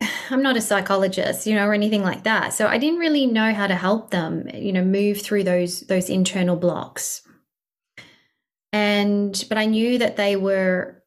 I'm 0.30 0.42
not 0.42 0.56
a 0.56 0.60
psychologist, 0.60 1.46
you 1.46 1.54
know, 1.54 1.66
or 1.66 1.74
anything 1.74 2.02
like 2.02 2.24
that. 2.24 2.52
So 2.52 2.66
I 2.66 2.78
didn't 2.78 3.00
really 3.00 3.26
know 3.26 3.52
how 3.52 3.66
to 3.66 3.74
help 3.74 4.10
them, 4.10 4.48
you 4.54 4.72
know, 4.72 4.84
move 4.84 5.20
through 5.20 5.44
those 5.44 5.80
those 5.82 6.08
internal 6.10 6.56
blocks. 6.56 7.22
And 8.72 9.44
but 9.48 9.58
I 9.58 9.64
knew 9.64 9.98
that 9.98 10.16
they 10.16 10.36
were, 10.36 11.02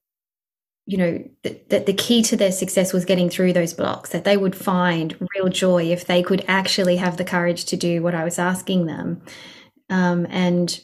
you 0.85 0.97
know, 0.97 1.23
that, 1.43 1.85
the 1.85 1.93
key 1.93 2.23
to 2.23 2.35
their 2.35 2.51
success 2.51 2.91
was 2.91 3.05
getting 3.05 3.29
through 3.29 3.53
those 3.53 3.73
blocks. 3.73 4.09
That 4.09 4.23
they 4.23 4.37
would 4.37 4.55
find 4.55 5.15
real 5.35 5.49
joy 5.49 5.85
if 5.85 6.05
they 6.05 6.23
could 6.23 6.43
actually 6.47 6.97
have 6.97 7.17
the 7.17 7.25
courage 7.25 7.65
to 7.65 7.77
do 7.77 8.01
what 8.01 8.15
I 8.15 8.23
was 8.23 8.39
asking 8.39 8.87
them. 8.87 9.21
Um, 9.89 10.25
and 10.29 10.79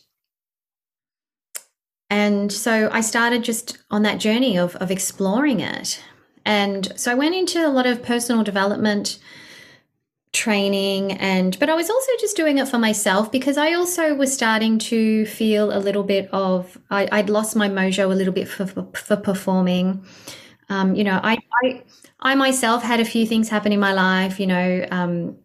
and 2.09 2.53
so 2.53 2.89
I 2.91 3.01
started 3.01 3.43
just 3.43 3.79
on 3.89 4.03
that 4.03 4.19
journey 4.19 4.57
of 4.57 4.75
of 4.77 4.91
exploring 4.91 5.59
it 5.59 6.01
and 6.47 6.93
so 6.95 7.11
I 7.11 7.15
went 7.15 7.35
into 7.35 7.67
a 7.67 7.67
lot 7.67 7.85
of 7.85 8.01
personal 8.01 8.41
development 8.41 9.19
training 10.31 11.11
and 11.13 11.57
but 11.59 11.69
I 11.69 11.75
was 11.75 11.89
also 11.89 12.11
just 12.19 12.37
doing 12.37 12.57
it 12.57 12.67
for 12.67 12.77
myself 12.77 13.31
because 13.31 13.57
I 13.57 13.73
also 13.73 14.15
was 14.15 14.33
starting 14.33 14.79
to 14.79 15.25
feel 15.25 15.75
a 15.75 15.79
little 15.79 16.03
bit 16.03 16.29
of 16.31 16.77
I, 16.89 17.07
would 17.11 17.29
lost 17.29 17.55
my 17.57 17.67
mojo 17.67 18.05
a 18.05 18.15
little 18.15 18.33
bit 18.33 18.47
for, 18.47 18.65
for, 18.65 18.87
for 18.95 19.17
performing. 19.17 20.05
Um, 20.69 20.95
you 20.95 21.03
know, 21.03 21.19
I, 21.21 21.37
I 21.63 21.83
I 22.21 22.35
myself 22.35 22.81
had 22.81 23.01
a 23.01 23.05
few 23.05 23.27
things 23.27 23.49
happen 23.49 23.73
in 23.73 23.79
my 23.79 23.93
life. 23.93 24.39
You 24.39 24.47
know, 24.47 24.85
um, 24.89 25.37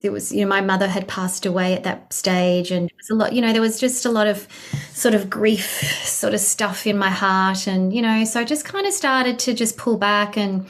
there 0.00 0.12
was 0.12 0.32
you 0.32 0.40
know 0.40 0.48
my 0.48 0.60
mother 0.60 0.88
had 0.88 1.06
passed 1.06 1.44
away 1.44 1.74
at 1.74 1.84
that 1.84 2.12
stage 2.12 2.70
and 2.70 2.88
it 2.88 2.96
was 2.96 3.10
a 3.10 3.14
lot 3.14 3.32
you 3.32 3.40
know 3.40 3.52
there 3.52 3.60
was 3.60 3.78
just 3.78 4.04
a 4.04 4.10
lot 4.10 4.26
of 4.26 4.48
sort 4.92 5.14
of 5.14 5.28
grief 5.28 5.82
sort 6.04 6.34
of 6.34 6.40
stuff 6.40 6.86
in 6.86 6.96
my 6.96 7.10
heart 7.10 7.66
and 7.66 7.94
you 7.94 8.02
know 8.02 8.24
so 8.24 8.40
i 8.40 8.44
just 8.44 8.64
kind 8.64 8.86
of 8.86 8.92
started 8.92 9.38
to 9.38 9.52
just 9.52 9.76
pull 9.76 9.96
back 9.96 10.36
and 10.36 10.66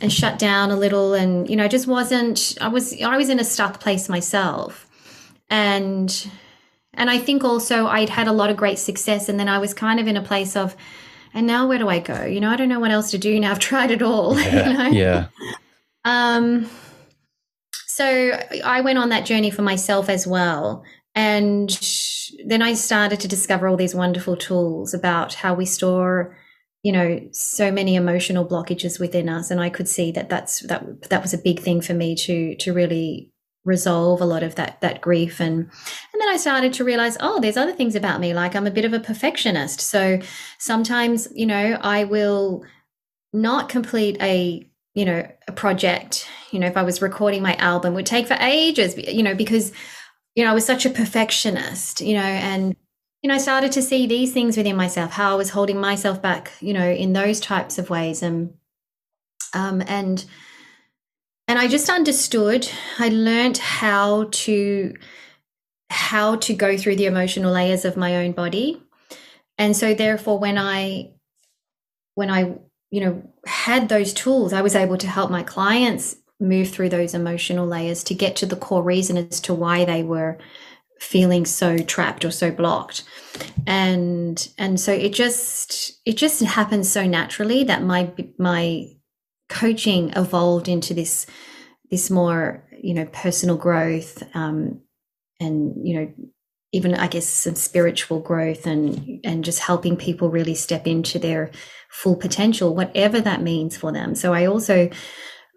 and 0.00 0.12
shut 0.12 0.38
down 0.38 0.70
a 0.70 0.76
little 0.76 1.14
and 1.14 1.48
you 1.48 1.56
know 1.56 1.68
just 1.68 1.86
wasn't 1.86 2.56
i 2.60 2.68
was 2.68 3.00
i 3.02 3.16
was 3.16 3.28
in 3.28 3.38
a 3.38 3.44
stuck 3.44 3.80
place 3.80 4.08
myself 4.08 4.86
and 5.50 6.28
and 6.94 7.10
i 7.10 7.18
think 7.18 7.44
also 7.44 7.86
i'd 7.86 8.08
had 8.08 8.26
a 8.26 8.32
lot 8.32 8.50
of 8.50 8.56
great 8.56 8.78
success 8.78 9.28
and 9.28 9.38
then 9.38 9.48
i 9.48 9.58
was 9.58 9.72
kind 9.72 10.00
of 10.00 10.08
in 10.08 10.16
a 10.16 10.22
place 10.22 10.56
of 10.56 10.74
and 11.32 11.46
now 11.46 11.68
where 11.68 11.78
do 11.78 11.88
i 11.88 11.98
go 11.98 12.24
you 12.24 12.40
know 12.40 12.50
i 12.50 12.56
don't 12.56 12.68
know 12.68 12.80
what 12.80 12.90
else 12.90 13.10
to 13.10 13.18
do 13.18 13.38
now 13.38 13.50
i've 13.52 13.58
tried 13.58 13.90
it 13.90 14.02
all 14.02 14.38
yeah, 14.40 14.68
you 14.68 14.78
know? 14.78 14.88
yeah. 14.88 15.26
um 16.04 16.68
so 17.94 18.36
I 18.64 18.80
went 18.80 18.98
on 18.98 19.10
that 19.10 19.24
journey 19.24 19.50
for 19.50 19.62
myself 19.62 20.08
as 20.08 20.26
well. 20.26 20.82
And 21.14 21.70
then 22.44 22.60
I 22.60 22.74
started 22.74 23.20
to 23.20 23.28
discover 23.28 23.68
all 23.68 23.76
these 23.76 23.94
wonderful 23.94 24.36
tools 24.36 24.94
about 24.94 25.34
how 25.34 25.54
we 25.54 25.64
store, 25.64 26.36
you 26.82 26.90
know, 26.90 27.20
so 27.30 27.70
many 27.70 27.94
emotional 27.94 28.44
blockages 28.44 28.98
within 28.98 29.28
us. 29.28 29.48
And 29.48 29.60
I 29.60 29.70
could 29.70 29.88
see 29.88 30.10
that 30.10 30.28
that's 30.28 30.62
that 30.62 31.08
that 31.08 31.22
was 31.22 31.32
a 31.32 31.38
big 31.38 31.60
thing 31.60 31.80
for 31.80 31.94
me 31.94 32.16
to 32.16 32.56
to 32.56 32.72
really 32.72 33.30
resolve 33.64 34.20
a 34.20 34.26
lot 34.26 34.42
of 34.42 34.56
that 34.56 34.80
that 34.80 35.00
grief 35.00 35.40
and 35.40 35.56
and 35.56 36.20
then 36.20 36.28
I 36.28 36.36
started 36.36 36.74
to 36.74 36.84
realize 36.84 37.16
oh 37.20 37.40
there's 37.40 37.56
other 37.56 37.72
things 37.72 37.94
about 37.94 38.20
me 38.20 38.34
like 38.34 38.54
I'm 38.54 38.66
a 38.66 38.70
bit 38.70 38.84
of 38.84 38.92
a 38.92 39.00
perfectionist 39.00 39.80
so 39.80 40.20
sometimes 40.58 41.28
you 41.34 41.46
know 41.46 41.78
I 41.80 42.04
will 42.04 42.62
not 43.32 43.70
complete 43.70 44.20
a 44.20 44.68
you 44.94 45.04
know, 45.04 45.28
a 45.48 45.52
project, 45.52 46.26
you 46.52 46.60
know, 46.60 46.68
if 46.68 46.76
I 46.76 46.82
was 46.82 47.02
recording 47.02 47.42
my 47.42 47.56
album 47.56 47.94
would 47.94 48.06
take 48.06 48.28
for 48.28 48.36
ages, 48.40 48.96
you 48.96 49.22
know, 49.24 49.34
because, 49.34 49.72
you 50.36 50.44
know, 50.44 50.50
I 50.50 50.54
was 50.54 50.64
such 50.64 50.86
a 50.86 50.90
perfectionist, 50.90 52.00
you 52.00 52.14
know, 52.14 52.20
and, 52.20 52.76
you 53.20 53.28
know, 53.28 53.34
I 53.34 53.38
started 53.38 53.72
to 53.72 53.82
see 53.82 54.06
these 54.06 54.32
things 54.32 54.56
within 54.56 54.76
myself, 54.76 55.10
how 55.10 55.32
I 55.32 55.34
was 55.34 55.50
holding 55.50 55.80
myself 55.80 56.22
back, 56.22 56.52
you 56.60 56.72
know, 56.72 56.88
in 56.88 57.12
those 57.12 57.40
types 57.40 57.78
of 57.78 57.90
ways. 57.90 58.22
And, 58.22 58.54
um, 59.52 59.82
and, 59.86 60.24
and 61.48 61.58
I 61.58 61.66
just 61.66 61.90
understood, 61.90 62.68
I 62.98 63.08
learned 63.08 63.58
how 63.58 64.28
to, 64.30 64.94
how 65.90 66.36
to 66.36 66.54
go 66.54 66.76
through 66.76 66.96
the 66.96 67.06
emotional 67.06 67.52
layers 67.52 67.84
of 67.84 67.96
my 67.96 68.24
own 68.24 68.32
body. 68.32 68.80
And 69.58 69.76
so 69.76 69.94
therefore, 69.94 70.38
when 70.38 70.58
I, 70.58 71.10
when 72.14 72.30
I 72.30 72.58
you 72.94 73.00
know, 73.00 73.28
had 73.44 73.88
those 73.88 74.14
tools, 74.14 74.52
I 74.52 74.62
was 74.62 74.76
able 74.76 74.96
to 74.98 75.08
help 75.08 75.28
my 75.28 75.42
clients 75.42 76.14
move 76.38 76.70
through 76.70 76.90
those 76.90 77.12
emotional 77.12 77.66
layers 77.66 78.04
to 78.04 78.14
get 78.14 78.36
to 78.36 78.46
the 78.46 78.54
core 78.54 78.84
reason 78.84 79.16
as 79.16 79.40
to 79.40 79.52
why 79.52 79.84
they 79.84 80.04
were 80.04 80.38
feeling 81.00 81.44
so 81.44 81.76
trapped 81.76 82.24
or 82.24 82.30
so 82.30 82.52
blocked. 82.52 83.02
And 83.66 84.48
and 84.58 84.78
so 84.78 84.92
it 84.92 85.12
just 85.12 86.00
it 86.06 86.16
just 86.16 86.40
happened 86.40 86.86
so 86.86 87.04
naturally 87.04 87.64
that 87.64 87.82
my 87.82 88.12
my 88.38 88.84
coaching 89.48 90.12
evolved 90.14 90.68
into 90.68 90.94
this 90.94 91.26
this 91.90 92.12
more, 92.12 92.64
you 92.80 92.94
know, 92.94 93.06
personal 93.06 93.56
growth, 93.56 94.22
um, 94.34 94.80
and 95.40 95.74
you 95.84 95.96
know, 95.96 96.12
even 96.74 96.94
I 96.94 97.06
guess 97.06 97.26
some 97.26 97.54
spiritual 97.54 98.18
growth 98.20 98.66
and 98.66 99.20
and 99.22 99.44
just 99.44 99.60
helping 99.60 99.96
people 99.96 100.28
really 100.28 100.54
step 100.56 100.86
into 100.86 101.18
their 101.18 101.50
full 101.88 102.16
potential, 102.16 102.74
whatever 102.74 103.20
that 103.20 103.42
means 103.42 103.76
for 103.76 103.92
them. 103.92 104.16
So 104.16 104.34
I 104.34 104.46
also 104.46 104.90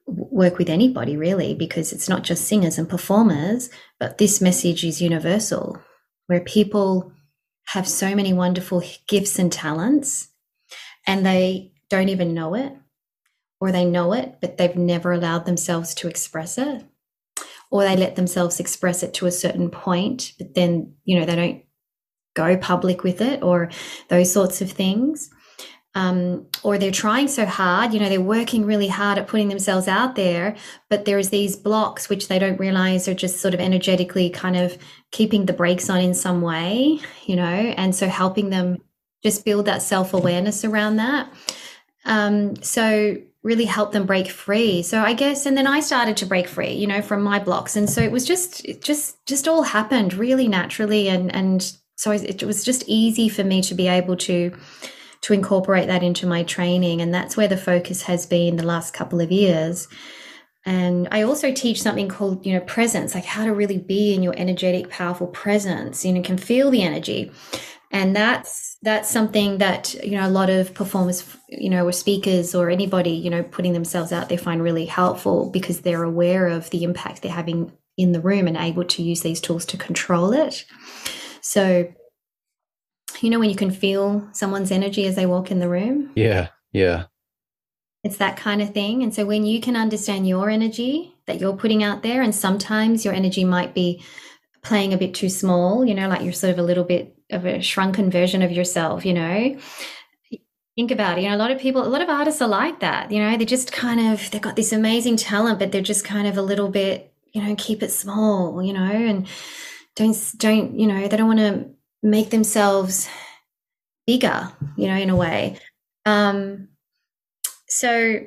work 0.05 0.57
with 0.57 0.69
anybody 0.69 1.17
really 1.17 1.55
because 1.55 1.91
it's 1.91 2.07
not 2.07 2.23
just 2.23 2.45
singers 2.45 2.77
and 2.77 2.87
performers, 2.87 3.69
but 3.99 4.19
this 4.19 4.39
message 4.39 4.85
is 4.85 5.01
universal, 5.01 5.81
where 6.27 6.41
people 6.41 7.11
have 7.69 7.87
so 7.87 8.15
many 8.15 8.31
wonderful 8.31 8.83
gifts 9.07 9.39
and 9.39 9.51
talents 9.51 10.29
and 11.07 11.25
they 11.25 11.73
don't 11.89 12.09
even 12.09 12.33
know 12.33 12.53
it 12.53 12.71
or 13.59 13.71
they 13.71 13.85
know 13.85 14.13
it, 14.13 14.35
but 14.39 14.57
they've 14.57 14.75
never 14.75 15.11
allowed 15.11 15.45
themselves 15.45 15.95
to 15.95 16.07
express 16.07 16.59
it, 16.59 16.85
or 17.71 17.83
they 17.83 17.95
let 17.95 18.15
themselves 18.15 18.59
express 18.59 19.03
it 19.03 19.13
to 19.15 19.25
a 19.25 19.31
certain 19.31 19.69
point, 19.69 20.33
but 20.37 20.53
then, 20.55 20.93
you 21.03 21.19
know, 21.19 21.25
they 21.25 21.35
don't 21.35 21.63
go 22.35 22.55
public 22.57 23.03
with 23.03 23.19
it 23.19 23.41
or 23.43 23.69
those 24.09 24.31
sorts 24.31 24.61
of 24.61 24.71
things. 24.71 25.29
Um, 25.95 26.45
or 26.61 26.77
they're 26.77 26.91
trying 26.91 27.27
so 27.27 27.43
hard, 27.47 27.91
you 27.91 27.99
know, 27.99 28.07
they're 28.07 28.21
working 28.21 28.65
really 28.65 28.87
hard 28.87 29.17
at 29.17 29.27
putting 29.27 29.47
themselves 29.49 29.87
out 29.87 30.15
there, 30.15 30.55
but 30.91 31.05
there's 31.05 31.29
these 31.29 31.55
blocks 31.55 32.07
which 32.07 32.27
they 32.27 32.37
don't 32.37 32.59
realize 32.59 33.07
are 33.07 33.15
just 33.15 33.41
sort 33.41 33.55
of 33.55 33.59
energetically 33.59 34.29
kind 34.29 34.55
of 34.55 34.77
keeping 35.11 35.47
the 35.47 35.53
brakes 35.53 35.89
on 35.89 35.99
in 35.99 36.13
some 36.13 36.41
way, 36.41 36.99
you 37.25 37.35
know, 37.35 37.43
and 37.43 37.95
so 37.95 38.07
helping 38.07 38.51
them 38.51 38.77
just 39.23 39.43
build 39.43 39.65
that 39.65 39.81
self 39.81 40.13
awareness 40.13 40.63
around 40.63 40.97
that. 40.97 41.33
Um, 42.05 42.61
so 42.61 43.17
really 43.47 43.65
help 43.65 43.93
them 43.93 44.05
break 44.05 44.29
free. 44.29 44.83
So 44.83 44.99
I 44.99 45.13
guess, 45.13 45.45
and 45.45 45.57
then 45.57 45.65
I 45.65 45.79
started 45.79 46.17
to 46.17 46.25
break 46.25 46.49
free, 46.49 46.73
you 46.73 46.85
know, 46.85 47.01
from 47.01 47.21
my 47.23 47.39
blocks. 47.39 47.77
And 47.77 47.89
so 47.89 48.01
it 48.01 48.11
was 48.11 48.25
just, 48.25 48.65
it 48.65 48.81
just, 48.81 49.25
just 49.25 49.47
all 49.47 49.63
happened 49.63 50.13
really 50.13 50.49
naturally. 50.49 51.07
And, 51.07 51.33
and 51.33 51.73
so 51.95 52.11
it 52.11 52.43
was 52.43 52.65
just 52.65 52.83
easy 52.87 53.29
for 53.29 53.45
me 53.45 53.61
to 53.61 53.73
be 53.73 53.87
able 53.87 54.17
to, 54.17 54.51
to 55.21 55.33
incorporate 55.33 55.87
that 55.87 56.03
into 56.03 56.27
my 56.27 56.43
training. 56.43 57.01
And 57.01 57.13
that's 57.13 57.37
where 57.37 57.47
the 57.47 57.57
focus 57.57 58.01
has 58.03 58.25
been 58.25 58.57
the 58.57 58.65
last 58.65 58.93
couple 58.93 59.21
of 59.21 59.31
years. 59.31 59.87
And 60.65 61.07
I 61.11 61.21
also 61.21 61.53
teach 61.53 61.81
something 61.81 62.09
called, 62.09 62.45
you 62.45 62.51
know, 62.51 62.59
presence, 62.59 63.15
like 63.15 63.23
how 63.23 63.45
to 63.45 63.53
really 63.53 63.77
be 63.77 64.13
in 64.13 64.21
your 64.21 64.33
energetic, 64.35 64.89
powerful 64.89 65.27
presence. 65.27 66.03
You 66.03 66.11
know, 66.11 66.21
can 66.21 66.37
feel 66.37 66.69
the 66.69 66.83
energy 66.83 67.31
and 67.91 68.15
that's 68.15 68.77
that's 68.81 69.09
something 69.09 69.59
that 69.59 69.93
you 70.03 70.11
know 70.11 70.27
a 70.27 70.29
lot 70.29 70.49
of 70.49 70.73
performers 70.73 71.37
you 71.49 71.69
know 71.69 71.85
or 71.85 71.91
speakers 71.91 72.53
or 72.53 72.69
anybody 72.69 73.11
you 73.11 73.29
know 73.29 73.43
putting 73.43 73.73
themselves 73.73 74.11
out 74.11 74.29
there 74.29 74.37
find 74.37 74.61
really 74.61 74.85
helpful 74.85 75.49
because 75.49 75.81
they're 75.81 76.03
aware 76.03 76.47
of 76.47 76.69
the 76.69 76.83
impact 76.83 77.21
they're 77.21 77.31
having 77.31 77.71
in 77.97 78.11
the 78.11 78.21
room 78.21 78.47
and 78.47 78.57
able 78.57 78.83
to 78.83 79.01
use 79.01 79.21
these 79.21 79.41
tools 79.41 79.65
to 79.65 79.77
control 79.77 80.31
it. 80.31 80.65
So 81.41 81.91
you 83.21 83.29
know 83.29 83.39
when 83.39 83.49
you 83.49 83.55
can 83.55 83.71
feel 83.71 84.27
someone's 84.33 84.71
energy 84.71 85.07
as 85.07 85.15
they 85.15 85.25
walk 85.25 85.51
in 85.51 85.59
the 85.59 85.69
room? 85.69 86.11
Yeah 86.15 86.49
yeah. 86.71 87.05
It's 88.03 88.17
that 88.17 88.37
kind 88.37 88.61
of 88.61 88.73
thing. 88.73 89.01
And 89.01 89.13
so 89.13 89.25
when 89.25 89.45
you 89.45 89.59
can 89.59 89.75
understand 89.75 90.27
your 90.27 90.49
energy 90.49 91.15
that 91.25 91.41
you're 91.41 91.57
putting 91.57 91.83
out 91.83 92.03
there 92.03 92.21
and 92.21 92.33
sometimes 92.33 93.03
your 93.03 93.13
energy 93.13 93.43
might 93.43 93.73
be 93.73 94.03
playing 94.61 94.93
a 94.93 94.97
bit 94.97 95.13
too 95.13 95.29
small 95.29 95.85
you 95.85 95.93
know 95.93 96.09
like 96.09 96.21
you're 96.23 96.33
sort 96.33 96.51
of 96.51 96.59
a 96.59 96.63
little 96.63 96.83
bit 96.83 97.16
of 97.31 97.45
a 97.45 97.61
shrunken 97.61 98.09
version 98.09 98.41
of 98.41 98.51
yourself, 98.51 99.05
you 99.05 99.13
know. 99.13 99.57
Think 100.75 100.91
about 100.91 101.17
it. 101.17 101.23
You 101.23 101.29
know, 101.29 101.35
a 101.35 101.37
lot 101.37 101.51
of 101.51 101.59
people, 101.59 101.83
a 101.83 101.89
lot 101.89 102.01
of 102.03 102.09
artists 102.09 102.41
are 102.41 102.47
like 102.47 102.81
that. 102.81 103.11
You 103.11 103.19
know, 103.19 103.35
they 103.35 103.45
just 103.45 103.71
kind 103.71 103.99
of 103.99 104.29
they've 104.31 104.41
got 104.41 104.55
this 104.55 104.71
amazing 104.71 105.17
talent, 105.17 105.59
but 105.59 105.71
they're 105.71 105.81
just 105.81 106.05
kind 106.05 106.27
of 106.27 106.37
a 106.37 106.41
little 106.41 106.69
bit, 106.69 107.11
you 107.33 107.41
know, 107.41 107.55
keep 107.57 107.81
it 107.81 107.91
small, 107.91 108.61
you 108.61 108.73
know, 108.73 108.91
and 108.91 109.27
don't 109.95 110.15
don't, 110.37 110.79
you 110.79 110.87
know, 110.87 111.07
they 111.07 111.17
don't 111.17 111.27
want 111.27 111.39
to 111.39 111.69
make 112.03 112.29
themselves 112.29 113.09
bigger, 114.05 114.51
you 114.75 114.87
know, 114.87 114.95
in 114.95 115.09
a 115.09 115.15
way. 115.15 115.59
Um 116.05 116.69
so 117.67 118.21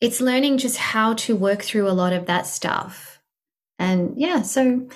it's 0.00 0.20
learning 0.20 0.58
just 0.58 0.76
how 0.76 1.14
to 1.14 1.36
work 1.36 1.62
through 1.62 1.88
a 1.88 1.92
lot 1.92 2.12
of 2.12 2.26
that 2.26 2.46
stuff. 2.46 3.20
And 3.78 4.14
yeah, 4.20 4.42
so 4.42 4.88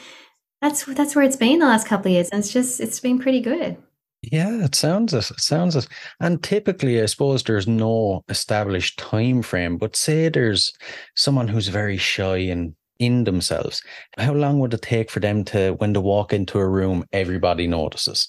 that's 0.60 0.84
that's 0.84 1.14
where 1.14 1.24
it's 1.24 1.36
been 1.36 1.58
the 1.58 1.66
last 1.66 1.86
couple 1.86 2.10
of 2.10 2.14
years, 2.14 2.28
and 2.30 2.40
it's 2.40 2.52
just 2.52 2.80
it's 2.80 3.00
been 3.00 3.18
pretty 3.18 3.40
good. 3.40 3.76
Yeah, 4.22 4.64
it 4.64 4.74
sounds 4.74 5.14
it. 5.14 5.30
it 5.30 5.40
sounds 5.40 5.76
it. 5.76 5.86
And 6.20 6.42
typically, 6.42 7.00
I 7.00 7.06
suppose 7.06 7.42
there's 7.42 7.68
no 7.68 8.24
established 8.28 8.98
time 8.98 9.42
frame. 9.42 9.76
But 9.76 9.94
say 9.94 10.28
there's 10.28 10.72
someone 11.14 11.48
who's 11.48 11.68
very 11.68 11.96
shy 11.96 12.38
and 12.38 12.74
in 12.98 13.24
themselves, 13.24 13.82
how 14.16 14.32
long 14.32 14.58
would 14.58 14.74
it 14.74 14.82
take 14.82 15.10
for 15.10 15.20
them 15.20 15.44
to, 15.44 15.72
when 15.74 15.92
they 15.92 16.00
walk 16.00 16.32
into 16.32 16.58
a 16.58 16.68
room, 16.68 17.04
everybody 17.12 17.66
notices? 17.66 18.28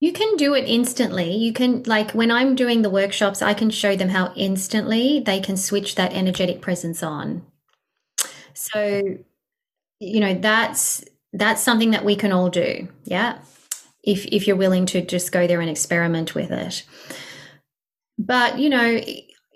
You 0.00 0.12
can 0.12 0.36
do 0.36 0.54
it 0.54 0.64
instantly. 0.66 1.34
You 1.34 1.52
can, 1.52 1.82
like, 1.84 2.12
when 2.12 2.30
I'm 2.30 2.54
doing 2.54 2.82
the 2.82 2.90
workshops, 2.90 3.42
I 3.42 3.54
can 3.54 3.70
show 3.70 3.94
them 3.94 4.08
how 4.08 4.32
instantly 4.36 5.20
they 5.20 5.40
can 5.40 5.56
switch 5.56 5.94
that 5.94 6.12
energetic 6.12 6.60
presence 6.60 7.02
on. 7.02 7.44
So 8.54 9.18
you 10.02 10.20
know 10.20 10.34
that's 10.34 11.04
that's 11.32 11.62
something 11.62 11.92
that 11.92 12.04
we 12.04 12.16
can 12.16 12.32
all 12.32 12.50
do. 12.50 12.88
Yeah. 13.04 13.38
If 14.02 14.26
if 14.26 14.46
you're 14.46 14.56
willing 14.56 14.86
to 14.86 15.00
just 15.00 15.32
go 15.32 15.46
there 15.46 15.60
and 15.60 15.70
experiment 15.70 16.34
with 16.34 16.50
it. 16.50 16.84
But 18.18 18.58
you 18.58 18.68
know 18.68 19.00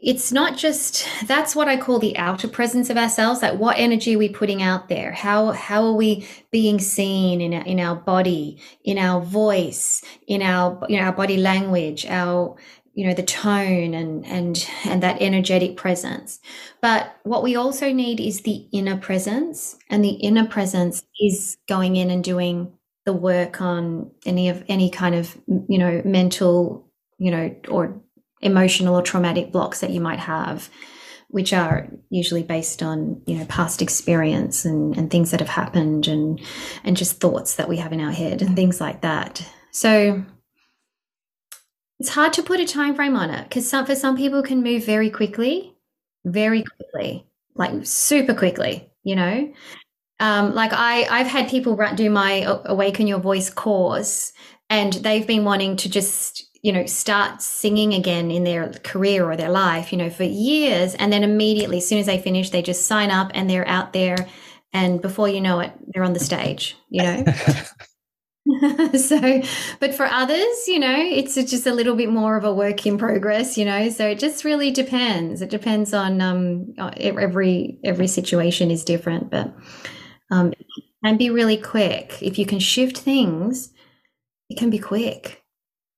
it's 0.03 0.31
not 0.31 0.59
just 0.59 1.09
that's 1.27 1.57
what 1.57 1.69
i 1.69 1.77
call 1.77 1.99
the 1.99 2.17
outer 2.19 2.47
presence 2.47 2.91
of 2.91 2.99
ourselves 2.99 3.41
like 3.41 3.59
what 3.59 3.79
energy 3.79 4.15
are 4.15 4.19
we 4.19 4.29
putting 4.29 4.63
out 4.63 4.89
there? 4.89 5.11
How 5.13 5.53
how 5.53 5.85
are 5.85 5.95
we 5.95 6.29
being 6.51 6.79
seen 6.79 7.41
in 7.41 7.55
our, 7.55 7.65
in 7.65 7.81
our 7.81 7.97
body 7.97 8.61
in 8.85 8.99
our 8.99 9.21
voice 9.21 10.03
in 10.27 10.43
our 10.43 10.85
you 10.89 10.99
know 10.99 11.05
our 11.05 11.13
body 11.13 11.39
language 11.39 12.07
our 12.07 12.57
you 12.97 13.07
know 13.07 13.15
the 13.15 13.23
tone 13.23 13.93
and 13.93 14.27
and 14.27 14.69
and 14.85 15.03
that 15.03 15.21
energetic 15.21 15.77
presence. 15.77 16.41
But 16.81 17.15
what 17.25 17.43
we 17.43 17.55
also 17.55 17.93
need 17.93 18.21
is 18.21 18.41
the 18.41 18.67
inner 18.73 18.97
presence 18.97 19.77
and 19.91 20.03
the 20.03 20.15
inner 20.15 20.47
presence 20.47 21.05
is 21.21 21.59
going 21.69 21.97
in 21.97 22.11
and 22.11 22.25
doing 22.25 22.73
the 23.05 23.13
work 23.13 23.61
on 23.61 24.11
any 24.25 24.49
of 24.49 24.65
any 24.67 24.91
kind 24.91 25.15
of 25.15 25.37
you 25.69 25.79
know 25.79 26.01
mental 26.07 26.91
you 27.19 27.31
know 27.31 27.55
or 27.69 28.01
emotional 28.41 28.97
or 28.97 29.03
traumatic 29.03 29.53
blocks 29.53 29.81
that 29.81 29.91
you 29.91 30.01
might 30.01 30.19
have 30.19 30.71
which 31.29 31.53
are 31.53 31.89
usually 32.09 32.43
based 32.43 32.83
on 32.83 33.21
you 33.27 33.37
know 33.37 33.45
past 33.45 33.83
experience 33.83 34.65
and, 34.65 34.97
and 34.97 35.11
things 35.11 35.33
that 35.33 35.41
have 35.41 35.51
happened 35.51 36.09
and 36.09 36.41
and 36.83 36.97
just 36.97 37.21
thoughts 37.21 37.57
that 37.57 37.69
we 37.69 37.77
have 37.77 37.93
in 37.93 38.01
our 38.01 38.13
head 38.13 38.41
and 38.41 38.57
things 38.57 38.81
like 38.81 39.03
that. 39.03 39.47
So 39.71 40.25
it's 41.99 42.11
hard 42.11 42.33
to 42.35 42.43
put 42.43 42.61
a 42.61 42.67
time 42.67 42.95
frame 42.95 43.17
on 43.17 43.31
it 43.31 43.45
because 43.45 43.69
some, 43.69 43.87
for 43.87 43.95
some 43.95 44.17
people 44.17 44.43
can 44.43 44.63
move 44.63 44.85
very 44.85 45.11
quickly, 45.11 45.75
very 46.25 46.63
quickly, 46.63 47.27
like 47.55 47.73
super 47.85 48.35
quickly, 48.35 48.91
you 49.03 49.17
know. 49.17 49.53
Um, 50.21 50.55
like 50.55 50.73
I, 50.73 51.05
I've 51.05 51.27
had 51.27 51.49
people 51.49 51.79
do 51.95 52.11
my 52.11 52.61
Awaken 52.65 53.07
Your 53.07 53.21
Voice 53.21 53.51
course, 53.51 54.33
and 54.69 54.93
they've 54.95 55.27
been 55.27 55.45
wanting 55.45 55.77
to 55.77 55.91
just 55.91 56.43
you 56.63 56.73
know 56.73 56.87
start 56.87 57.43
singing 57.43 57.95
again 57.95 58.31
in 58.31 58.45
their 58.45 58.71
career 58.83 59.31
or 59.31 59.37
their 59.37 59.51
life, 59.51 59.93
you 59.93 59.99
know, 59.99 60.11
for 60.11 60.25
years, 60.25 60.95
and 60.95 61.13
then 61.13 61.23
immediately, 61.23 61.79
as 61.79 61.87
soon 61.87 61.99
as 61.99 62.07
they 62.07 62.19
finish, 62.21 62.51
they 62.51 62.63
just 62.63 62.87
sign 62.87 63.11
up 63.11 63.31
and 63.35 63.49
they're 63.49 63.69
out 63.69 63.93
there, 63.93 64.17
and 64.73 65.01
before 65.03 65.29
you 65.29 65.41
know 65.41 65.61
it, 65.61 65.73
they're 65.89 66.05
on 66.05 66.15
the 66.15 66.21
stage, 66.21 66.77
you 66.89 67.03
know. 67.03 67.25
so, 68.99 69.43
but 69.81 69.95
for 69.95 70.07
others, 70.07 70.69
you 70.69 70.79
know, 70.79 70.97
it's 70.97 71.35
just 71.35 71.67
a 71.67 71.73
little 71.73 71.97
bit 71.97 72.11
more 72.11 72.37
of 72.37 72.45
a 72.45 72.55
work 72.55 72.87
in 72.87 72.99
progress, 72.99 73.59
you 73.59 73.65
know. 73.65 73.89
So 73.91 74.07
it 74.07 74.19
just 74.19 74.45
really 74.45 74.71
depends. 74.71 75.43
It 75.43 75.51
depends 75.51 75.93
on 75.93 76.21
um, 76.21 76.75
every 76.79 77.79
every 77.85 78.07
situation 78.07 78.71
is 78.71 78.85
different, 78.85 79.31
but 79.31 79.55
um, 80.31 80.53
and 81.03 81.19
be 81.19 81.31
really 81.31 81.57
quick. 81.57 82.23
If 82.23 82.39
you 82.39 82.47
can 82.47 82.59
shift 82.59 82.99
things, 82.99 83.73
it 84.49 84.59
can 84.59 84.71
be 84.71 84.79
quick. 84.79 85.43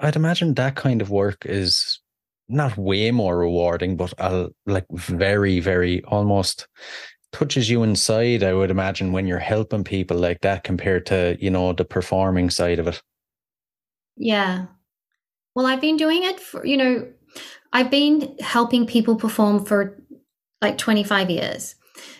I'd 0.00 0.16
imagine 0.16 0.54
that 0.54 0.76
kind 0.76 1.02
of 1.02 1.10
work 1.10 1.44
is 1.44 2.00
not 2.48 2.76
way 2.78 3.10
more 3.10 3.36
rewarding, 3.36 3.96
but 3.96 4.14
uh, 4.18 4.48
like 4.66 4.86
very, 4.90 5.60
very 5.60 6.02
almost 6.04 6.66
touches 7.32 7.68
you 7.68 7.82
inside, 7.82 8.42
I 8.42 8.54
would 8.54 8.70
imagine, 8.70 9.12
when 9.12 9.26
you're 9.26 9.38
helping 9.38 9.84
people 9.84 10.16
like 10.16 10.40
that 10.42 10.64
compared 10.64 11.06
to, 11.06 11.36
you 11.40 11.50
know, 11.50 11.72
the 11.72 11.84
performing 11.84 12.50
side 12.50 12.78
of 12.78 12.88
it. 12.88 13.02
Yeah. 14.16 14.66
Well, 15.54 15.66
I've 15.66 15.80
been 15.80 15.96
doing 15.96 16.24
it 16.24 16.40
for, 16.40 16.64
you 16.64 16.76
know, 16.76 17.08
I've 17.72 17.90
been 17.90 18.36
helping 18.40 18.86
people 18.86 19.16
perform 19.16 19.64
for 19.64 20.02
like 20.62 20.78
25 20.78 21.30
years. 21.30 21.74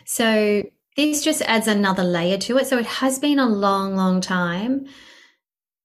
So 0.04 0.62
this 0.96 1.22
just 1.22 1.42
adds 1.42 1.66
another 1.66 2.04
layer 2.04 2.38
to 2.38 2.58
it. 2.58 2.66
So 2.66 2.78
it 2.78 2.86
has 2.86 3.18
been 3.18 3.38
a 3.38 3.48
long, 3.48 3.96
long 3.96 4.20
time. 4.20 4.86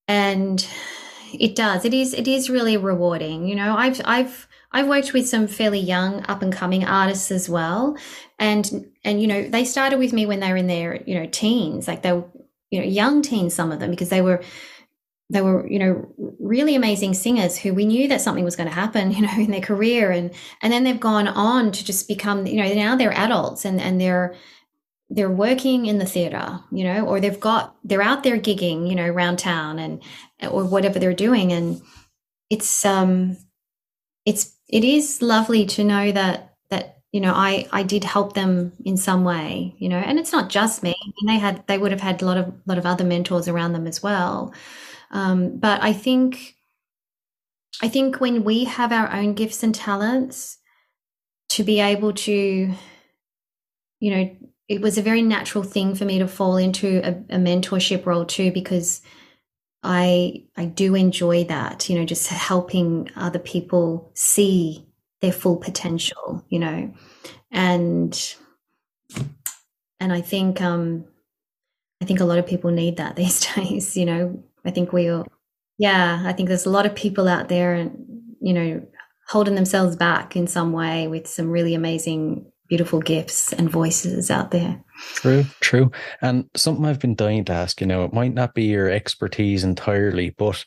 And 0.08 0.66
it 1.34 1.56
does. 1.56 1.86
It 1.86 1.94
is 1.94 2.14
it 2.14 2.28
is 2.28 2.50
really 2.50 2.78
rewarding. 2.78 3.48
You 3.48 3.56
know, 3.56 3.76
I've 3.76 4.02
I've 4.06 4.48
I've 4.74 4.88
worked 4.88 5.14
with 5.14 5.28
some 5.28 5.48
fairly 5.48 5.80
young 5.80 6.26
up 6.28 6.42
and 6.42 6.52
coming 6.52 6.84
artists 6.84 7.32
as 7.32 7.48
well. 7.48 7.98
And 8.40 8.88
and 9.04 9.22
you 9.22 9.28
know, 9.28 9.48
they 9.48 9.66
started 9.66 10.00
with 10.00 10.14
me 10.14 10.26
when 10.26 10.40
they 10.40 10.50
were 10.50 10.58
in 10.58 10.68
their, 10.68 11.04
you 11.04 11.16
know, 11.16 11.28
teens, 11.28 11.88
like 11.88 12.02
they 12.02 12.14
were, 12.14 12.26
you 12.72 12.80
know, 12.80 12.86
young 12.86 13.22
teens, 13.22 13.54
some 13.54 13.72
of 13.72 13.80
them, 13.80 13.92
because 13.92 14.10
they 14.10 14.22
were 14.22 14.42
they 15.30 15.42
were 15.42 15.68
you 15.68 15.80
know 15.80 16.14
really 16.40 16.76
amazing 16.76 17.14
singers 17.14 17.58
who 17.58 17.74
we 17.74 17.86
knew 17.86 18.08
that 18.08 18.22
something 18.22 18.44
was 18.44 18.56
going 18.56 18.70
to 18.70 18.76
happen 18.76 19.12
you 19.16 19.22
know 19.22 19.34
in 19.38 19.52
their 19.52 19.62
career 19.62 20.12
and 20.12 20.32
and 20.62 20.72
then 20.72 20.84
they've 20.84 21.00
gone 21.00 21.28
on 21.28 21.72
to 21.72 21.84
just 21.84 22.08
become 22.08 22.46
you 22.46 22.58
know 22.58 22.74
now 22.74 22.96
they're 22.96 23.18
adults 23.18 23.66
and 23.66 23.82
and 23.82 24.00
they're 24.00 24.36
they're 25.10 25.30
working 25.30 25.86
in 25.86 25.98
the 25.98 26.06
theater 26.06 26.60
you 26.72 26.84
know 26.84 27.06
or 27.06 27.20
they've 27.20 27.40
got 27.40 27.76
they're 27.84 28.02
out 28.02 28.24
there 28.24 28.38
gigging 28.38 28.88
you 28.88 28.96
know 28.96 29.06
around 29.06 29.38
town 29.38 29.80
and 29.80 30.02
or 30.50 30.64
whatever 30.64 31.00
they're 31.00 31.14
doing 31.14 31.52
and 31.52 31.82
it's 32.50 32.86
um 32.86 33.38
it's 34.26 34.54
it 34.70 34.84
is 34.84 35.22
lovely 35.22 35.66
to 35.66 35.84
know 35.84 36.12
that 36.12 36.56
that 36.70 36.98
you 37.12 37.22
know 37.22 37.34
i 37.34 37.68
i 37.72 37.84
did 37.84 38.04
help 38.04 38.34
them 38.34 38.72
in 38.86 38.98
some 38.98 39.24
way 39.24 39.76
you 39.78 39.90
know 39.90 39.98
and 39.98 40.20
it's 40.20 40.32
not 40.32 40.50
just 40.50 40.84
me. 40.84 40.96
And 41.22 41.30
they 41.30 41.40
had 41.40 41.66
they 41.68 41.78
would 41.78 41.92
have 41.92 42.02
had 42.02 42.22
a 42.22 42.26
lot 42.26 42.38
of 42.38 42.54
lot 42.66 42.78
of 42.78 42.86
other 42.86 43.04
mentors 43.04 43.48
around 43.48 43.74
them 43.74 43.88
as 43.88 44.02
well. 44.02 44.54
Um, 45.12 45.58
but 45.60 45.84
i 45.84 45.94
think 45.94 46.56
i 47.82 47.88
think 47.88 48.20
when 48.20 48.44
we 48.44 48.64
have 48.64 48.92
our 48.92 49.12
own 49.14 49.34
gifts 49.34 49.64
and 49.64 49.76
talents 49.76 50.58
to 51.50 51.64
be 51.64 51.80
able 51.80 52.14
to 52.14 52.74
you 54.00 54.12
know 54.12 54.36
it 54.70 54.82
was 54.82 54.98
a 54.98 55.02
very 55.04 55.22
natural 55.22 55.64
thing 55.64 55.94
for 55.94 56.06
me 56.06 56.20
to 56.20 56.28
fall 56.28 56.58
into 56.58 57.00
a, 57.04 57.12
a 57.36 57.38
mentorship 57.38 58.06
role 58.06 58.26
too 58.26 58.52
because 58.52 59.02
I 59.84 60.44
I 60.56 60.66
do 60.66 60.96
enjoy 60.96 61.44
that, 61.46 61.90
you 61.90 61.98
know, 62.00 62.06
just 62.06 62.30
helping 62.30 63.10
other 63.16 63.40
people 63.40 64.12
see 64.14 64.88
their 65.22 65.32
full 65.32 65.58
potential, 65.58 66.44
you 66.50 66.60
know. 66.60 66.94
And 67.52 68.36
and 70.00 70.14
I 70.14 70.22
think 70.22 70.62
um 70.62 71.06
I 72.02 72.06
think 72.06 72.20
a 72.20 72.26
lot 72.26 72.40
of 72.40 72.48
people 72.48 72.72
need 72.72 72.98
that 72.98 73.16
these 73.18 73.46
days, 73.54 73.98
you 73.98 74.06
know. 74.06 74.44
I 74.66 74.72
think 74.72 74.94
we 74.94 75.10
all 75.10 75.28
yeah, 75.78 76.24
I 76.26 76.34
think 76.34 76.48
there's 76.50 76.66
a 76.66 76.70
lot 76.72 76.86
of 76.86 76.96
people 76.96 77.28
out 77.28 77.50
there 77.50 77.74
and 77.74 78.36
you 78.42 78.54
know 78.54 78.86
holding 79.28 79.56
themselves 79.56 79.96
back 79.96 80.36
in 80.36 80.48
some 80.48 80.72
way 80.74 81.08
with 81.08 81.28
some 81.28 81.50
really 81.50 81.74
amazing 81.74 82.46
beautiful 82.68 83.00
gifts 83.00 83.54
and 83.54 83.70
voices 83.70 84.32
out 84.32 84.52
there. 84.52 84.84
True, 85.16 85.46
true. 85.62 85.92
And 86.22 86.50
something 86.56 86.86
I've 86.86 87.00
been 87.00 87.16
dying 87.16 87.46
to 87.46 87.54
ask, 87.54 87.80
you 87.80 87.88
know, 87.88 88.04
it 88.04 88.14
might 88.14 88.34
not 88.34 88.54
be 88.54 88.64
your 88.66 88.90
expertise 88.90 89.64
entirely, 89.64 90.32
but 90.32 90.66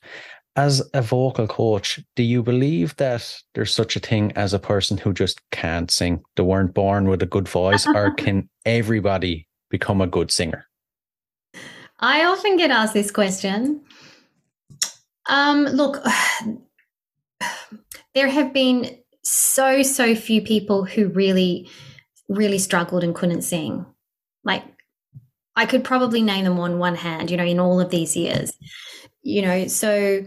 as 0.57 0.83
a 0.95 1.03
vocal 1.03 1.47
coach, 1.47 2.01
do 2.15 2.23
you 2.23 2.43
believe 2.43 2.97
that 2.97 3.43
there's 3.55 3.75
such 3.75 3.97
a 3.97 4.01
thing 4.01 4.33
as 4.33 4.55
a 4.55 4.59
person 4.59 4.97
who 4.97 5.13
just 5.13 5.41
can't 5.51 5.91
sing? 5.91 6.23
They 6.37 6.43
weren't 6.43 6.73
born 6.73 7.09
with 7.09 7.23
a 7.23 7.27
good 7.27 7.49
voice, 7.49 7.87
or 7.87 8.15
can 8.17 8.49
everybody 8.65 9.47
become 9.69 10.01
a 10.01 10.07
good 10.07 10.31
singer? 10.31 10.67
I 12.01 12.25
often 12.25 12.57
get 12.57 12.71
asked 12.71 12.95
this 12.95 13.11
question. 13.11 13.83
Um, 15.29 15.65
look, 15.65 16.03
there 18.15 18.29
have 18.29 18.55
been 18.55 18.99
so, 19.23 19.83
so 19.83 20.15
few 20.15 20.41
people 20.41 20.85
who 20.85 21.09
really 21.09 21.69
really 22.29 22.59
struggled 22.59 23.05
and 23.05 23.15
couldn't 23.15 23.43
sing. 23.43 23.87
Like 24.47 24.65
I 25.57 25.67
could 25.67 25.85
probably 25.85 26.23
name 26.23 26.45
them 26.45 26.59
on 26.59 26.79
one 26.79 26.95
hand, 26.95 27.31
you 27.31 27.37
know, 27.37 27.45
in 27.45 27.61
all 27.61 27.81
of 27.81 27.91
these 27.91 28.17
years. 28.17 28.53
You 29.23 29.43
know, 29.43 29.67
so 29.67 30.25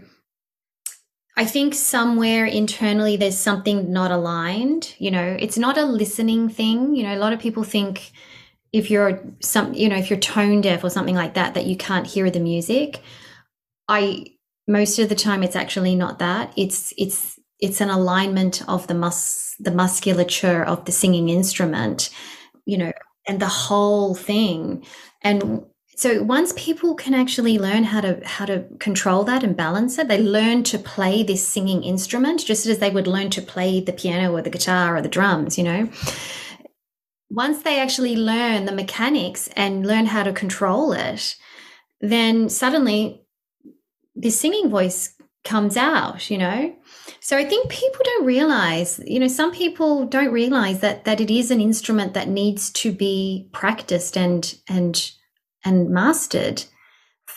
I 1.36 1.46
think 1.46 1.74
somewhere 1.74 2.44
internally 2.44 3.16
there's 3.16 3.38
something 3.38 3.92
not 3.92 4.10
aligned. 4.10 4.94
You 4.98 5.10
know, 5.10 5.36
it's 5.40 5.56
not 5.58 5.78
a 5.78 5.84
listening 5.84 6.48
thing. 6.48 6.94
You 6.94 7.04
know, 7.04 7.14
a 7.14 7.18
lot 7.18 7.32
of 7.32 7.40
people 7.40 7.64
think 7.64 8.12
if 8.72 8.90
you're 8.90 9.24
some, 9.40 9.72
you 9.74 9.88
know, 9.88 9.96
if 9.96 10.10
you're 10.10 10.18
tone 10.18 10.60
deaf 10.60 10.84
or 10.84 10.90
something 10.90 11.16
like 11.16 11.34
that, 11.34 11.54
that 11.54 11.66
you 11.66 11.76
can't 11.76 12.06
hear 12.06 12.30
the 12.30 12.40
music. 12.40 13.00
I 13.88 14.26
most 14.68 14.98
of 14.98 15.08
the 15.08 15.14
time 15.14 15.42
it's 15.42 15.56
actually 15.56 15.96
not 15.96 16.18
that. 16.18 16.52
It's 16.56 16.92
it's 16.98 17.40
it's 17.58 17.80
an 17.80 17.90
alignment 17.90 18.62
of 18.68 18.86
the 18.86 18.94
mus 18.94 19.56
the 19.58 19.70
musculature 19.70 20.62
of 20.62 20.84
the 20.84 20.92
singing 20.92 21.28
instrument 21.28 22.10
you 22.64 22.78
know 22.78 22.92
and 23.30 23.40
the 23.40 23.46
whole 23.46 24.14
thing. 24.16 24.84
And 25.22 25.64
so 25.94 26.22
once 26.22 26.52
people 26.56 26.96
can 26.96 27.14
actually 27.14 27.58
learn 27.58 27.84
how 27.84 28.00
to 28.00 28.20
how 28.26 28.44
to 28.44 28.64
control 28.80 29.22
that 29.24 29.44
and 29.44 29.56
balance 29.56 29.98
it 29.98 30.08
they 30.08 30.18
learn 30.18 30.62
to 30.64 30.78
play 30.78 31.22
this 31.22 31.46
singing 31.46 31.84
instrument 31.84 32.44
just 32.44 32.66
as 32.66 32.78
they 32.78 32.90
would 32.90 33.06
learn 33.06 33.30
to 33.30 33.42
play 33.42 33.80
the 33.80 33.92
piano 33.92 34.32
or 34.34 34.42
the 34.42 34.50
guitar 34.50 34.96
or 34.96 35.02
the 35.02 35.08
drums 35.08 35.56
you 35.58 35.64
know? 35.64 35.88
Once 37.30 37.62
they 37.62 37.78
actually 37.78 38.16
learn 38.16 38.64
the 38.64 38.72
mechanics 38.72 39.48
and 39.54 39.86
learn 39.86 40.06
how 40.06 40.22
to 40.24 40.32
control 40.32 40.92
it 40.92 41.36
then 42.00 42.48
suddenly 42.48 43.22
this 44.16 44.40
singing 44.40 44.68
voice 44.70 45.14
comes 45.44 45.76
out 45.76 46.30
you 46.30 46.38
know 46.38 46.74
so 47.20 47.36
I 47.36 47.44
think 47.44 47.68
people 47.68 48.00
don't 48.04 48.26
realize, 48.26 49.00
you 49.06 49.18
know, 49.18 49.28
some 49.28 49.52
people 49.52 50.06
don't 50.06 50.32
realize 50.32 50.80
that 50.80 51.04
that 51.04 51.20
it 51.20 51.30
is 51.30 51.50
an 51.50 51.60
instrument 51.60 52.14
that 52.14 52.28
needs 52.28 52.70
to 52.72 52.92
be 52.92 53.48
practiced 53.52 54.16
and 54.16 54.54
and 54.68 55.10
and 55.64 55.90
mastered. 55.90 56.64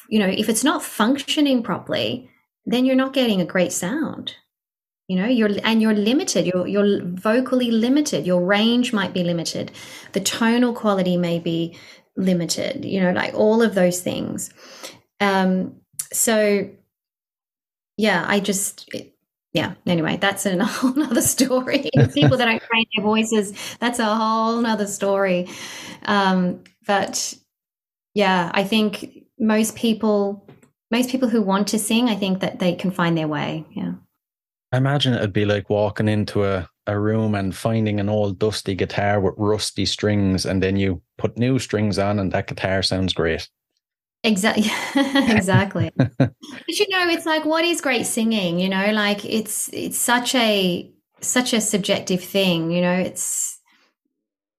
You 0.10 0.20
know, 0.20 0.28
if 0.28 0.50
it's 0.50 0.64
not 0.64 0.84
functioning 0.84 1.64
properly, 1.64 2.30
then 2.66 2.86
you're 2.86 2.96
not 2.96 3.14
getting 3.14 3.42
a 3.42 3.46
great 3.46 3.72
sound. 3.72 4.36
You 5.08 5.18
know, 5.18 5.28
you're 5.28 5.50
and 5.64 5.82
you're 5.82 5.94
limited. 5.94 6.46
You're 6.46 6.68
you're 6.68 7.04
vocally 7.04 7.72
limited. 7.72 8.26
Your 8.26 8.44
range 8.46 8.94
might 8.94 9.14
be 9.14 9.24
limited. 9.24 9.72
The 10.14 10.22
tonal 10.22 10.74
quality 10.74 11.18
may 11.18 11.40
be 11.40 11.78
limited. 12.16 12.86
You 12.86 13.02
know, 13.02 13.12
like 13.12 13.34
all 13.34 13.62
of 13.62 13.76
those 13.76 14.02
things. 14.02 14.50
Um, 15.20 15.82
so 16.12 16.70
yeah, 17.98 18.26
I 18.28 18.40
just 18.40 18.90
yeah 19.54 19.74
anyway 19.86 20.18
that's 20.18 20.46
a 20.46 20.64
whole 20.66 20.94
nother 20.96 21.22
story. 21.22 21.90
People 22.14 22.38
that 22.38 22.46
don't 22.46 22.64
train 22.64 22.86
their 22.96 23.04
voices 23.04 23.54
that's 23.80 24.00
a 24.00 24.16
whole 24.16 24.62
nother 24.62 24.88
story. 24.88 25.48
Um, 26.06 26.64
but 26.86 27.34
yeah 28.14 28.52
i 28.54 28.64
think 28.64 29.24
most 29.40 29.76
people 29.76 30.48
most 30.92 31.10
people 31.10 31.30
who 31.30 31.42
want 31.42 31.68
to 31.68 31.80
sing 31.80 32.10
i 32.10 32.16
think 32.16 32.40
that 32.40 32.60
they 32.60 32.74
can 32.74 32.92
find 32.92 33.18
their 33.18 33.28
way 33.28 33.66
yeah. 33.72 33.94
I 34.72 34.78
imagine 34.78 35.14
it'd 35.14 35.34
be 35.34 35.46
like 35.46 35.70
walking 35.70 36.08
into 36.08 36.46
a, 36.46 36.68
a 36.88 37.00
room 37.00 37.36
and 37.36 37.56
finding 37.56 38.00
an 38.00 38.10
old 38.10 38.40
dusty 38.40 38.74
guitar 38.74 39.20
with 39.20 39.36
rusty 39.38 39.86
strings 39.86 40.48
and 40.48 40.64
then 40.64 40.78
you 40.78 41.00
put 41.20 41.38
new 41.38 41.60
strings 41.60 42.00
on 42.00 42.18
and 42.18 42.32
that 42.32 42.48
guitar 42.48 42.82
sounds 42.82 43.14
great 43.14 43.48
Exactly. 44.26 44.72
exactly. 44.96 45.92
but 45.98 46.34
you 46.68 46.88
know, 46.90 47.10
it's 47.10 47.26
like 47.26 47.44
what 47.44 47.66
is 47.66 47.82
great 47.82 48.06
singing, 48.06 48.58
you 48.58 48.70
know, 48.70 48.92
like 48.92 49.26
it's 49.26 49.70
it's 49.74 49.98
such 49.98 50.34
a 50.34 50.90
such 51.20 51.52
a 51.52 51.60
subjective 51.60 52.24
thing, 52.24 52.72
you 52.72 52.80
know, 52.80 52.94
it's 52.94 53.60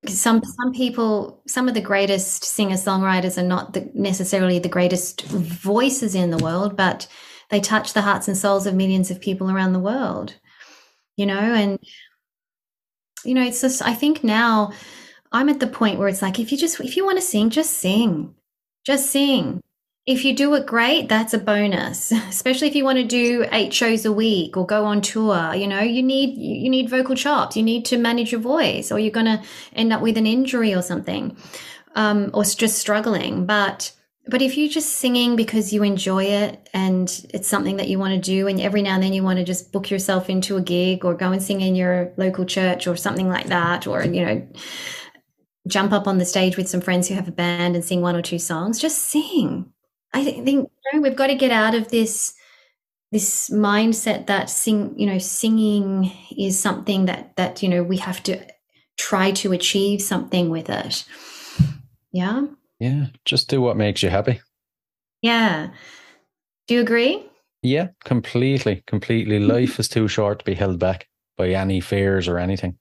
some 0.06 0.42
some 0.44 0.72
people 0.72 1.42
some 1.46 1.68
of 1.68 1.74
the 1.74 1.80
greatest 1.80 2.44
singer 2.44 2.76
songwriters 2.76 3.38
are 3.38 3.46
not 3.46 3.72
the, 3.72 3.90
necessarily 3.94 4.58
the 4.58 4.68
greatest 4.68 5.22
voices 5.22 6.14
in 6.14 6.30
the 6.30 6.42
world 6.44 6.76
but 6.76 7.06
they 7.50 7.60
touch 7.60 7.92
the 7.92 8.02
hearts 8.02 8.28
and 8.28 8.36
souls 8.36 8.66
of 8.66 8.74
millions 8.74 9.10
of 9.10 9.20
people 9.20 9.50
around 9.50 9.72
the 9.72 9.78
world 9.78 10.34
you 11.16 11.24
know 11.24 11.38
and 11.38 11.78
you 13.24 13.34
know 13.34 13.42
it's 13.42 13.60
just 13.60 13.82
i 13.82 13.94
think 13.94 14.22
now 14.22 14.72
i'm 15.32 15.48
at 15.48 15.60
the 15.60 15.66
point 15.66 15.98
where 15.98 16.08
it's 16.08 16.22
like 16.22 16.38
if 16.38 16.52
you 16.52 16.58
just 16.58 16.80
if 16.80 16.96
you 16.96 17.04
want 17.04 17.16
to 17.16 17.24
sing 17.24 17.48
just 17.48 17.70
sing 17.70 18.34
just 18.85 19.11
sing. 19.11 19.61
If 20.07 20.22
you 20.24 20.37
do 20.37 20.53
it 20.55 20.66
great, 20.66 21.09
that's 21.09 21.32
a 21.32 21.39
bonus. 21.39 22.12
Especially 22.28 22.68
if 22.68 22.76
you 22.76 22.85
want 22.85 22.99
to 22.99 23.05
do 23.05 23.47
eight 23.53 23.72
shows 23.72 24.05
a 24.05 24.12
week 24.12 24.57
or 24.57 24.66
go 24.66 24.85
on 24.85 25.01
tour, 25.01 25.55
you 25.55 25.66
know, 25.66 25.80
you 25.80 26.03
need 26.03 26.37
you 26.37 26.68
need 26.68 26.91
vocal 26.91 27.16
chops. 27.16 27.57
You 27.57 27.62
need 27.62 27.87
to 27.87 27.97
manage 27.97 28.30
your 28.30 28.41
voice, 28.41 28.93
or 28.93 28.99
you're 28.99 29.11
going 29.11 29.26
to 29.26 29.43
end 29.74 29.93
up 29.93 30.03
with 30.03 30.18
an 30.18 30.26
injury 30.26 30.74
or 30.74 30.82
something, 30.82 31.37
um, 31.95 32.30
or 32.35 32.45
just 32.45 32.78
struggling. 32.78 33.47
But 33.47 33.93
but 34.26 34.43
if 34.43 34.57
you're 34.57 34.70
just 34.70 34.91
singing 34.91 35.37
because 35.37 35.72
you 35.72 35.82
enjoy 35.82 36.24
it 36.24 36.68
and 36.72 37.09
it's 37.35 37.49
something 37.49 37.76
that 37.76 37.89
you 37.89 37.99
want 37.99 38.14
to 38.14 38.20
do, 38.20 38.47
and 38.47 38.61
every 38.61 38.82
now 38.82 38.95
and 38.95 39.03
then 39.03 39.14
you 39.14 39.22
want 39.22 39.39
to 39.39 39.45
just 39.45 39.72
book 39.72 39.91
yourself 39.91 40.28
into 40.28 40.59
a 40.59 40.62
gig 40.62 41.07
or 41.07 41.14
go 41.14 41.32
and 41.32 41.43
sing 41.43 41.62
in 41.62 41.74
your 41.74 42.12
local 42.18 42.45
church 42.45 42.87
or 42.87 42.97
something 42.97 43.28
like 43.28 43.47
that, 43.47 43.87
or 43.87 44.05
you 44.05 44.22
know 44.22 44.47
jump 45.66 45.92
up 45.92 46.06
on 46.06 46.18
the 46.18 46.24
stage 46.24 46.56
with 46.56 46.68
some 46.68 46.80
friends 46.80 47.08
who 47.08 47.14
have 47.14 47.28
a 47.28 47.32
band 47.32 47.74
and 47.74 47.84
sing 47.84 48.00
one 48.00 48.16
or 48.16 48.22
two 48.22 48.38
songs. 48.38 48.80
Just 48.80 48.98
sing. 48.98 49.72
I 50.12 50.24
think 50.24 50.46
you 50.46 50.70
know, 50.92 51.00
we've 51.00 51.16
got 51.16 51.26
to 51.28 51.34
get 51.34 51.50
out 51.50 51.74
of 51.74 51.88
this 51.88 52.34
this 53.14 53.48
mindset 53.48 54.26
that 54.26 54.50
sing 54.50 54.92
you 54.98 55.06
know 55.06 55.18
singing 55.18 56.10
is 56.36 56.58
something 56.58 57.06
that 57.06 57.36
that 57.36 57.62
you 57.62 57.68
know 57.68 57.82
we 57.82 57.96
have 57.96 58.22
to 58.24 58.44
try 58.96 59.30
to 59.30 59.52
achieve 59.52 60.02
something 60.02 60.50
with 60.50 60.68
it. 60.68 61.04
Yeah? 62.12 62.46
Yeah 62.80 63.06
just 63.24 63.48
do 63.48 63.60
what 63.60 63.76
makes 63.76 64.02
you 64.02 64.10
happy. 64.10 64.40
Yeah. 65.22 65.70
Do 66.66 66.74
you 66.74 66.80
agree? 66.80 67.24
Yeah 67.62 67.88
completely 68.04 68.82
completely. 68.86 69.38
Life 69.56 69.78
is 69.78 69.88
too 69.88 70.08
short 70.08 70.40
to 70.40 70.44
be 70.44 70.54
held 70.54 70.78
back 70.78 71.08
by 71.36 71.50
any 71.50 71.80
fears 71.80 72.28
or 72.28 72.38
anything. 72.38 72.78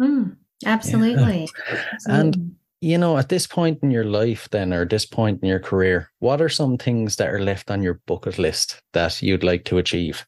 Mm, 0.00 0.36
absolutely. 0.64 1.48
And 2.06 2.28
Absolutely. 2.28 2.50
you 2.80 2.98
know, 2.98 3.16
at 3.18 3.28
this 3.28 3.46
point 3.46 3.78
in 3.82 3.90
your 3.90 4.04
life, 4.04 4.48
then, 4.50 4.72
or 4.72 4.84
this 4.84 5.06
point 5.06 5.42
in 5.42 5.48
your 5.48 5.60
career, 5.60 6.10
what 6.18 6.40
are 6.40 6.48
some 6.48 6.78
things 6.78 7.16
that 7.16 7.28
are 7.28 7.40
left 7.40 7.70
on 7.70 7.82
your 7.82 8.00
bucket 8.06 8.38
list 8.38 8.82
that 8.92 9.22
you'd 9.22 9.44
like 9.44 9.64
to 9.66 9.78
achieve? 9.78 10.26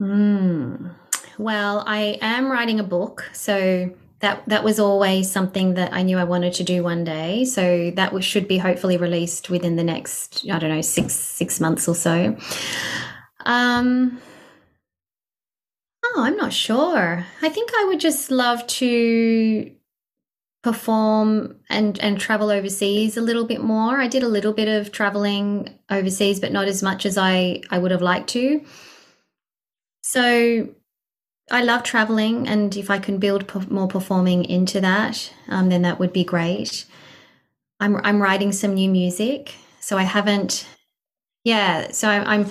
Hmm. 0.00 0.88
Well, 1.38 1.84
I 1.86 2.18
am 2.20 2.50
writing 2.50 2.78
a 2.78 2.84
book, 2.84 3.28
so 3.32 3.90
that 4.20 4.42
that 4.48 4.64
was 4.64 4.78
always 4.78 5.30
something 5.30 5.74
that 5.74 5.92
I 5.92 6.02
knew 6.02 6.18
I 6.18 6.24
wanted 6.24 6.54
to 6.54 6.64
do 6.64 6.82
one 6.82 7.04
day. 7.04 7.44
So 7.44 7.90
that 7.96 8.12
was, 8.12 8.24
should 8.24 8.48
be 8.48 8.58
hopefully 8.58 8.96
released 8.96 9.50
within 9.50 9.76
the 9.76 9.84
next, 9.84 10.44
I 10.50 10.58
don't 10.58 10.70
know, 10.70 10.80
six 10.80 11.14
six 11.14 11.60
months 11.60 11.88
or 11.88 11.94
so. 11.94 12.36
Um. 13.46 14.20
Oh, 16.14 16.22
I'm 16.22 16.36
not 16.36 16.52
sure. 16.52 17.26
I 17.42 17.48
think 17.48 17.70
I 17.76 17.84
would 17.86 18.00
just 18.00 18.30
love 18.30 18.66
to 18.68 19.70
perform 20.62 21.56
and 21.68 21.98
and 22.00 22.18
travel 22.18 22.50
overseas 22.50 23.16
a 23.16 23.20
little 23.20 23.44
bit 23.44 23.62
more. 23.62 24.00
I 24.00 24.08
did 24.08 24.22
a 24.22 24.28
little 24.28 24.52
bit 24.52 24.68
of 24.68 24.92
traveling 24.92 25.78
overseas, 25.90 26.40
but 26.40 26.52
not 26.52 26.68
as 26.68 26.82
much 26.82 27.04
as 27.04 27.18
I 27.18 27.62
I 27.70 27.78
would 27.78 27.90
have 27.90 28.02
liked 28.02 28.28
to. 28.30 28.64
So 30.02 30.68
I 31.50 31.62
love 31.62 31.82
traveling, 31.82 32.48
and 32.48 32.76
if 32.76 32.90
I 32.90 32.98
can 32.98 33.18
build 33.18 33.70
more 33.70 33.88
performing 33.88 34.44
into 34.44 34.80
that, 34.80 35.32
um, 35.48 35.68
then 35.68 35.82
that 35.82 35.98
would 35.98 36.12
be 36.12 36.24
great. 36.24 36.86
I'm 37.80 37.96
I'm 38.04 38.22
writing 38.22 38.52
some 38.52 38.74
new 38.74 38.88
music, 38.90 39.54
so 39.80 39.98
I 39.98 40.04
haven't. 40.04 40.66
Yeah, 41.44 41.90
so 41.92 42.08
I, 42.08 42.34
I'm. 42.34 42.50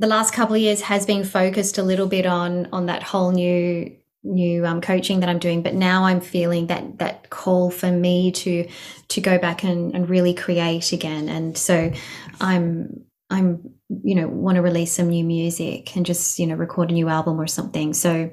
The 0.00 0.06
last 0.06 0.32
couple 0.32 0.54
of 0.54 0.60
years 0.60 0.80
has 0.82 1.06
been 1.06 1.24
focused 1.24 1.78
a 1.78 1.82
little 1.82 2.06
bit 2.06 2.26
on 2.26 2.68
on 2.72 2.86
that 2.86 3.02
whole 3.02 3.32
new 3.32 3.96
new 4.24 4.66
um, 4.66 4.80
coaching 4.80 5.20
that 5.20 5.28
I'm 5.28 5.38
doing, 5.38 5.62
but 5.62 5.74
now 5.74 6.04
I'm 6.04 6.20
feeling 6.20 6.66
that 6.68 6.98
that 6.98 7.30
call 7.30 7.70
for 7.70 7.90
me 7.90 8.32
to 8.32 8.68
to 9.08 9.20
go 9.20 9.38
back 9.38 9.64
and, 9.64 9.94
and 9.94 10.08
really 10.08 10.34
create 10.34 10.92
again, 10.92 11.28
and 11.28 11.56
so 11.56 11.92
I'm 12.40 13.04
I'm 13.30 13.74
you 13.88 14.14
know 14.14 14.28
want 14.28 14.56
to 14.56 14.62
release 14.62 14.92
some 14.92 15.08
new 15.08 15.24
music 15.24 15.96
and 15.96 16.06
just 16.06 16.38
you 16.38 16.46
know 16.46 16.54
record 16.54 16.90
a 16.90 16.94
new 16.94 17.08
album 17.08 17.40
or 17.40 17.46
something. 17.46 17.94
So 17.94 18.30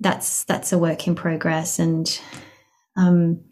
that's 0.00 0.44
that's 0.44 0.72
a 0.72 0.78
work 0.78 1.06
in 1.06 1.14
progress. 1.14 1.78
And 1.78 2.20
um 2.96 3.44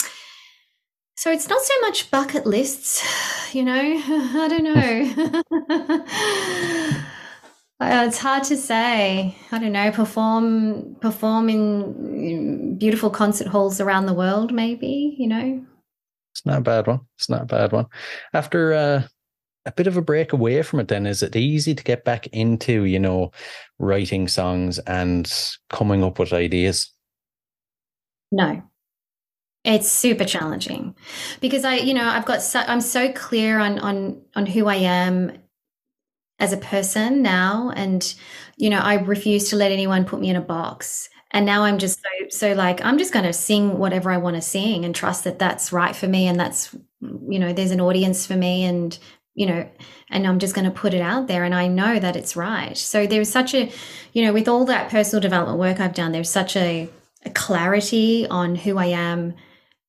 so 1.17 1.31
it's 1.33 1.49
not 1.49 1.63
so 1.63 1.81
much 1.81 2.11
bucket 2.11 2.47
lists 2.47 3.03
you 3.55 3.65
know? 3.65 3.75
I 3.75 4.49
don't 4.49 4.65
know 4.65 5.43
it's 7.81 8.19
hard 8.19 8.43
to 8.43 8.57
say 8.57 9.37
i 9.53 9.59
don't 9.59 9.73
know 9.73 9.91
perform 9.91 10.97
perform 11.01 11.49
in 11.49 12.79
beautiful 12.79 13.11
concert 13.11 13.47
halls 13.47 13.81
around 13.81 14.07
the 14.07 14.15
world 14.15 14.53
maybe 14.53 15.15
you 15.19 15.27
know 15.29 15.65
It's 16.33 16.45
not 16.45 16.59
a 16.59 16.61
bad 16.61 16.87
one. 16.87 17.01
It's 17.17 17.31
not 17.31 17.43
a 17.43 17.47
bad 17.47 17.73
one. 17.73 17.87
After 18.35 18.75
uh, 18.75 19.03
a 19.65 19.73
bit 19.73 19.87
of 19.87 19.97
a 19.97 20.03
break 20.03 20.35
away 20.35 20.61
from 20.63 20.81
it, 20.81 20.89
then 20.89 21.07
is 21.07 21.23
it 21.23 21.35
easy 21.35 21.75
to 21.75 21.83
get 21.83 22.05
back 22.05 22.27
into, 22.29 22.85
you 22.85 22.99
know, 23.01 23.31
writing 23.79 24.29
songs 24.29 24.79
and 24.81 25.33
coming 25.71 26.05
up 26.05 26.19
with 26.19 26.35
ideas? 26.35 26.93
No. 28.31 28.63
It's 29.65 29.91
super 29.91 30.25
challenging 30.25 30.95
because 31.41 31.65
I, 31.65 31.77
you 31.77 31.95
know, 31.95 32.07
I've 32.07 32.27
got 32.27 32.43
so, 32.43 32.61
I'm 32.61 32.83
so 32.83 33.11
clear 33.13 33.59
on 33.59 33.79
on 33.81 34.21
on 34.37 34.47
who 34.47 34.67
I 34.69 34.77
am 34.77 35.33
as 36.39 36.53
a 36.53 36.59
person 36.59 37.23
now 37.23 37.73
and 37.75 38.15
you 38.57 38.71
know, 38.71 38.79
I 38.79 38.95
refuse 38.95 39.51
to 39.51 39.57
let 39.57 39.73
anyone 39.73 40.05
put 40.05 40.21
me 40.21 40.31
in 40.31 40.37
a 40.37 40.41
box. 40.41 41.09
And 41.33 41.45
now 41.45 41.65
I'm 41.65 41.79
just 41.79 42.01
so 42.01 42.29
so 42.31 42.53
like 42.55 42.85
I'm 42.85 42.99
just 42.99 43.13
going 43.13 43.25
to 43.25 43.33
sing 43.33 43.79
whatever 43.79 44.11
I 44.11 44.17
want 44.17 44.37
to 44.37 44.43
sing 44.43 44.85
and 44.85 44.95
trust 44.95 45.25
that 45.25 45.39
that's 45.39 45.73
right 45.73 45.95
for 45.95 46.07
me 46.07 46.27
and 46.27 46.39
that's 46.39 46.75
you 47.03 47.39
know, 47.39 47.53
there's 47.53 47.73
an 47.73 47.81
audience 47.81 48.27
for 48.27 48.37
me 48.37 48.65
and 48.65 48.99
you 49.35 49.45
know, 49.47 49.69
and 50.11 50.27
I'm 50.27 50.39
just 50.39 50.55
going 50.55 50.65
to 50.65 50.71
put 50.71 50.95
it 50.95 51.03
out 51.03 51.27
there 51.27 51.45
and 51.45 51.55
I 51.55 51.69
know 51.69 51.99
that 51.99 52.17
it's 52.17 52.37
right. 52.37 52.77
So 52.77 53.07
there's 53.07 53.29
such 53.29 53.55
a, 53.55 53.71
you 54.15 54.25
know, 54.25 54.33
with 54.33 54.49
all 54.49 54.65
that 54.65 54.91
personal 54.91 55.21
development 55.21 55.59
work 55.59 55.79
I've 55.79 55.95
done, 55.95 56.13
there's 56.13 56.31
such 56.31 56.57
a, 56.57 56.89
a 57.27 57.31
clarity 57.31 58.27
on 58.27 58.55
who 58.55 58.79
I 58.79 58.87
am 58.87 59.35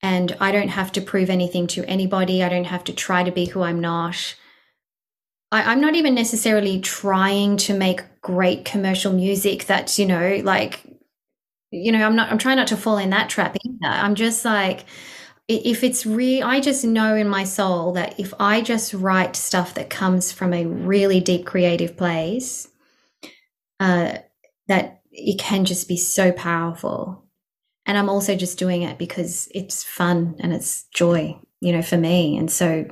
and 0.01 0.35
I 0.41 0.51
don't 0.51 0.67
have 0.67 0.91
to 0.93 1.01
prove 1.01 1.29
anything 1.29 1.65
to 1.67 1.85
anybody. 1.85 2.43
I 2.43 2.49
don't 2.49 2.65
have 2.65 2.83
to 2.85 2.93
try 2.93 3.23
to 3.23 3.31
be 3.31 3.45
who 3.45 3.61
I'm 3.61 3.79
not. 3.79 4.35
I, 5.51 5.63
I'm 5.71 5.81
not 5.81 5.95
even 5.95 6.15
necessarily 6.15 6.79
trying 6.81 7.57
to 7.57 7.73
make 7.77 8.01
great 8.21 8.65
commercial 8.65 9.13
music 9.13 9.65
that's, 9.65 9.97
you 9.97 10.05
know, 10.05 10.41
like, 10.43 10.81
you 11.71 11.91
know, 11.91 12.05
I'm 12.05 12.15
not, 12.15 12.31
I'm 12.31 12.37
trying 12.37 12.57
not 12.57 12.67
to 12.67 12.77
fall 12.77 12.97
in 12.97 13.11
that 13.11 13.29
trap 13.29 13.57
either. 13.63 13.93
I'm 13.93 14.15
just 14.15 14.45
like, 14.45 14.85
if 15.47 15.83
it's 15.83 16.05
real, 16.05 16.45
I 16.45 16.59
just 16.59 16.83
know 16.83 17.15
in 17.15 17.29
my 17.29 17.45
soul 17.45 17.93
that 17.93 18.19
if 18.19 18.33
I 18.39 18.61
just 18.61 18.93
write 18.93 19.35
stuff 19.35 19.75
that 19.75 19.89
comes 19.89 20.31
from 20.31 20.53
a 20.53 20.65
really 20.65 21.21
deep 21.21 21.45
creative 21.45 21.95
place, 21.97 22.67
uh, 23.79 24.17
that 24.67 25.01
it 25.11 25.39
can 25.39 25.65
just 25.65 25.87
be 25.87 25.97
so 25.97 26.31
powerful. 26.31 27.23
And 27.85 27.97
I'm 27.97 28.09
also 28.09 28.35
just 28.35 28.59
doing 28.59 28.83
it 28.83 28.97
because 28.97 29.49
it's 29.53 29.83
fun 29.83 30.35
and 30.39 30.53
it's 30.53 30.85
joy, 30.93 31.39
you 31.61 31.71
know, 31.73 31.81
for 31.81 31.97
me. 31.97 32.37
And 32.37 32.51
so 32.51 32.85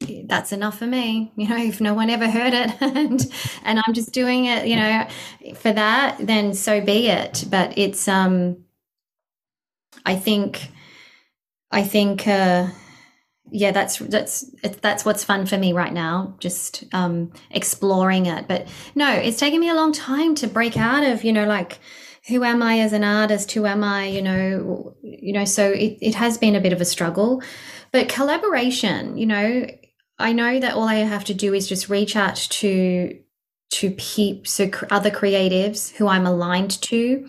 that's 0.00 0.52
enough 0.52 0.78
for 0.78 0.86
me, 0.86 1.32
you 1.36 1.48
know, 1.48 1.56
if 1.56 1.80
no 1.80 1.94
one 1.94 2.10
ever 2.10 2.28
heard 2.30 2.52
it 2.54 2.70
and 2.80 3.26
and 3.64 3.80
I'm 3.84 3.94
just 3.94 4.12
doing 4.12 4.46
it, 4.46 4.66
you 4.66 4.76
know, 4.76 5.06
for 5.56 5.72
that, 5.72 6.16
then 6.20 6.54
so 6.54 6.80
be 6.80 7.08
it. 7.08 7.44
But 7.50 7.76
it's 7.78 8.08
um 8.08 8.58
I 10.04 10.14
think 10.16 10.70
I 11.70 11.82
think 11.82 12.26
uh 12.26 12.68
yeah, 13.50 13.72
that's 13.72 13.98
that's 13.98 14.44
that's 14.82 15.04
what's 15.04 15.24
fun 15.24 15.46
for 15.46 15.58
me 15.58 15.72
right 15.72 15.92
now. 15.92 16.36
Just 16.40 16.84
um, 16.92 17.32
exploring 17.50 18.26
it, 18.26 18.48
but 18.48 18.68
no, 18.94 19.12
it's 19.12 19.38
taken 19.38 19.60
me 19.60 19.68
a 19.70 19.74
long 19.74 19.92
time 19.92 20.34
to 20.36 20.48
break 20.48 20.76
out 20.76 21.04
of 21.04 21.24
you 21.24 21.32
know 21.32 21.46
like 21.46 21.78
who 22.28 22.44
am 22.44 22.62
I 22.62 22.80
as 22.80 22.92
an 22.92 23.04
artist? 23.04 23.52
Who 23.52 23.66
am 23.66 23.84
I? 23.84 24.06
You 24.06 24.22
know, 24.22 24.96
you 25.02 25.32
know. 25.32 25.44
So 25.44 25.70
it 25.70 25.98
it 26.02 26.16
has 26.16 26.38
been 26.38 26.56
a 26.56 26.60
bit 26.60 26.72
of 26.72 26.80
a 26.80 26.84
struggle, 26.86 27.42
but 27.92 28.08
collaboration. 28.08 29.16
You 29.18 29.26
know, 29.26 29.66
I 30.18 30.32
know 30.32 30.58
that 30.60 30.74
all 30.74 30.84
I 30.84 30.96
have 30.96 31.24
to 31.24 31.34
do 31.34 31.54
is 31.54 31.68
just 31.68 31.88
reach 31.88 32.16
out 32.16 32.36
to 32.36 33.18
to 33.68 33.94
so 34.44 34.70
other 34.90 35.10
creatives 35.10 35.94
who 35.96 36.06
I'm 36.06 36.24
aligned 36.24 36.80
to, 36.82 37.28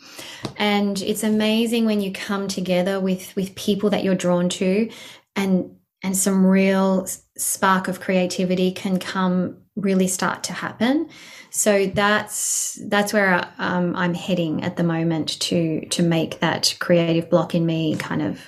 and 0.55 1.01
it's 1.01 1.23
amazing 1.23 1.85
when 1.85 1.99
you 1.99 2.13
come 2.13 2.47
together 2.47 2.99
with 2.99 3.35
with 3.35 3.55
people 3.55 3.89
that 3.89 4.03
you're 4.03 4.15
drawn 4.15 4.47
to, 4.49 4.89
and 5.35 5.75
and 6.03 6.15
some 6.15 6.45
real 6.45 7.07
spark 7.38 7.88
of 7.88 7.99
creativity 7.99 8.71
can 8.71 8.99
come 8.99 9.57
really 9.75 10.07
start 10.07 10.43
to 10.43 10.53
happen. 10.53 11.09
So 11.49 11.88
that's 11.88 12.79
that's 12.88 13.13
where 13.13 13.47
um, 13.57 13.95
i'm 13.95 14.13
heading 14.13 14.63
at 14.63 14.77
the 14.77 14.83
moment 14.83 15.39
to 15.41 15.85
to 15.88 16.03
make 16.03 16.39
that 16.39 16.75
creative 16.79 17.29
block 17.29 17.55
in 17.55 17.65
me 17.65 17.95
kind 17.95 18.21
of 18.21 18.39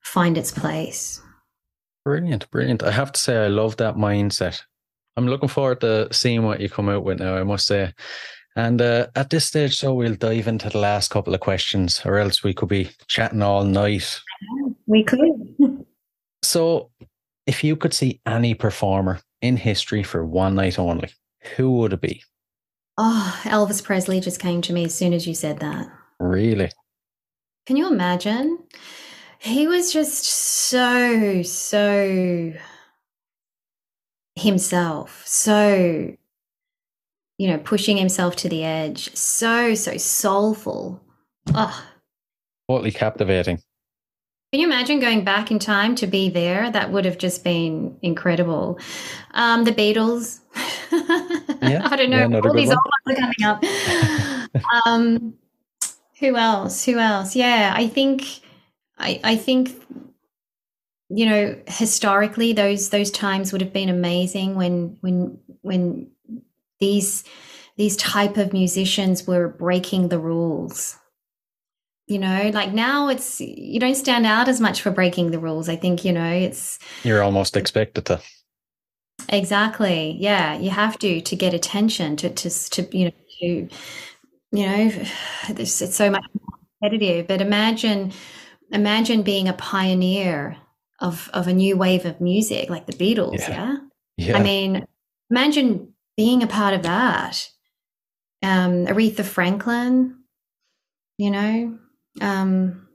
find 0.00 0.38
its 0.38 0.50
place 0.50 1.21
Brilliant, 2.04 2.50
brilliant. 2.50 2.82
I 2.82 2.90
have 2.90 3.12
to 3.12 3.20
say, 3.20 3.36
I 3.36 3.46
love 3.48 3.76
that 3.76 3.94
mindset. 3.96 4.62
I'm 5.16 5.28
looking 5.28 5.48
forward 5.48 5.80
to 5.82 6.08
seeing 6.12 6.42
what 6.42 6.60
you 6.60 6.68
come 6.68 6.88
out 6.88 7.04
with 7.04 7.20
now, 7.20 7.36
I 7.36 7.42
must 7.44 7.66
say. 7.66 7.92
And 8.56 8.82
uh, 8.82 9.06
at 9.14 9.30
this 9.30 9.46
stage, 9.46 9.76
so 9.76 9.94
we'll 9.94 10.14
dive 10.14 10.48
into 10.48 10.68
the 10.68 10.78
last 10.78 11.10
couple 11.10 11.34
of 11.34 11.40
questions, 11.40 12.02
or 12.04 12.18
else 12.18 12.42
we 12.42 12.52
could 12.52 12.68
be 12.68 12.90
chatting 13.06 13.42
all 13.42 13.64
night. 13.64 14.20
we 14.86 15.04
could 15.04 15.20
So, 16.42 16.90
if 17.46 17.62
you 17.62 17.76
could 17.76 17.94
see 17.94 18.20
any 18.26 18.54
performer 18.54 19.20
in 19.40 19.56
history 19.56 20.02
for 20.02 20.24
one 20.24 20.54
night 20.56 20.78
only, 20.78 21.08
who 21.56 21.72
would 21.78 21.92
it 21.92 22.00
be? 22.00 22.22
oh 22.98 23.40
elvis 23.44 23.82
presley 23.82 24.20
just 24.20 24.38
came 24.38 24.60
to 24.60 24.70
me 24.74 24.84
as 24.84 24.94
soon 24.94 25.14
as 25.14 25.26
you 25.26 25.34
said 25.34 25.60
that 25.60 25.88
Really? 26.20 26.70
can 27.64 27.78
you 27.78 27.88
imagine 27.88 28.58
he 29.42 29.66
was 29.66 29.92
just 29.92 30.24
so 30.24 31.42
so 31.42 32.52
himself 34.34 35.22
so 35.26 36.10
you 37.38 37.48
know 37.48 37.58
pushing 37.58 37.96
himself 37.96 38.34
to 38.36 38.48
the 38.48 38.64
edge 38.64 39.14
so 39.14 39.74
so 39.74 39.96
soulful. 39.96 41.02
Oh 41.54 41.84
Totally 42.70 42.92
captivating. 42.92 43.56
can 44.52 44.60
you 44.60 44.66
imagine 44.66 45.00
going 45.00 45.24
back 45.24 45.50
in 45.50 45.58
time 45.58 45.94
to 45.96 46.06
be 46.06 46.30
there? 46.30 46.70
That 46.70 46.90
would 46.92 47.04
have 47.04 47.18
just 47.18 47.42
been 47.44 47.96
incredible. 48.02 48.78
Um 49.32 49.64
the 49.64 49.72
beatles. 49.72 50.40
Yeah, 51.62 51.88
i 51.88 51.94
don't 51.96 52.10
know. 52.10 52.28
Yeah, 52.28 52.40
all 52.40 52.52
these 52.54 52.68
one. 52.68 52.76
old 52.78 52.92
ones 53.06 53.18
are 53.18 53.20
coming 53.20 53.42
up. 53.44 53.64
Um 54.86 55.34
who 56.18 56.36
else? 56.36 56.84
Who 56.84 56.98
else? 56.98 57.34
Yeah 57.36 57.72
i 57.76 57.88
think 57.88 58.40
i 59.02 59.20
i 59.24 59.36
think 59.36 59.70
you 61.14 61.26
know 61.26 61.56
historically 61.66 62.52
those 62.52 62.88
those 62.88 63.10
times 63.10 63.52
would 63.52 63.60
have 63.60 63.72
been 63.72 63.88
amazing 63.90 64.54
when 64.54 64.96
when 65.00 65.38
when 65.60 66.10
these 66.80 67.24
these 67.76 67.96
type 67.96 68.36
of 68.36 68.52
musicians 68.52 69.26
were 69.26 69.48
breaking 69.48 70.08
the 70.08 70.18
rules. 70.18 70.98
You 72.08 72.18
know 72.18 72.50
like 72.52 72.72
now 72.72 73.08
it's 73.08 73.40
you 73.40 73.78
don't 73.78 73.94
stand 73.94 74.26
out 74.26 74.48
as 74.48 74.60
much 74.60 74.82
for 74.82 74.90
breaking 74.90 75.30
the 75.30 75.38
rules. 75.38 75.68
I 75.68 75.76
think 75.76 76.04
you 76.04 76.12
know 76.12 76.30
it's 76.30 76.78
You're 77.04 77.22
almost 77.22 77.56
expected 77.56 78.04
to. 78.06 78.20
exactly. 79.28 80.16
Yeah 80.18 80.56
you 80.58 80.70
have 80.70 80.98
to 80.98 81.20
to 81.20 81.36
get 81.36 81.54
attention 81.54 82.16
to 82.16 82.30
to 82.30 82.50
to 82.70 82.96
you 82.98 83.04
know 83.06 83.12
to 83.40 83.46
you 83.46 84.66
know 84.66 84.90
it's, 85.48 85.80
it's 85.80 85.96
so 85.96 86.10
much 86.10 86.24
more 86.34 86.58
competitive. 86.80 87.28
But 87.28 87.40
imagine 87.40 88.12
imagine 88.72 89.22
being 89.22 89.48
a 89.48 89.52
pioneer 89.54 90.56
of 91.00 91.30
of 91.32 91.46
a 91.48 91.52
new 91.52 91.76
wave 91.76 92.04
of 92.06 92.20
music 92.20 92.70
like 92.70 92.86
the 92.86 92.92
beatles 92.92 93.38
Yeah. 93.38 93.48
yeah 93.48 93.76
Yeah. 94.16 94.38
I 94.38 94.42
mean, 94.42 94.86
imagine 95.30 95.92
being 96.16 96.42
a 96.42 96.46
part 96.46 96.74
of 96.74 96.82
that. 96.82 97.48
Um, 98.42 98.86
Aretha 98.86 99.24
Franklin, 99.24 100.16
you 101.16 101.30
know, 101.30 101.78
um, 102.20 102.88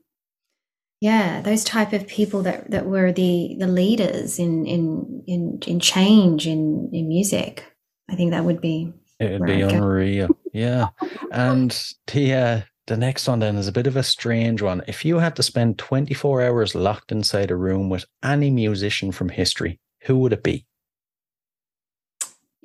yeah, 0.99 1.41
those 1.41 1.63
type 1.63 1.93
of 1.93 2.07
people 2.07 2.41
that 2.43 2.69
that 2.71 2.85
were 2.85 3.11
the 3.11 3.55
the 3.59 3.67
leaders 3.67 4.39
in 4.39 4.65
in 4.65 5.23
in 5.27 5.59
in 5.65 5.79
change 5.79 6.47
in 6.47 6.89
in 6.91 7.07
music. 7.07 7.63
I 8.09 8.15
think 8.15 8.31
that 8.31 8.43
would 8.45 8.61
be 8.61 8.93
It'd 9.19 9.45
be 9.45 9.63
I'd 9.63 9.69
go. 9.71 9.77
unreal. 9.77 10.29
Yeah. 10.53 10.89
And 11.31 11.71
the 12.13 12.33
uh, 12.33 12.61
the 12.87 12.97
next 12.97 13.27
one 13.27 13.39
then 13.39 13.57
is 13.57 13.67
a 13.67 13.71
bit 13.71 13.87
of 13.87 13.95
a 13.95 14.03
strange 14.03 14.61
one. 14.61 14.81
If 14.87 15.05
you 15.05 15.19
had 15.19 15.35
to 15.35 15.43
spend 15.43 15.77
24 15.77 16.41
hours 16.41 16.75
locked 16.75 17.11
inside 17.11 17.51
a 17.51 17.55
room 17.55 17.89
with 17.89 18.05
any 18.23 18.49
musician 18.49 19.11
from 19.11 19.29
history, 19.29 19.79
who 20.03 20.17
would 20.19 20.33
it 20.33 20.43
be? 20.43 20.65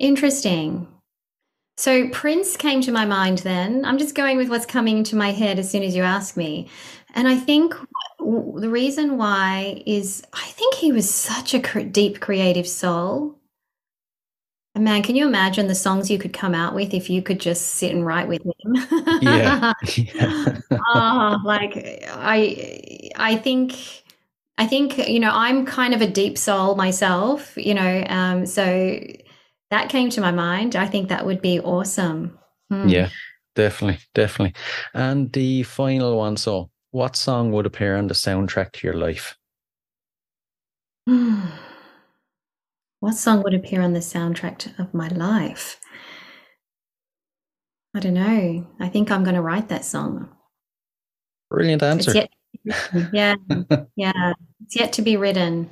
interesting. 0.03 0.87
So 1.77 2.09
Prince 2.09 2.55
came 2.55 2.81
to 2.81 2.91
my 2.91 3.05
mind 3.05 3.39
then. 3.39 3.83
I'm 3.83 3.97
just 3.97 4.15
going 4.15 4.37
with 4.37 4.49
what's 4.49 4.65
coming 4.65 5.03
to 5.05 5.15
my 5.15 5.31
head 5.31 5.57
as 5.57 5.71
soon 5.71 5.81
as 5.81 5.95
you 5.95 6.03
ask 6.03 6.37
me. 6.37 6.69
And 7.15 7.27
I 7.27 7.37
think 7.37 7.73
the 8.19 8.69
reason 8.69 9.17
why 9.17 9.81
is 9.85 10.23
I 10.33 10.45
think 10.47 10.75
he 10.75 10.91
was 10.91 11.09
such 11.09 11.53
a 11.53 11.83
deep 11.83 12.19
creative 12.19 12.67
soul. 12.67 13.39
Man, 14.75 15.03
can 15.03 15.15
you 15.15 15.27
imagine 15.27 15.67
the 15.67 15.75
songs 15.75 16.09
you 16.09 16.17
could 16.17 16.33
come 16.33 16.55
out 16.55 16.73
with 16.73 16.95
if 16.95 17.07
you 17.07 17.21
could 17.21 17.39
just 17.39 17.75
sit 17.75 17.91
and 17.91 18.03
write 18.03 18.27
with 18.27 18.41
him? 18.41 18.75
Yeah. 19.21 19.73
yeah. 19.95 20.59
oh, 20.87 21.39
like 21.45 21.73
I 22.09 23.11
I 23.15 23.35
think 23.35 23.75
I 24.57 24.65
think 24.65 25.07
you 25.07 25.19
know 25.19 25.29
I'm 25.31 25.65
kind 25.67 25.93
of 25.93 26.01
a 26.01 26.07
deep 26.07 26.39
soul 26.39 26.75
myself, 26.75 27.55
you 27.55 27.75
know, 27.75 28.03
um, 28.09 28.47
so 28.47 28.99
that 29.69 29.89
came 29.89 30.09
to 30.09 30.21
my 30.21 30.31
mind. 30.31 30.75
I 30.75 30.87
think 30.87 31.09
that 31.09 31.25
would 31.25 31.41
be 31.41 31.59
awesome. 31.59 32.39
Hmm. 32.71 32.87
Yeah, 32.87 33.09
definitely, 33.55 33.99
definitely. 34.15 34.55
And 34.95 35.31
the 35.33 35.61
final 35.63 36.17
one. 36.17 36.35
So, 36.35 36.71
what 36.89 37.15
song 37.15 37.51
would 37.51 37.67
appear 37.67 37.95
on 37.95 38.07
the 38.07 38.15
soundtrack 38.15 38.71
to 38.71 38.87
your 38.87 38.95
life? 38.95 39.37
What 43.03 43.15
song 43.15 43.43
would 43.43 43.53
appear 43.53 43.81
on 43.81 43.91
the 43.91 43.99
soundtrack 43.99 44.79
of 44.79 44.93
my 44.93 45.09
life? 45.09 45.77
I 47.93 47.99
don't 47.99 48.13
know. 48.13 48.65
I 48.79 48.87
think 48.87 49.11
I'm 49.11 49.25
going 49.25 49.35
to 49.35 49.41
write 49.41 49.67
that 49.67 49.83
song. 49.83 50.29
Brilliant 51.49 51.83
answer. 51.83 52.13
Yet, 52.13 52.29
yeah, 53.11 53.35
yeah, 53.97 54.33
it's 54.63 54.77
yet 54.77 54.93
to 54.93 55.01
be 55.01 55.17
written. 55.17 55.69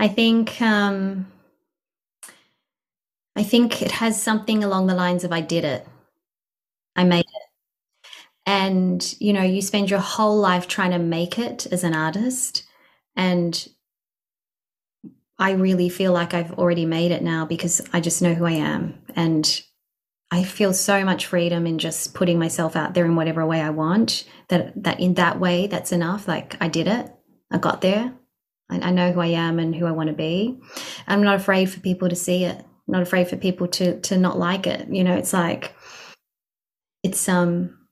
I 0.00 0.08
think, 0.08 0.60
um, 0.60 1.30
I 3.36 3.44
think 3.44 3.80
it 3.80 3.92
has 3.92 4.20
something 4.20 4.64
along 4.64 4.88
the 4.88 4.96
lines 4.96 5.22
of 5.22 5.30
"I 5.30 5.42
did 5.42 5.64
it, 5.64 5.86
I 6.96 7.04
made 7.04 7.26
it," 7.26 8.10
and 8.44 9.14
you 9.20 9.32
know, 9.32 9.42
you 9.44 9.62
spend 9.62 9.88
your 9.88 10.00
whole 10.00 10.40
life 10.40 10.66
trying 10.66 10.90
to 10.90 10.98
make 10.98 11.38
it 11.38 11.66
as 11.70 11.84
an 11.84 11.94
artist, 11.94 12.64
and 13.14 13.68
I 15.38 15.52
really 15.52 15.88
feel 15.88 16.12
like 16.12 16.34
I've 16.34 16.52
already 16.54 16.86
made 16.86 17.10
it 17.10 17.22
now 17.22 17.44
because 17.44 17.82
I 17.92 18.00
just 18.00 18.22
know 18.22 18.34
who 18.34 18.46
I 18.46 18.52
am, 18.52 19.02
and 19.14 19.62
I 20.30 20.44
feel 20.44 20.72
so 20.72 21.04
much 21.04 21.26
freedom 21.26 21.66
in 21.66 21.78
just 21.78 22.14
putting 22.14 22.38
myself 22.38 22.74
out 22.74 22.94
there 22.94 23.04
in 23.04 23.16
whatever 23.16 23.44
way 23.46 23.60
I 23.60 23.70
want. 23.70 24.24
That 24.48 24.82
that 24.82 25.00
in 25.00 25.14
that 25.14 25.38
way, 25.38 25.66
that's 25.66 25.92
enough. 25.92 26.26
Like 26.26 26.56
I 26.60 26.68
did 26.68 26.88
it, 26.88 27.10
I 27.50 27.58
got 27.58 27.80
there. 27.80 28.14
I, 28.70 28.80
I 28.80 28.90
know 28.90 29.12
who 29.12 29.20
I 29.20 29.28
am 29.28 29.58
and 29.58 29.74
who 29.74 29.86
I 29.86 29.92
want 29.92 30.08
to 30.08 30.14
be. 30.14 30.58
I'm 31.06 31.22
not 31.22 31.36
afraid 31.36 31.70
for 31.70 31.80
people 31.80 32.08
to 32.08 32.16
see 32.16 32.44
it. 32.44 32.58
I'm 32.58 32.92
not 32.92 33.02
afraid 33.02 33.28
for 33.28 33.36
people 33.36 33.68
to 33.68 34.00
to 34.00 34.16
not 34.16 34.38
like 34.38 34.66
it. 34.66 34.88
You 34.88 35.04
know, 35.04 35.16
it's 35.16 35.32
like 35.32 35.74
it's 37.02 37.28
um 37.28 37.86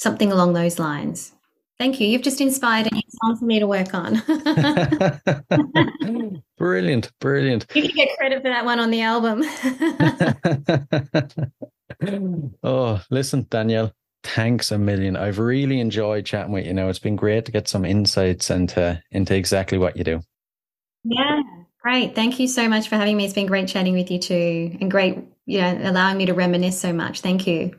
something 0.00 0.30
along 0.30 0.52
those 0.52 0.78
lines. 0.78 1.32
Thank 1.78 2.00
you. 2.00 2.08
You've 2.08 2.22
just 2.22 2.40
inspired 2.40 2.86
a 2.86 2.94
new 2.94 3.02
song 3.22 3.36
for 3.36 3.44
me 3.44 3.58
to 3.58 3.66
work 3.66 3.92
on. 3.92 4.22
brilliant, 6.58 7.12
brilliant. 7.20 7.66
you 7.74 7.82
can 7.82 7.94
get 7.94 8.16
credit 8.16 8.42
for 8.42 8.48
that 8.48 8.64
one 8.64 8.80
on 8.80 8.90
the 8.90 9.02
album. 9.02 9.42
oh, 12.62 13.02
listen, 13.10 13.46
Danielle, 13.50 13.92
thanks 14.22 14.72
a 14.72 14.78
million. 14.78 15.16
I've 15.16 15.38
really 15.38 15.80
enjoyed 15.80 16.24
chatting 16.24 16.52
with 16.52 16.64
you. 16.64 16.72
Now 16.72 16.88
it's 16.88 16.98
been 16.98 17.16
great 17.16 17.44
to 17.44 17.52
get 17.52 17.68
some 17.68 17.84
insights 17.84 18.50
into 18.50 19.02
into 19.10 19.36
exactly 19.36 19.76
what 19.76 19.98
you 19.98 20.04
do. 20.04 20.22
Yeah, 21.04 21.42
great. 21.82 22.14
Thank 22.14 22.40
you 22.40 22.48
so 22.48 22.68
much 22.68 22.88
for 22.88 22.96
having 22.96 23.18
me. 23.18 23.26
It's 23.26 23.34
been 23.34 23.46
great 23.46 23.68
chatting 23.68 23.92
with 23.92 24.10
you 24.10 24.18
too, 24.18 24.78
and 24.80 24.90
great, 24.90 25.18
you 25.44 25.60
know, 25.60 25.78
allowing 25.82 26.16
me 26.16 26.24
to 26.24 26.32
reminisce 26.32 26.80
so 26.80 26.94
much. 26.94 27.20
Thank 27.20 27.46
you. 27.46 27.76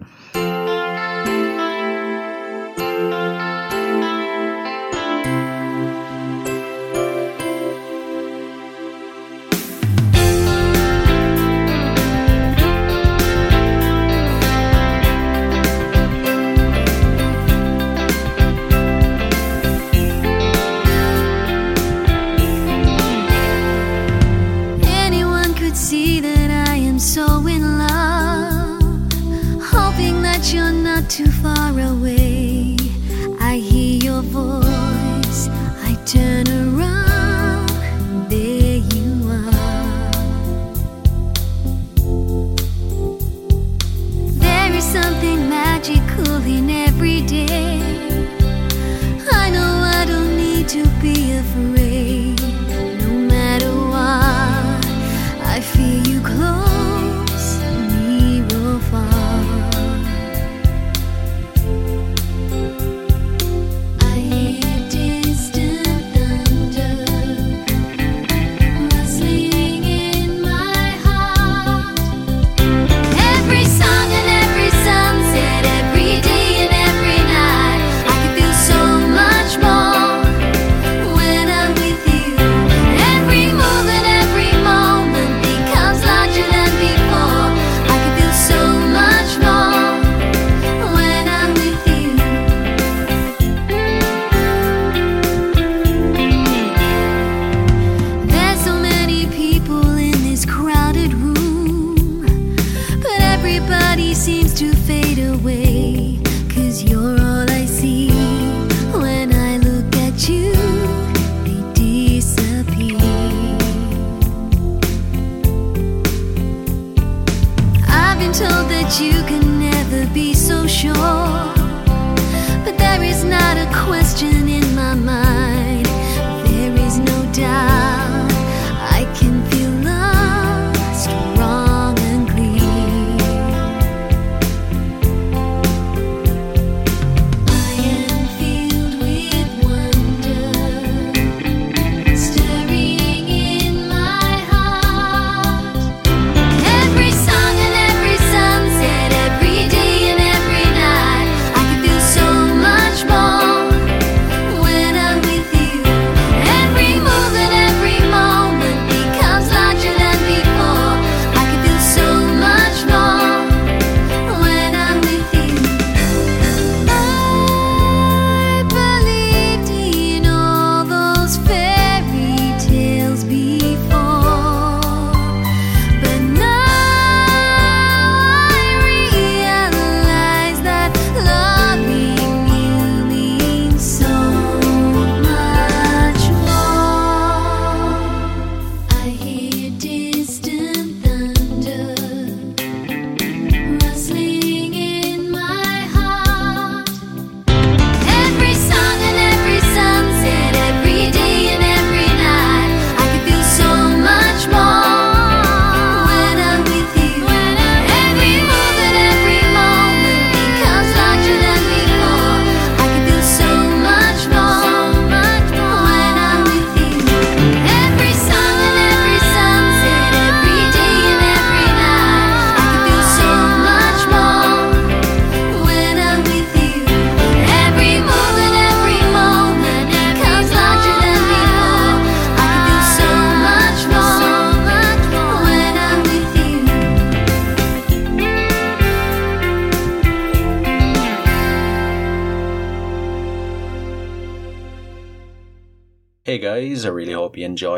you 56.06 56.22
close 56.22 56.66